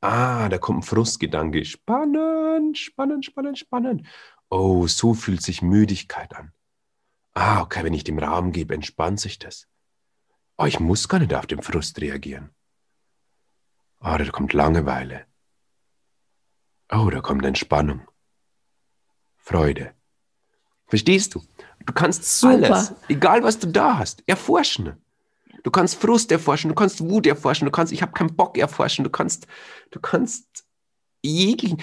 Ah, 0.00 0.48
da 0.48 0.58
kommt 0.58 0.80
ein 0.80 0.82
Frustgedanke. 0.82 1.64
Spannend, 1.64 2.78
spannend, 2.78 3.24
spannend, 3.24 3.58
spannend. 3.58 4.06
Oh, 4.48 4.86
so 4.86 5.14
fühlt 5.14 5.42
sich 5.42 5.62
Müdigkeit 5.62 6.34
an. 6.34 6.52
Ah, 7.34 7.60
okay, 7.60 7.84
wenn 7.84 7.94
ich 7.94 8.04
dem 8.04 8.18
Raum 8.18 8.50
gebe, 8.50 8.74
entspannt 8.74 9.20
sich 9.20 9.38
das. 9.38 9.68
Oh, 10.62 10.66
ich 10.66 10.78
muss 10.78 11.08
gar 11.08 11.20
nicht 11.20 11.32
auf 11.32 11.46
den 11.46 11.62
Frust 11.62 11.98
reagieren. 12.02 12.50
Oh, 14.00 14.14
da 14.18 14.24
kommt 14.26 14.52
Langeweile. 14.52 15.24
Oh, 16.92 17.08
da 17.08 17.22
kommt 17.22 17.46
Entspannung. 17.46 18.06
Freude. 19.38 19.94
Verstehst 20.86 21.34
du? 21.34 21.42
Du 21.86 21.94
kannst 21.94 22.24
Super. 22.24 22.52
alles, 22.52 22.92
egal 23.08 23.42
was 23.42 23.58
du 23.58 23.68
da 23.68 23.96
hast, 23.96 24.22
erforschen. 24.26 25.02
Du 25.62 25.70
kannst 25.70 25.94
Frust 25.94 26.30
erforschen, 26.30 26.68
du 26.68 26.74
kannst 26.74 27.00
Wut 27.00 27.26
erforschen, 27.26 27.64
du 27.64 27.72
kannst, 27.72 27.94
ich 27.94 28.02
habe 28.02 28.12
keinen 28.12 28.36
Bock 28.36 28.58
erforschen, 28.58 29.02
du 29.02 29.10
kannst, 29.10 29.46
du 29.90 29.98
kannst 29.98 30.66
jeglichen. 31.22 31.80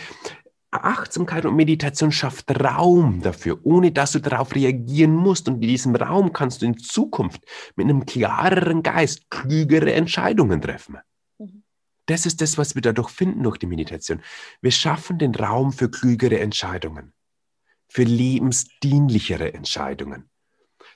Achtsamkeit 0.84 1.46
und 1.46 1.56
Meditation 1.56 2.12
schafft 2.12 2.50
Raum 2.60 3.22
dafür, 3.22 3.60
ohne 3.64 3.92
dass 3.92 4.14
du 4.14 4.20
darauf 4.20 4.56
reagieren 4.56 5.14
musst. 5.14 5.48
Und 5.48 5.56
in 5.56 5.62
diesem 5.62 5.96
Raum 5.96 6.34
kannst 6.34 6.62
du 6.62 6.66
in 6.66 6.78
Zukunft 6.78 7.42
mit 7.76 7.86
einem 7.86 8.06
klareren 8.06 8.84
Geist 8.84 9.30
klügere 9.30 9.94
Entscheidungen 9.94 10.62
treffen. 10.62 10.98
Mhm. 11.38 11.64
Das 12.06 12.26
ist 12.26 12.42
das, 12.42 12.58
was 12.58 12.76
wir 12.76 12.82
dadurch 12.82 13.10
finden 13.10 13.44
durch 13.44 13.58
die 13.58 13.68
Meditation. 13.68 14.22
Wir 14.62 14.72
schaffen 14.72 15.18
den 15.18 15.36
Raum 15.36 15.72
für 15.72 15.90
klügere 15.90 16.40
Entscheidungen, 16.40 17.14
für 17.88 18.04
lebensdienlichere 18.04 19.54
Entscheidungen. 19.54 20.30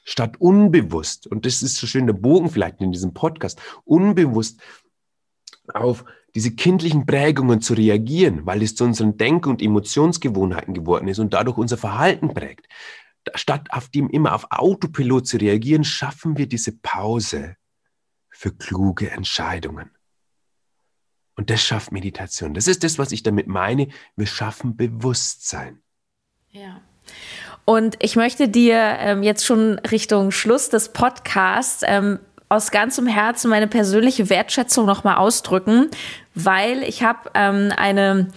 statt 0.04 0.38
unbewusst, 0.40 1.28
und 1.28 1.46
das 1.46 1.62
ist 1.62 1.78
so 1.78 1.88
schön 1.88 2.08
der 2.08 2.14
Bogen 2.14 2.50
vielleicht 2.50 2.82
in 2.82 2.92
diesem 2.92 3.14
Podcast, 3.14 3.62
unbewusst 3.84 4.62
auf 5.74 6.06
diese 6.36 6.52
kindlichen 6.56 7.06
Prägungen 7.06 7.62
zu 7.62 7.74
reagieren, 7.74 8.46
weil 8.46 8.64
es 8.64 8.76
zu 8.76 8.84
unseren 8.84 9.18
Denk- 9.18 9.48
und 9.48 9.62
Emotionsgewohnheiten 9.62 10.74
geworden 10.74 11.08
ist 11.08 11.20
und 11.20 11.34
dadurch 11.34 11.58
unser 11.58 11.78
Verhalten 11.78 12.34
prägt. 12.34 12.68
Statt 13.36 13.68
auf 13.72 13.90
dem 13.90 14.10
immer 14.10 14.34
auf 14.34 14.48
Autopilot 14.50 15.28
zu 15.28 15.38
reagieren, 15.38 15.84
schaffen 15.84 16.38
wir 16.38 16.48
diese 16.48 16.72
Pause 16.72 17.56
für 18.30 18.52
kluge 18.52 19.12
Entscheidungen. 19.12 19.92
Und 21.36 21.50
das 21.50 21.62
schafft 21.62 21.92
Meditation. 21.92 22.54
Das 22.54 22.68
ist 22.68 22.84
das, 22.84 22.98
was 22.98 23.12
ich 23.12 23.24
damit 23.24 23.48
meine. 23.48 23.88
Wir 24.16 24.28
schaffen 24.28 24.76
Bewusstsein. 24.76 25.82
Ja. 26.50 26.82
Und 27.66 27.98
ich 28.00 28.16
möchte 28.16 28.50
dir 28.50 28.76
ähm, 29.00 29.24
jetzt 29.24 29.46
schon 29.46 29.80
Richtung 29.80 30.32
Schluss 30.32 30.70
des 30.70 30.94
Podcasts 30.94 31.84
ähm, 31.86 32.20
aus 32.50 32.72
ganzem 32.72 33.08
Herzen 33.08 33.50
meine 33.50 33.68
persönliche 33.68 34.30
Wertschätzung 34.30 34.86
nochmal 34.86 35.16
ausdrücken, 35.16 35.90
weil 36.36 36.84
ich 36.84 37.04
habe 37.04 37.32
ähm, 37.34 37.72
eine, 37.76 38.32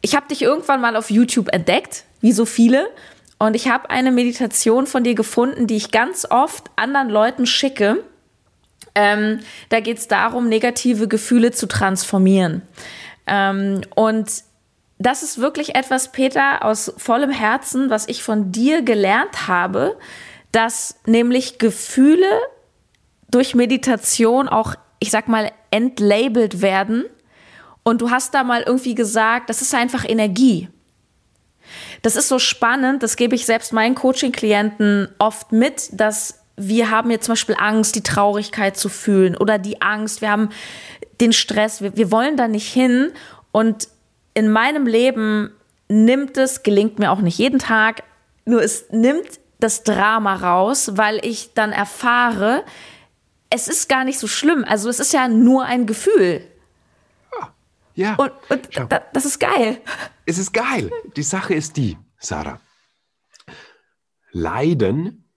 ich 0.00 0.14
habe 0.14 0.28
dich 0.28 0.42
irgendwann 0.42 0.80
mal 0.80 0.96
auf 0.96 1.10
YouTube 1.10 1.52
entdeckt, 1.52 2.04
wie 2.20 2.32
so 2.32 2.44
viele. 2.44 2.88
Und 3.38 3.54
ich 3.54 3.68
habe 3.68 3.90
eine 3.90 4.12
Meditation 4.12 4.86
von 4.86 5.02
dir 5.02 5.14
gefunden, 5.14 5.66
die 5.66 5.76
ich 5.76 5.90
ganz 5.90 6.26
oft 6.30 6.70
anderen 6.76 7.08
Leuten 7.08 7.46
schicke. 7.46 8.04
Ähm, 8.94 9.40
da 9.68 9.80
geht 9.80 9.98
es 9.98 10.08
darum, 10.08 10.48
negative 10.48 11.08
Gefühle 11.08 11.50
zu 11.50 11.66
transformieren. 11.66 12.62
Ähm, 13.26 13.80
und 13.94 14.30
das 14.98 15.22
ist 15.22 15.38
wirklich 15.38 15.74
etwas, 15.74 16.12
Peter, 16.12 16.64
aus 16.64 16.92
vollem 16.96 17.30
Herzen, 17.30 17.90
was 17.90 18.08
ich 18.08 18.22
von 18.22 18.52
dir 18.52 18.82
gelernt 18.82 19.48
habe, 19.48 19.96
dass 20.52 20.96
nämlich 21.06 21.58
Gefühle 21.58 22.28
durch 23.30 23.54
Meditation 23.54 24.48
auch, 24.48 24.74
ich 25.00 25.10
sag 25.10 25.26
mal, 25.26 25.50
entlabelt 25.70 26.62
werden. 26.62 27.04
Und 27.84 28.00
du 28.00 28.10
hast 28.10 28.34
da 28.34 28.44
mal 28.44 28.62
irgendwie 28.62 28.94
gesagt, 28.94 29.50
das 29.50 29.62
ist 29.62 29.74
einfach 29.74 30.08
Energie. 30.08 30.68
Das 32.02 32.16
ist 32.16 32.28
so 32.28 32.38
spannend, 32.38 33.02
das 33.02 33.16
gebe 33.16 33.34
ich 33.34 33.46
selbst 33.46 33.72
meinen 33.72 33.94
Coaching-Klienten 33.94 35.08
oft 35.18 35.52
mit, 35.52 35.88
dass 35.92 36.40
wir 36.56 36.90
haben 36.90 37.10
jetzt 37.10 37.26
zum 37.26 37.32
Beispiel 37.32 37.56
Angst, 37.58 37.94
die 37.94 38.02
Traurigkeit 38.02 38.76
zu 38.76 38.88
fühlen 38.88 39.36
oder 39.36 39.58
die 39.58 39.80
Angst, 39.80 40.20
wir 40.20 40.30
haben 40.30 40.50
den 41.20 41.32
Stress, 41.32 41.80
wir, 41.80 41.96
wir 41.96 42.10
wollen 42.10 42.36
da 42.36 42.48
nicht 42.48 42.70
hin. 42.72 43.12
Und 43.52 43.88
in 44.34 44.50
meinem 44.50 44.86
Leben 44.86 45.52
nimmt 45.88 46.36
es, 46.36 46.62
gelingt 46.62 46.98
mir 46.98 47.10
auch 47.10 47.20
nicht 47.20 47.38
jeden 47.38 47.58
Tag, 47.58 48.02
nur 48.44 48.62
es 48.62 48.86
nimmt 48.90 49.40
das 49.60 49.84
Drama 49.84 50.34
raus, 50.34 50.92
weil 50.96 51.24
ich 51.24 51.54
dann 51.54 51.72
erfahre, 51.72 52.64
es 53.50 53.68
ist 53.68 53.88
gar 53.88 54.04
nicht 54.04 54.18
so 54.18 54.26
schlimm. 54.26 54.64
Also 54.66 54.88
es 54.88 54.98
ist 54.98 55.12
ja 55.12 55.28
nur 55.28 55.64
ein 55.64 55.86
Gefühl. 55.86 56.42
Ja. 57.94 58.14
Und, 58.16 58.32
und 58.50 58.68
da, 58.90 59.00
das 59.12 59.24
ist 59.24 59.38
geil. 59.38 59.80
Es 60.26 60.38
ist 60.38 60.52
geil. 60.52 60.90
Die 61.16 61.22
Sache 61.22 61.54
ist 61.54 61.76
die, 61.76 61.98
Sarah. 62.18 62.60
Leiden 64.30 65.30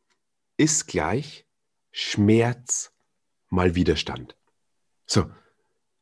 ist 0.58 0.88
gleich 0.88 1.46
Schmerz 1.92 2.94
mal 3.50 3.76
Widerstand. 3.76 4.36
So, 5.06 5.30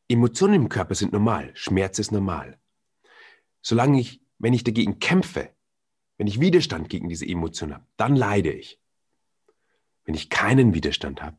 Emotionen 0.08 0.54
im 0.54 0.68
Körper 0.68 0.94
sind 0.94 1.12
normal, 1.12 1.50
Schmerz 1.54 1.98
ist 1.98 2.12
normal. 2.12 2.58
Solange 3.62 4.00
ich, 4.00 4.20
wenn 4.38 4.52
ich 4.52 4.64
dagegen 4.64 4.98
kämpfe, 4.98 5.50
wenn 6.18 6.26
ich 6.26 6.40
Widerstand 6.40 6.88
gegen 6.88 7.08
diese 7.08 7.26
Emotion 7.26 7.74
habe, 7.74 7.86
dann 7.96 8.14
leide 8.14 8.52
ich. 8.52 8.80
Wenn 10.04 10.14
ich 10.14 10.30
keinen 10.30 10.74
Widerstand 10.74 11.22
habe, 11.22 11.38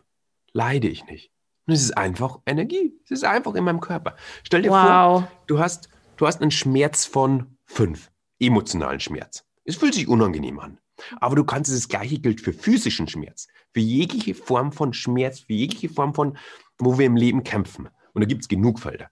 leide 0.51 0.87
ich 0.87 1.05
nicht. 1.05 1.31
Und 1.67 1.73
es 1.73 1.81
ist 1.81 1.97
einfach 1.97 2.39
Energie. 2.45 2.93
Es 3.05 3.11
ist 3.11 3.23
einfach 3.23 3.55
in 3.55 3.63
meinem 3.63 3.79
Körper. 3.79 4.15
Stell 4.43 4.61
dir 4.61 4.71
wow. 4.71 5.21
vor, 5.21 5.31
du 5.47 5.59
hast, 5.59 5.89
du 6.17 6.27
hast 6.27 6.41
einen 6.41 6.51
Schmerz 6.51 7.05
von 7.05 7.57
fünf, 7.65 8.11
emotionalen 8.39 8.99
Schmerz. 8.99 9.43
Es 9.63 9.75
fühlt 9.75 9.95
sich 9.95 10.07
unangenehm 10.07 10.59
an. 10.59 10.79
Aber 11.19 11.35
du 11.35 11.43
kannst 11.43 11.73
das 11.73 11.87
gleiche 11.87 12.19
gilt 12.19 12.39
für 12.39 12.53
physischen 12.53 13.07
Schmerz, 13.07 13.47
für 13.73 13.79
jegliche 13.79 14.35
Form 14.35 14.71
von 14.71 14.93
Schmerz, 14.93 15.39
für 15.39 15.53
jegliche 15.53 15.89
Form 15.89 16.13
von, 16.13 16.37
wo 16.77 16.97
wir 16.97 17.05
im 17.05 17.17
Leben 17.17 17.43
kämpfen. 17.43 17.89
Und 18.13 18.21
da 18.21 18.25
gibt 18.25 18.43
es 18.43 18.47
genug 18.47 18.79
Felder. 18.79 19.09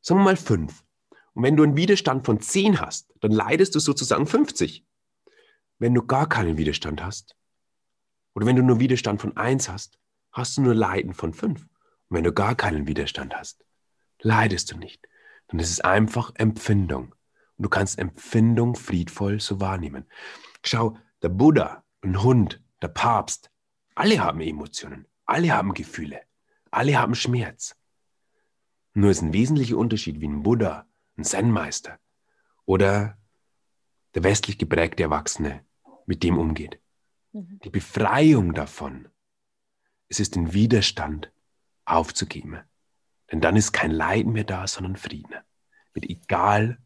Sagen 0.00 0.20
wir 0.20 0.24
mal 0.24 0.36
fünf. 0.36 0.84
Und 1.34 1.42
wenn 1.42 1.56
du 1.56 1.62
einen 1.62 1.76
Widerstand 1.76 2.24
von 2.24 2.40
zehn 2.40 2.80
hast, 2.80 3.12
dann 3.20 3.32
leidest 3.32 3.74
du 3.74 3.80
sozusagen 3.80 4.26
50. 4.26 4.84
Wenn 5.78 5.94
du 5.94 6.02
gar 6.02 6.28
keinen 6.28 6.56
Widerstand 6.56 7.02
hast, 7.02 7.36
oder 8.34 8.46
wenn 8.46 8.56
du 8.56 8.62
nur 8.62 8.78
Widerstand 8.78 9.20
von 9.20 9.36
eins 9.36 9.68
hast, 9.68 9.98
hast 10.32 10.56
du 10.56 10.62
nur 10.62 10.74
Leiden 10.74 11.14
von 11.14 11.32
fünf. 11.32 11.66
Und 12.08 12.16
wenn 12.16 12.24
du 12.24 12.32
gar 12.32 12.54
keinen 12.54 12.86
Widerstand 12.86 13.34
hast, 13.34 13.64
leidest 14.20 14.72
du 14.72 14.78
nicht. 14.78 15.06
Dann 15.48 15.60
ist 15.60 15.70
es 15.70 15.80
einfach 15.80 16.32
Empfindung. 16.34 17.14
Und 17.56 17.64
du 17.64 17.68
kannst 17.68 17.98
Empfindung 17.98 18.76
friedvoll 18.76 19.40
so 19.40 19.60
wahrnehmen. 19.60 20.06
Schau, 20.64 20.96
der 21.22 21.28
Buddha, 21.30 21.84
ein 22.02 22.22
Hund, 22.22 22.62
der 22.82 22.88
Papst, 22.88 23.50
alle 23.94 24.20
haben 24.20 24.40
Emotionen, 24.40 25.06
alle 25.26 25.52
haben 25.52 25.74
Gefühle, 25.74 26.20
alle 26.70 26.98
haben 26.98 27.14
Schmerz. 27.14 27.74
Nur 28.94 29.10
ist 29.10 29.22
ein 29.22 29.32
wesentlicher 29.32 29.76
Unterschied, 29.76 30.20
wie 30.20 30.28
ein 30.28 30.42
Buddha, 30.42 30.86
ein 31.16 31.24
Zen-Meister 31.24 31.98
oder 32.64 33.18
der 34.14 34.24
westlich 34.24 34.58
geprägte 34.58 35.02
Erwachsene 35.02 35.64
mit 36.06 36.22
dem 36.22 36.38
umgeht. 36.38 36.80
Mhm. 37.32 37.60
Die 37.64 37.70
Befreiung 37.70 38.54
davon, 38.54 39.08
es 40.08 40.20
ist 40.20 40.36
den 40.36 40.52
Widerstand 40.52 41.32
aufzugeben. 41.90 42.60
Denn 43.30 43.40
dann 43.40 43.56
ist 43.56 43.72
kein 43.72 43.90
Leiden 43.90 44.32
mehr 44.32 44.44
da, 44.44 44.66
sondern 44.66 44.96
Frieden. 44.96 45.34
Mit 45.94 46.08
egal, 46.08 46.78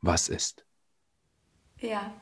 was 0.00 0.28
ist. 0.28 0.64
Ja. 1.78 2.12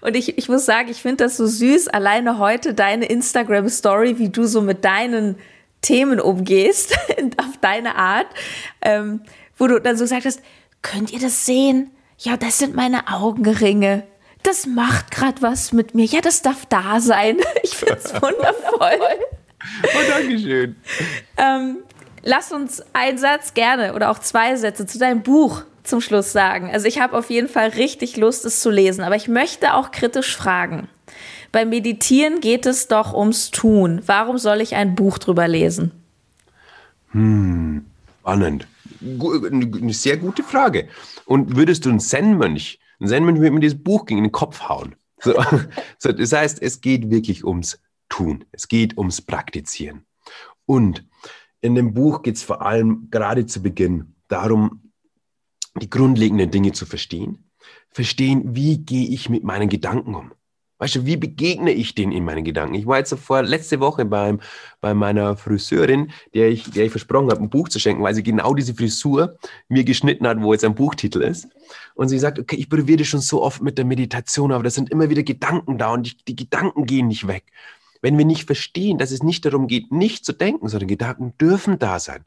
Und 0.00 0.16
ich, 0.16 0.38
ich 0.38 0.48
muss 0.48 0.64
sagen, 0.64 0.88
ich 0.88 1.02
finde 1.02 1.24
das 1.24 1.36
so 1.36 1.46
süß, 1.46 1.88
alleine 1.88 2.38
heute 2.38 2.74
deine 2.74 3.06
Instagram-Story, 3.06 4.18
wie 4.18 4.30
du 4.30 4.46
so 4.46 4.62
mit 4.62 4.84
deinen 4.84 5.36
Themen 5.82 6.20
umgehst, 6.20 6.96
auf 7.36 7.58
deine 7.60 7.96
Art, 7.96 8.26
ähm, 8.80 9.22
wo 9.56 9.66
du 9.66 9.80
dann 9.80 9.96
so 9.96 10.04
gesagt 10.04 10.24
hast, 10.24 10.40
könnt 10.82 11.12
ihr 11.12 11.20
das 11.20 11.44
sehen? 11.44 11.90
Ja, 12.18 12.36
das 12.36 12.58
sind 12.58 12.74
meine 12.74 13.08
Augenringe. 13.08 14.06
Das 14.42 14.66
macht 14.66 15.10
gerade 15.10 15.42
was 15.42 15.72
mit 15.72 15.94
mir. 15.94 16.06
Ja, 16.06 16.20
das 16.20 16.42
darf 16.42 16.66
da 16.66 17.00
sein. 17.00 17.38
Ich 17.62 17.76
finde 17.76 17.96
es 17.96 18.12
wundervoll. 18.22 18.98
Oh, 19.84 20.08
Dankeschön. 20.08 20.76
ähm, 21.36 21.78
lass 22.22 22.52
uns 22.52 22.82
einen 22.92 23.18
Satz 23.18 23.54
gerne 23.54 23.94
oder 23.94 24.10
auch 24.10 24.18
zwei 24.18 24.56
Sätze 24.56 24.86
zu 24.86 24.98
deinem 24.98 25.22
Buch 25.22 25.62
zum 25.82 26.00
Schluss 26.00 26.32
sagen. 26.32 26.70
Also 26.70 26.86
ich 26.86 27.00
habe 27.00 27.16
auf 27.16 27.30
jeden 27.30 27.48
Fall 27.48 27.70
richtig 27.70 28.16
Lust, 28.16 28.44
es 28.44 28.60
zu 28.60 28.70
lesen, 28.70 29.02
aber 29.02 29.16
ich 29.16 29.28
möchte 29.28 29.74
auch 29.74 29.90
kritisch 29.90 30.36
fragen. 30.36 30.88
Beim 31.52 31.70
Meditieren 31.70 32.40
geht 32.40 32.64
es 32.64 32.86
doch 32.86 33.12
ums 33.12 33.50
Tun. 33.50 34.02
Warum 34.06 34.38
soll 34.38 34.60
ich 34.60 34.76
ein 34.76 34.94
Buch 34.94 35.18
drüber 35.18 35.48
lesen? 35.48 35.90
Hm, 37.10 37.84
spannend. 38.20 38.66
Eine 39.02 39.92
sehr 39.92 40.16
gute 40.16 40.42
Frage. 40.42 40.88
Und 41.24 41.56
würdest 41.56 41.84
du 41.84 41.90
einen 41.90 42.00
Zen-Mönch, 42.00 42.78
einen 43.00 43.08
Zen-Mönch 43.08 43.40
würde 43.40 43.50
mir 43.52 43.60
dieses 43.60 43.82
Buch 43.82 44.06
gegen 44.06 44.22
den 44.22 44.32
Kopf 44.32 44.68
hauen? 44.68 44.94
So, 45.20 45.34
so, 45.98 46.12
das 46.12 46.32
heißt, 46.32 46.62
es 46.62 46.80
geht 46.80 47.10
wirklich 47.10 47.44
ums 47.44 47.78
Tun. 48.10 48.44
Es 48.52 48.68
geht 48.68 48.98
ums 48.98 49.22
Praktizieren. 49.22 50.04
Und 50.66 51.06
in 51.62 51.74
dem 51.74 51.94
Buch 51.94 52.22
geht 52.22 52.36
es 52.36 52.42
vor 52.42 52.60
allem 52.60 53.08
gerade 53.10 53.46
zu 53.46 53.62
Beginn 53.62 54.14
darum, 54.28 54.92
die 55.80 55.88
grundlegenden 55.88 56.50
Dinge 56.50 56.72
zu 56.72 56.84
verstehen. 56.84 57.50
Verstehen, 57.90 58.54
wie 58.54 58.78
gehe 58.78 59.08
ich 59.08 59.30
mit 59.30 59.44
meinen 59.44 59.68
Gedanken 59.68 60.14
um? 60.14 60.32
Weißt 60.80 60.94
du, 60.94 61.04
wie 61.04 61.18
begegne 61.18 61.72
ich 61.72 61.94
denen 61.94 62.10
in 62.10 62.24
meinen 62.24 62.42
Gedanken? 62.42 62.74
Ich 62.74 62.86
war 62.86 62.96
jetzt 62.96 63.12
vor 63.14 63.42
letzte 63.42 63.80
Woche 63.80 64.06
beim, 64.06 64.40
bei 64.80 64.94
meiner 64.94 65.36
Friseurin, 65.36 66.10
der 66.32 66.48
ich, 66.48 66.70
der 66.70 66.86
ich 66.86 66.90
versprochen 66.90 67.30
habe, 67.30 67.42
ein 67.42 67.50
Buch 67.50 67.68
zu 67.68 67.78
schenken, 67.78 68.02
weil 68.02 68.14
sie 68.14 68.22
genau 68.22 68.54
diese 68.54 68.74
Frisur 68.74 69.36
mir 69.68 69.84
geschnitten 69.84 70.26
hat, 70.26 70.40
wo 70.40 70.54
jetzt 70.54 70.64
ein 70.64 70.74
Buchtitel 70.74 71.20
ist. 71.20 71.48
Und 71.94 72.08
sie 72.08 72.18
sagt, 72.18 72.38
okay, 72.38 72.56
ich 72.56 72.70
probiere 72.70 72.98
das 72.98 73.08
schon 73.08 73.20
so 73.20 73.42
oft 73.42 73.60
mit 73.60 73.76
der 73.76 73.84
Meditation, 73.84 74.52
aber 74.52 74.64
da 74.64 74.70
sind 74.70 74.88
immer 74.88 75.10
wieder 75.10 75.22
Gedanken 75.22 75.76
da 75.76 75.92
und 75.92 76.06
die, 76.06 76.16
die 76.24 76.36
Gedanken 76.36 76.86
gehen 76.86 77.08
nicht 77.08 77.26
weg. 77.26 77.44
Wenn 78.02 78.16
wir 78.16 78.24
nicht 78.24 78.46
verstehen, 78.46 78.98
dass 78.98 79.10
es 79.10 79.22
nicht 79.22 79.44
darum 79.44 79.66
geht, 79.66 79.92
nicht 79.92 80.24
zu 80.24 80.32
denken, 80.32 80.68
sondern 80.68 80.88
Gedanken 80.88 81.36
dürfen 81.38 81.78
da 81.78 81.98
sein. 81.98 82.24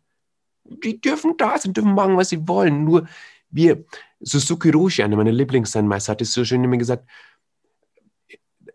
Die 0.66 1.02
dürfen 1.02 1.36
da 1.38 1.58
sein, 1.58 1.74
dürfen 1.74 1.96
machen, 1.96 2.16
was 2.16 2.30
sie 2.30 2.48
wollen. 2.48 2.84
Nur 2.86 3.08
wir, 3.50 3.84
Suzuki 4.20 4.70
Roshi, 4.70 5.04
einer 5.04 5.18
meiner 5.18 5.32
Lieblingssteinmeister, 5.32 6.12
hat 6.12 6.22
es 6.22 6.34
so 6.34 6.46
schön 6.46 6.64
immer 6.64 6.78
gesagt, 6.78 7.10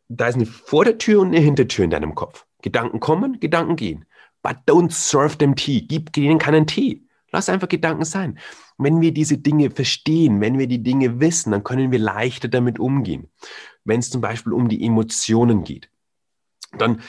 da 0.08 0.28
ist 0.28 0.36
eine 0.36 0.46
Vordertür 0.46 1.20
und 1.20 1.28
eine 1.28 1.40
Hintertür 1.40 1.84
in 1.84 1.90
deinem 1.90 2.14
Kopf. 2.14 2.46
Gedanken 2.62 2.98
kommen, 2.98 3.38
Gedanken 3.40 3.76
gehen. 3.76 4.04
But 4.42 4.56
don't 4.66 4.90
serve 4.90 5.38
them 5.38 5.54
tea. 5.54 5.82
Gib 5.82 6.16
ihnen 6.16 6.38
keinen 6.38 6.66
Tee. 6.66 7.04
Lass 7.30 7.48
einfach 7.48 7.68
Gedanken 7.68 8.04
sein. 8.04 8.38
Wenn 8.78 9.00
wir 9.00 9.12
diese 9.12 9.38
Dinge 9.38 9.70
verstehen, 9.70 10.40
wenn 10.40 10.58
wir 10.58 10.66
die 10.66 10.82
Dinge 10.82 11.20
wissen, 11.20 11.50
dann 11.50 11.64
können 11.64 11.90
wir 11.92 11.98
leichter 11.98 12.48
damit 12.48 12.78
umgehen. 12.78 13.28
Wenn 13.84 14.00
es 14.00 14.10
zum 14.10 14.20
Beispiel 14.20 14.52
um 14.52 14.68
die 14.68 14.84
Emotionen 14.84 15.64
geht 15.64 15.90
dann 16.76 17.02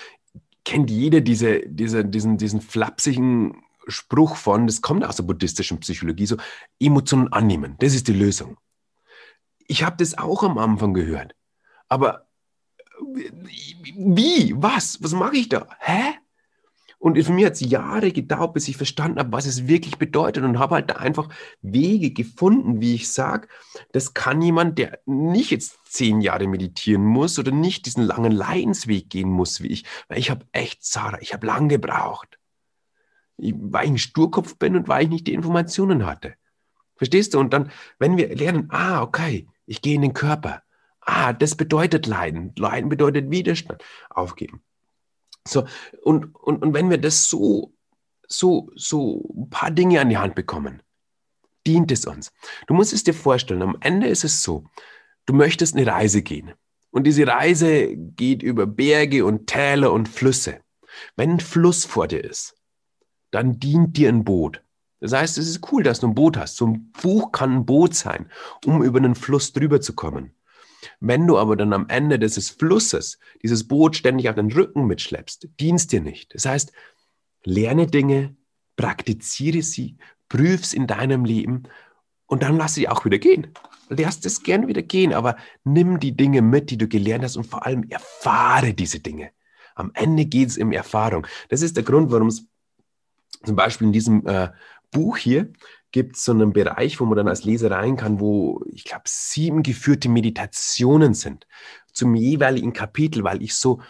kennt 0.65 0.89
jeder 0.89 1.21
diese, 1.21 1.61
diese, 1.65 2.05
diesen, 2.05 2.37
diesen 2.37 2.61
flapsigen 2.61 3.63
Spruch 3.87 4.35
von, 4.35 4.67
das 4.67 4.81
kommt 4.81 5.03
aus 5.03 5.15
der 5.15 5.23
buddhistischen 5.23 5.79
Psychologie, 5.79 6.25
so 6.25 6.37
Emotionen 6.79 7.33
annehmen, 7.33 7.75
das 7.79 7.93
ist 7.93 8.07
die 8.07 8.13
Lösung. 8.13 8.57
Ich 9.67 9.83
habe 9.83 9.97
das 9.97 10.17
auch 10.17 10.43
am 10.43 10.57
Anfang 10.57 10.93
gehört, 10.93 11.35
aber 11.87 12.27
wie, 13.95 14.53
was, 14.55 15.01
was 15.01 15.13
mache 15.13 15.37
ich 15.37 15.49
da? 15.49 15.67
Hä? 15.79 16.15
Und 16.99 17.21
für 17.23 17.31
mich 17.31 17.45
hat 17.45 17.53
es 17.53 17.61
Jahre 17.61 18.11
gedauert, 18.11 18.53
bis 18.53 18.67
ich 18.67 18.75
verstanden 18.75 19.19
habe, 19.19 19.31
was 19.31 19.45
es 19.45 19.67
wirklich 19.67 19.97
bedeutet 19.97 20.43
und 20.43 20.59
habe 20.59 20.75
halt 20.75 20.89
da 20.89 20.95
einfach 20.95 21.29
Wege 21.61 22.11
gefunden, 22.11 22.81
wie 22.81 22.95
ich 22.95 23.09
sage, 23.09 23.47
das 23.93 24.13
kann 24.13 24.41
jemand, 24.41 24.77
der 24.77 24.99
nicht 25.05 25.51
jetzt 25.51 25.79
zehn 25.85 26.19
Jahre 26.19 26.47
meditieren 26.47 27.05
muss 27.05 27.39
oder 27.39 27.51
nicht 27.51 27.85
diesen 27.85 28.03
langen 28.03 28.33
Leidensweg 28.33 29.09
gehen 29.09 29.29
muss 29.29 29.63
wie 29.63 29.67
ich, 29.67 29.85
weil 30.09 30.19
ich 30.19 30.29
habe 30.29 30.45
echt, 30.51 30.83
Sarah, 30.85 31.19
ich 31.21 31.33
habe 31.33 31.47
lang 31.47 31.69
gebraucht. 31.69 32.37
weil 33.37 33.85
ich 33.85 33.91
ein 33.91 33.97
Sturkopf 33.97 34.57
bin 34.57 34.75
und 34.75 34.89
weil 34.89 35.03
ich 35.03 35.09
nicht 35.09 35.27
die 35.27 35.33
Informationen 35.33 36.05
hatte. 36.05 36.35
Verstehst 36.97 37.33
du? 37.33 37.39
Und 37.39 37.53
dann, 37.53 37.71
wenn 37.97 38.17
wir 38.17 38.35
lernen, 38.35 38.67
ah, 38.71 39.01
okay, 39.01 39.47
ich 39.65 39.81
gehe 39.81 39.95
in 39.95 40.01
den 40.01 40.13
Körper. 40.13 40.63
Ah, 40.99 41.31
das 41.31 41.55
bedeutet 41.55 42.07
Leiden. 42.07 42.51
Leiden 42.57 42.89
bedeutet 42.89 43.31
Widerstand. 43.31 43.81
Aufgeben. 44.09 44.61
So, 45.49 45.65
und, 46.03 46.35
und, 46.35 46.61
und 46.61 46.73
wenn 46.73 46.89
wir 46.89 46.97
das 46.97 47.25
so, 47.25 47.73
so, 48.27 48.69
so 48.75 49.27
ein 49.35 49.49
paar 49.49 49.71
Dinge 49.71 49.99
an 49.99 50.09
die 50.09 50.17
Hand 50.17 50.35
bekommen, 50.35 50.81
dient 51.65 51.91
es 51.91 52.05
uns. 52.05 52.31
Du 52.67 52.73
musst 52.73 52.93
es 52.93 53.03
dir 53.03 53.13
vorstellen, 53.13 53.61
am 53.61 53.77
Ende 53.81 54.07
ist 54.07 54.23
es 54.23 54.41
so, 54.41 54.63
du 55.25 55.33
möchtest 55.33 55.75
eine 55.75 55.87
Reise 55.87 56.21
gehen. 56.21 56.53
Und 56.91 57.05
diese 57.05 57.27
Reise 57.27 57.95
geht 57.95 58.41
über 58.41 58.65
Berge 58.65 59.25
und 59.25 59.47
Täler 59.47 59.91
und 59.91 60.09
Flüsse. 60.09 60.61
Wenn 61.15 61.33
ein 61.33 61.39
Fluss 61.39 61.85
vor 61.85 62.07
dir 62.07 62.23
ist, 62.23 62.55
dann 63.31 63.59
dient 63.59 63.97
dir 63.97 64.09
ein 64.09 64.23
Boot. 64.23 64.63
Das 64.99 65.13
heißt, 65.13 65.37
es 65.37 65.47
ist 65.47 65.71
cool, 65.71 65.83
dass 65.83 65.99
du 65.99 66.07
ein 66.07 66.15
Boot 66.15 66.35
hast. 66.37 66.57
So 66.57 66.67
ein 66.67 66.91
Buch 67.01 67.31
kann 67.31 67.57
ein 67.57 67.65
Boot 67.65 67.95
sein, 67.95 68.29
um 68.65 68.83
über 68.83 68.97
einen 68.97 69.15
Fluss 69.15 69.53
drüber 69.53 69.79
zu 69.81 69.93
kommen. 69.93 70.33
Wenn 70.99 71.27
du 71.27 71.37
aber 71.37 71.55
dann 71.55 71.73
am 71.73 71.87
Ende 71.87 72.19
dieses 72.19 72.49
Flusses 72.49 73.19
dieses 73.43 73.67
Boot 73.67 73.95
ständig 73.95 74.29
auf 74.29 74.35
den 74.35 74.51
Rücken 74.51 74.85
mitschleppst, 74.87 75.49
dienst 75.59 75.91
dir 75.91 76.01
nicht. 76.01 76.33
Das 76.33 76.45
heißt, 76.45 76.71
lerne 77.43 77.87
Dinge, 77.87 78.35
praktiziere 78.75 79.61
sie, 79.61 79.97
prüf's 80.29 80.73
in 80.73 80.87
deinem 80.87 81.25
Leben 81.25 81.63
und 82.27 82.43
dann 82.43 82.57
lass 82.57 82.75
sie 82.75 82.87
auch 82.87 83.05
wieder 83.05 83.17
gehen. 83.17 83.47
Lass 83.89 84.23
es 84.23 84.43
gern 84.43 84.67
wieder 84.67 84.83
gehen, 84.83 85.13
aber 85.13 85.35
nimm 85.63 85.99
die 85.99 86.15
Dinge 86.15 86.41
mit, 86.41 86.69
die 86.69 86.77
du 86.77 86.87
gelernt 86.87 87.23
hast 87.23 87.37
und 87.37 87.45
vor 87.45 87.65
allem 87.65 87.83
erfahre 87.89 88.73
diese 88.73 88.99
Dinge. 88.99 89.31
Am 89.75 89.91
Ende 89.95 90.25
geht 90.25 90.49
es 90.49 90.57
um 90.57 90.71
Erfahrung. 90.71 91.25
Das 91.49 91.61
ist 91.61 91.75
der 91.75 91.83
Grund, 91.83 92.11
warum 92.11 92.27
es 92.27 92.45
zum 93.43 93.55
Beispiel 93.55 93.87
in 93.87 93.93
diesem 93.93 94.27
äh, 94.27 94.49
Buch 94.91 95.17
hier 95.17 95.51
gibt 95.91 96.15
es 96.15 96.23
so 96.23 96.31
einen 96.31 96.53
Bereich, 96.53 96.99
wo 96.99 97.05
man 97.05 97.17
dann 97.17 97.27
als 97.27 97.43
Leser 97.43 97.71
rein 97.71 97.95
kann, 97.95 98.19
wo 98.19 98.63
ich 98.71 98.83
glaube 98.83 99.03
sieben 99.05 99.63
geführte 99.63 100.09
Meditationen 100.09 101.13
sind 101.13 101.47
zum 101.93 102.15
jeweiligen 102.15 102.73
Kapitel, 102.73 103.23
weil 103.23 103.41
ich 103.41 103.55
so 103.55 103.81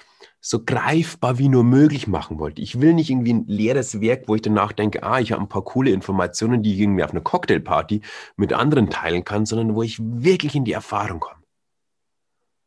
so 0.41 0.64
greifbar 0.64 1.38
wie 1.38 1.50
nur 1.50 1.66
möglich 1.66 2.08
machen 2.08 2.39
wollte. 2.39 2.62
Ich 2.62 2.80
will 2.80 2.93
nicht 2.93 3.10
irgendwie 3.10 3.34
ein 3.34 3.45
leeres 3.47 4.00
Werk, 4.00 4.28
wo 4.28 4.36
ich 4.36 4.41
danach 4.41 4.72
denke, 4.72 5.04
ah, 5.04 5.20
ich 5.20 5.34
habe 5.34 5.41
ein 5.41 5.50
paar 5.50 5.66
coole 5.66 5.91
Informationen, 5.91 6.64
die 6.64 6.74
ich 6.74 6.80
irgendwie 6.80 7.04
auf 7.04 7.12
einer 7.12 7.22
Cocktailparty 7.22 8.02
mit 8.38 8.54
anderen 8.54 8.89
teilen 8.89 9.26
kann, 9.26 9.45
sondern 9.45 9.76
wo 9.76 9.84
ich 9.84 10.00
wirklich 10.00 10.56
in 10.56 10.64
die 10.64 10.72
Erfahrung 10.72 11.20
komme 11.20 11.43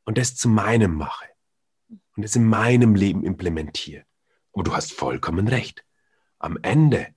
und 0.05 0.19
das 0.19 0.37
zu 0.37 0.49
meinem 0.49 0.95
mache 0.95 1.25
und 2.17 2.25
das 2.25 2.37
in 2.37 2.45
meinem 2.45 2.95
Leben 2.95 3.25
implementiere. 3.25 4.05
Und 4.51 4.67
du 4.67 4.75
hast 4.75 4.93
vollkommen 4.93 5.49
recht. 5.49 5.83
Am 6.39 6.59
Ende 6.61 7.09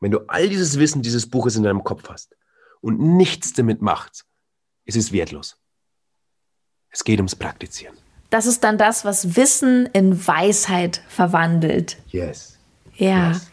wenn 0.00 0.10
du 0.10 0.20
all 0.28 0.48
dieses 0.48 0.78
Wissen 0.78 1.02
dieses 1.02 1.28
Buches 1.28 1.56
in 1.56 1.62
deinem 1.62 1.84
Kopf 1.84 2.08
hast 2.08 2.36
und 2.80 2.98
nichts 3.00 3.52
damit 3.52 3.82
machst, 3.82 4.24
ist 4.84 4.96
es 4.96 5.12
wertlos. 5.12 5.56
Es 6.90 7.04
geht 7.04 7.18
ums 7.18 7.34
Praktizieren. 7.34 7.96
Das 8.30 8.46
ist 8.46 8.64
dann 8.64 8.78
das, 8.78 9.04
was 9.04 9.36
Wissen 9.36 9.86
in 9.92 10.26
Weisheit 10.26 11.02
verwandelt. 11.08 11.96
Yes. 12.08 12.58
Ja. 12.96 13.28
Yes. 13.28 13.50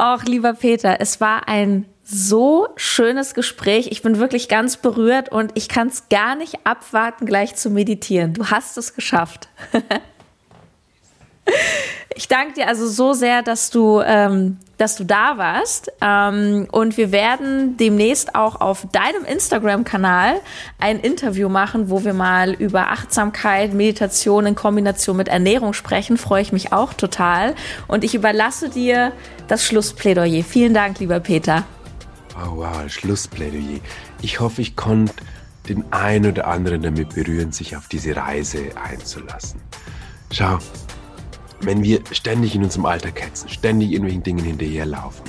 Och, 0.00 0.24
lieber 0.24 0.54
Peter, 0.54 1.00
es 1.00 1.20
war 1.20 1.48
ein 1.48 1.86
so 2.02 2.68
schönes 2.76 3.34
Gespräch. 3.34 3.88
Ich 3.90 4.02
bin 4.02 4.18
wirklich 4.18 4.48
ganz 4.48 4.78
berührt 4.78 5.30
und 5.30 5.52
ich 5.54 5.68
kann 5.68 5.88
es 5.88 6.08
gar 6.08 6.34
nicht 6.34 6.66
abwarten, 6.66 7.26
gleich 7.26 7.54
zu 7.54 7.70
meditieren. 7.70 8.34
Du 8.34 8.46
hast 8.46 8.76
es 8.78 8.94
geschafft. 8.94 9.48
Ich 12.16 12.28
danke 12.28 12.54
dir 12.54 12.68
also 12.68 12.88
so 12.88 13.12
sehr, 13.12 13.42
dass 13.42 13.70
du, 13.70 14.00
ähm, 14.00 14.58
dass 14.78 14.96
du 14.96 15.04
da 15.04 15.38
warst. 15.38 15.92
Ähm, 16.00 16.66
und 16.70 16.96
wir 16.96 17.12
werden 17.12 17.76
demnächst 17.76 18.34
auch 18.34 18.60
auf 18.60 18.86
deinem 18.92 19.24
Instagram-Kanal 19.24 20.40
ein 20.78 20.98
Interview 21.00 21.48
machen, 21.48 21.88
wo 21.88 22.04
wir 22.04 22.12
mal 22.12 22.52
über 22.52 22.88
Achtsamkeit, 22.88 23.72
Meditation 23.72 24.44
in 24.46 24.54
Kombination 24.54 25.16
mit 25.16 25.28
Ernährung 25.28 25.72
sprechen. 25.72 26.18
Freue 26.18 26.42
ich 26.42 26.52
mich 26.52 26.72
auch 26.72 26.92
total. 26.92 27.54
Und 27.86 28.02
ich 28.02 28.14
überlasse 28.14 28.68
dir 28.68 29.12
das 29.46 29.64
Schlussplädoyer. 29.64 30.42
Vielen 30.42 30.74
Dank, 30.74 30.98
lieber 30.98 31.20
Peter. 31.20 31.64
Oh 32.36 32.56
wow, 32.56 32.88
Schlussplädoyer. 32.88 33.80
Ich 34.20 34.40
hoffe, 34.40 34.62
ich 34.62 34.76
konnte 34.76 35.14
den 35.68 35.90
einen 35.92 36.32
oder 36.32 36.48
anderen 36.48 36.82
damit 36.82 37.14
berühren, 37.14 37.52
sich 37.52 37.76
auf 37.76 37.86
diese 37.88 38.16
Reise 38.16 38.70
einzulassen. 38.82 39.60
Schau, 40.32 40.58
wenn 41.62 41.82
wir 41.82 42.00
ständig 42.12 42.54
in 42.54 42.64
unserem 42.64 42.86
Alltag 42.86 43.20
hetzen, 43.20 43.48
ständig 43.48 43.90
irgendwelchen 43.90 44.22
Dingen 44.22 44.44
hinterherlaufen 44.44 45.26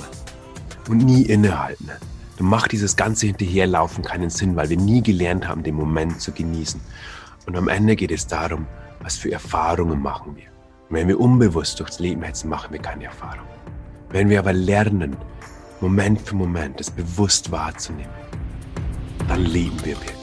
und 0.88 0.98
nie 0.98 1.22
innehalten, 1.22 1.90
dann 2.38 2.46
macht 2.46 2.72
dieses 2.72 2.96
ganze 2.96 3.26
Hinterherlaufen 3.26 4.02
keinen 4.02 4.30
Sinn, 4.30 4.56
weil 4.56 4.70
wir 4.70 4.78
nie 4.78 5.02
gelernt 5.02 5.46
haben, 5.46 5.62
den 5.62 5.74
Moment 5.74 6.20
zu 6.20 6.32
genießen. 6.32 6.80
Und 7.46 7.56
am 7.56 7.68
Ende 7.68 7.96
geht 7.96 8.10
es 8.10 8.26
darum, 8.26 8.66
was 9.00 9.16
für 9.16 9.32
Erfahrungen 9.32 10.00
machen 10.00 10.36
wir. 10.36 10.44
Und 10.88 10.96
wenn 10.96 11.08
wir 11.08 11.20
unbewusst 11.20 11.78
durchs 11.80 11.98
Leben 11.98 12.22
hetzen, 12.22 12.48
machen 12.48 12.72
wir 12.72 12.80
keine 12.80 13.04
Erfahrung. 13.04 13.46
Wenn 14.10 14.28
wir 14.28 14.38
aber 14.38 14.52
lernen, 14.52 15.16
Moment 15.80 16.20
für 16.20 16.36
Moment 16.36 16.80
es 16.80 16.90
bewusst 16.90 17.50
wahrzunehmen, 17.50 18.12
dann 19.28 19.44
leben 19.44 19.76
wir 19.84 19.96
wirklich. 19.96 20.22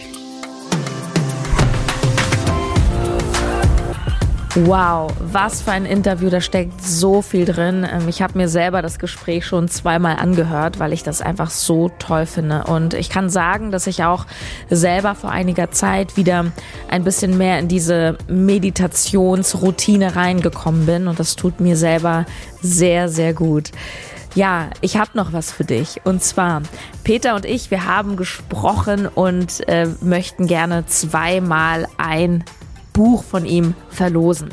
Wow, 4.56 5.12
was 5.20 5.62
für 5.62 5.72
ein 5.74 5.86
Interview, 5.86 6.32
da 6.32 6.42
steckt 6.42 6.82
so 6.84 7.22
viel 7.22 7.46
drin. 7.46 7.88
Ähm, 7.90 8.08
ich 8.08 8.24
habe 8.24 8.36
mir 8.36 8.50
selber 8.50 8.82
das 8.82 8.98
Gespräch 8.98 9.46
schon 9.46 9.68
zweimal 9.68 10.16
angehört, 10.16 10.80
weil 10.80 10.92
ich 10.92 11.04
das 11.04 11.22
einfach 11.22 11.52
so 11.52 11.90
toll 12.00 12.26
finde. 12.26 12.64
Und 12.64 12.96
ich 12.96 13.12
kann 13.12 13.30
sagen, 13.30 13.70
dass 13.70 13.86
ich 13.86 14.04
auch 14.04 14.26
selber 14.68 15.14
vor 15.14 15.30
einiger 15.30 15.70
Zeit 15.70 16.18
wieder 16.18 16.48
ein 16.90 17.04
bisschen 17.04 17.38
mehr 17.38 17.60
in 17.60 17.68
diese 17.68 18.18
Meditationsroutine 18.28 20.16
reingekommen 20.16 20.88
bin. 20.88 21.08
Und 21.08 21.20
das 21.20 21.36
tut 21.36 21.60
mir 21.60 21.78
selber 21.78 22.26
sehr, 22.60 23.08
sehr 23.08 23.36
gut. 23.36 23.70
Ja, 24.34 24.72
ich 24.82 24.98
habe 24.98 25.12
noch 25.14 25.32
was 25.32 25.52
für 25.52 25.64
dich. 25.64 26.02
Und 26.06 26.24
zwar, 26.24 26.64
Peter 27.04 27.36
und 27.36 27.46
ich, 27.46 27.70
wir 27.70 27.86
haben 27.86 28.16
gesprochen 28.16 29.08
und 29.08 29.68
äh, 29.68 29.88
möchten 30.02 30.48
gerne 30.48 30.88
zweimal 30.88 31.88
ein 32.00 32.44
Buch 32.94 33.24
von 33.24 33.46
ihm 33.46 33.74
verlosen. 33.90 34.50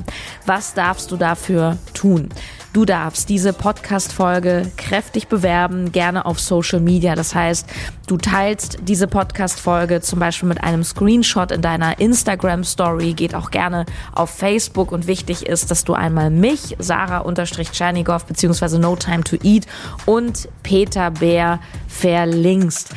Was 0.46 0.74
darfst 0.74 1.10
du 1.10 1.16
dafür 1.16 1.78
tun? 1.94 2.28
Du 2.76 2.84
darfst 2.84 3.30
diese 3.30 3.54
Podcast-Folge 3.54 4.70
kräftig 4.76 5.28
bewerben, 5.28 5.92
gerne 5.92 6.26
auf 6.26 6.38
Social 6.38 6.78
Media. 6.78 7.14
Das 7.14 7.34
heißt, 7.34 7.66
du 8.06 8.18
teilst 8.18 8.80
diese 8.82 9.06
Podcast-Folge 9.06 10.02
zum 10.02 10.18
Beispiel 10.18 10.46
mit 10.46 10.62
einem 10.62 10.84
Screenshot 10.84 11.52
in 11.52 11.62
deiner 11.62 11.98
Instagram-Story, 11.98 13.14
geht 13.14 13.34
auch 13.34 13.50
gerne 13.50 13.86
auf 14.12 14.28
Facebook 14.28 14.92
und 14.92 15.06
wichtig 15.06 15.46
ist, 15.46 15.70
dass 15.70 15.84
du 15.84 15.94
einmal 15.94 16.28
mich, 16.28 16.76
Sarah-Tschernigow, 16.78 18.26
beziehungsweise 18.26 18.78
No 18.78 18.94
Time 18.94 19.24
to 19.24 19.36
Eat 19.42 19.66
und 20.04 20.46
Peter 20.62 21.10
Bär 21.10 21.60
verlinkst. 21.88 22.90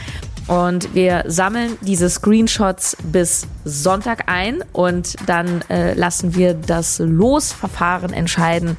Und 0.49 0.95
wir 0.95 1.25
sammeln 1.27 1.77
diese 1.81 2.09
Screenshots 2.09 2.97
bis 3.03 3.45
Sonntag 3.65 4.23
ein 4.25 4.63
und 4.73 5.15
dann 5.27 5.61
äh, 5.69 5.93
lassen 5.93 6.33
wir 6.33 6.55
das 6.55 6.97
Losverfahren 6.97 8.11
entscheiden 8.11 8.75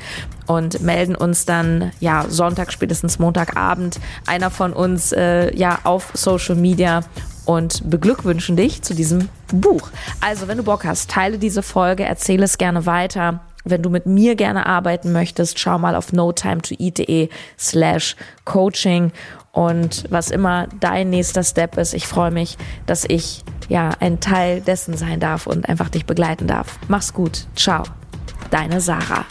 und 0.49 0.83
melden 0.83 1.15
uns 1.15 1.45
dann 1.45 1.93
ja 2.01 2.25
Sonntag 2.29 2.73
spätestens 2.73 3.21
Montagabend 3.21 4.01
einer 4.27 4.51
von 4.51 4.73
uns 4.73 5.13
äh, 5.13 5.57
ja 5.57 5.79
auf 5.85 6.11
Social 6.15 6.57
Media 6.57 7.05
und 7.45 7.89
beglückwünschen 7.89 8.57
dich 8.57 8.83
zu 8.83 8.93
diesem 8.93 9.29
Buch. 9.53 9.91
Also, 10.21 10.49
wenn 10.49 10.57
du 10.57 10.65
Bock 10.65 10.85
hast, 10.85 11.09
teile 11.09 11.39
diese 11.39 11.63
Folge, 11.63 12.05
erzähle 12.05 12.47
es 12.47 12.59
gerne 12.59 12.85
weiter. 12.85 13.45
Wenn 13.65 13.83
du 13.83 13.91
mit 13.91 14.07
mir 14.07 14.37
gerne 14.37 14.67
arbeiten 14.67 15.13
möchtest, 15.13 15.59
schau 15.59 15.79
mal 15.79 15.95
auf 15.95 16.13
notimetoeat.de 16.13 17.29
slash 17.59 18.17
coaching 18.45 19.13
und 19.53 20.05
was 20.11 20.31
immer 20.31 20.69
dein 20.81 21.11
nächster 21.11 21.43
Step 21.43 21.77
ist. 21.77 21.95
Ich 21.95 22.07
freue 22.07 22.31
mich, 22.31 22.57
dass 22.87 23.05
ich 23.05 23.43
ja 23.69 23.91
ein 24.01 24.21
Teil 24.21 24.61
dessen 24.61 24.97
sein 24.97 25.21
darf 25.21 25.47
und 25.47 25.69
einfach 25.69 25.89
dich 25.89 26.07
begleiten 26.07 26.47
darf. 26.47 26.79
Mach's 26.89 27.13
gut. 27.13 27.47
Ciao. 27.57 27.85
deine 28.51 28.81
Sarah. 28.81 29.25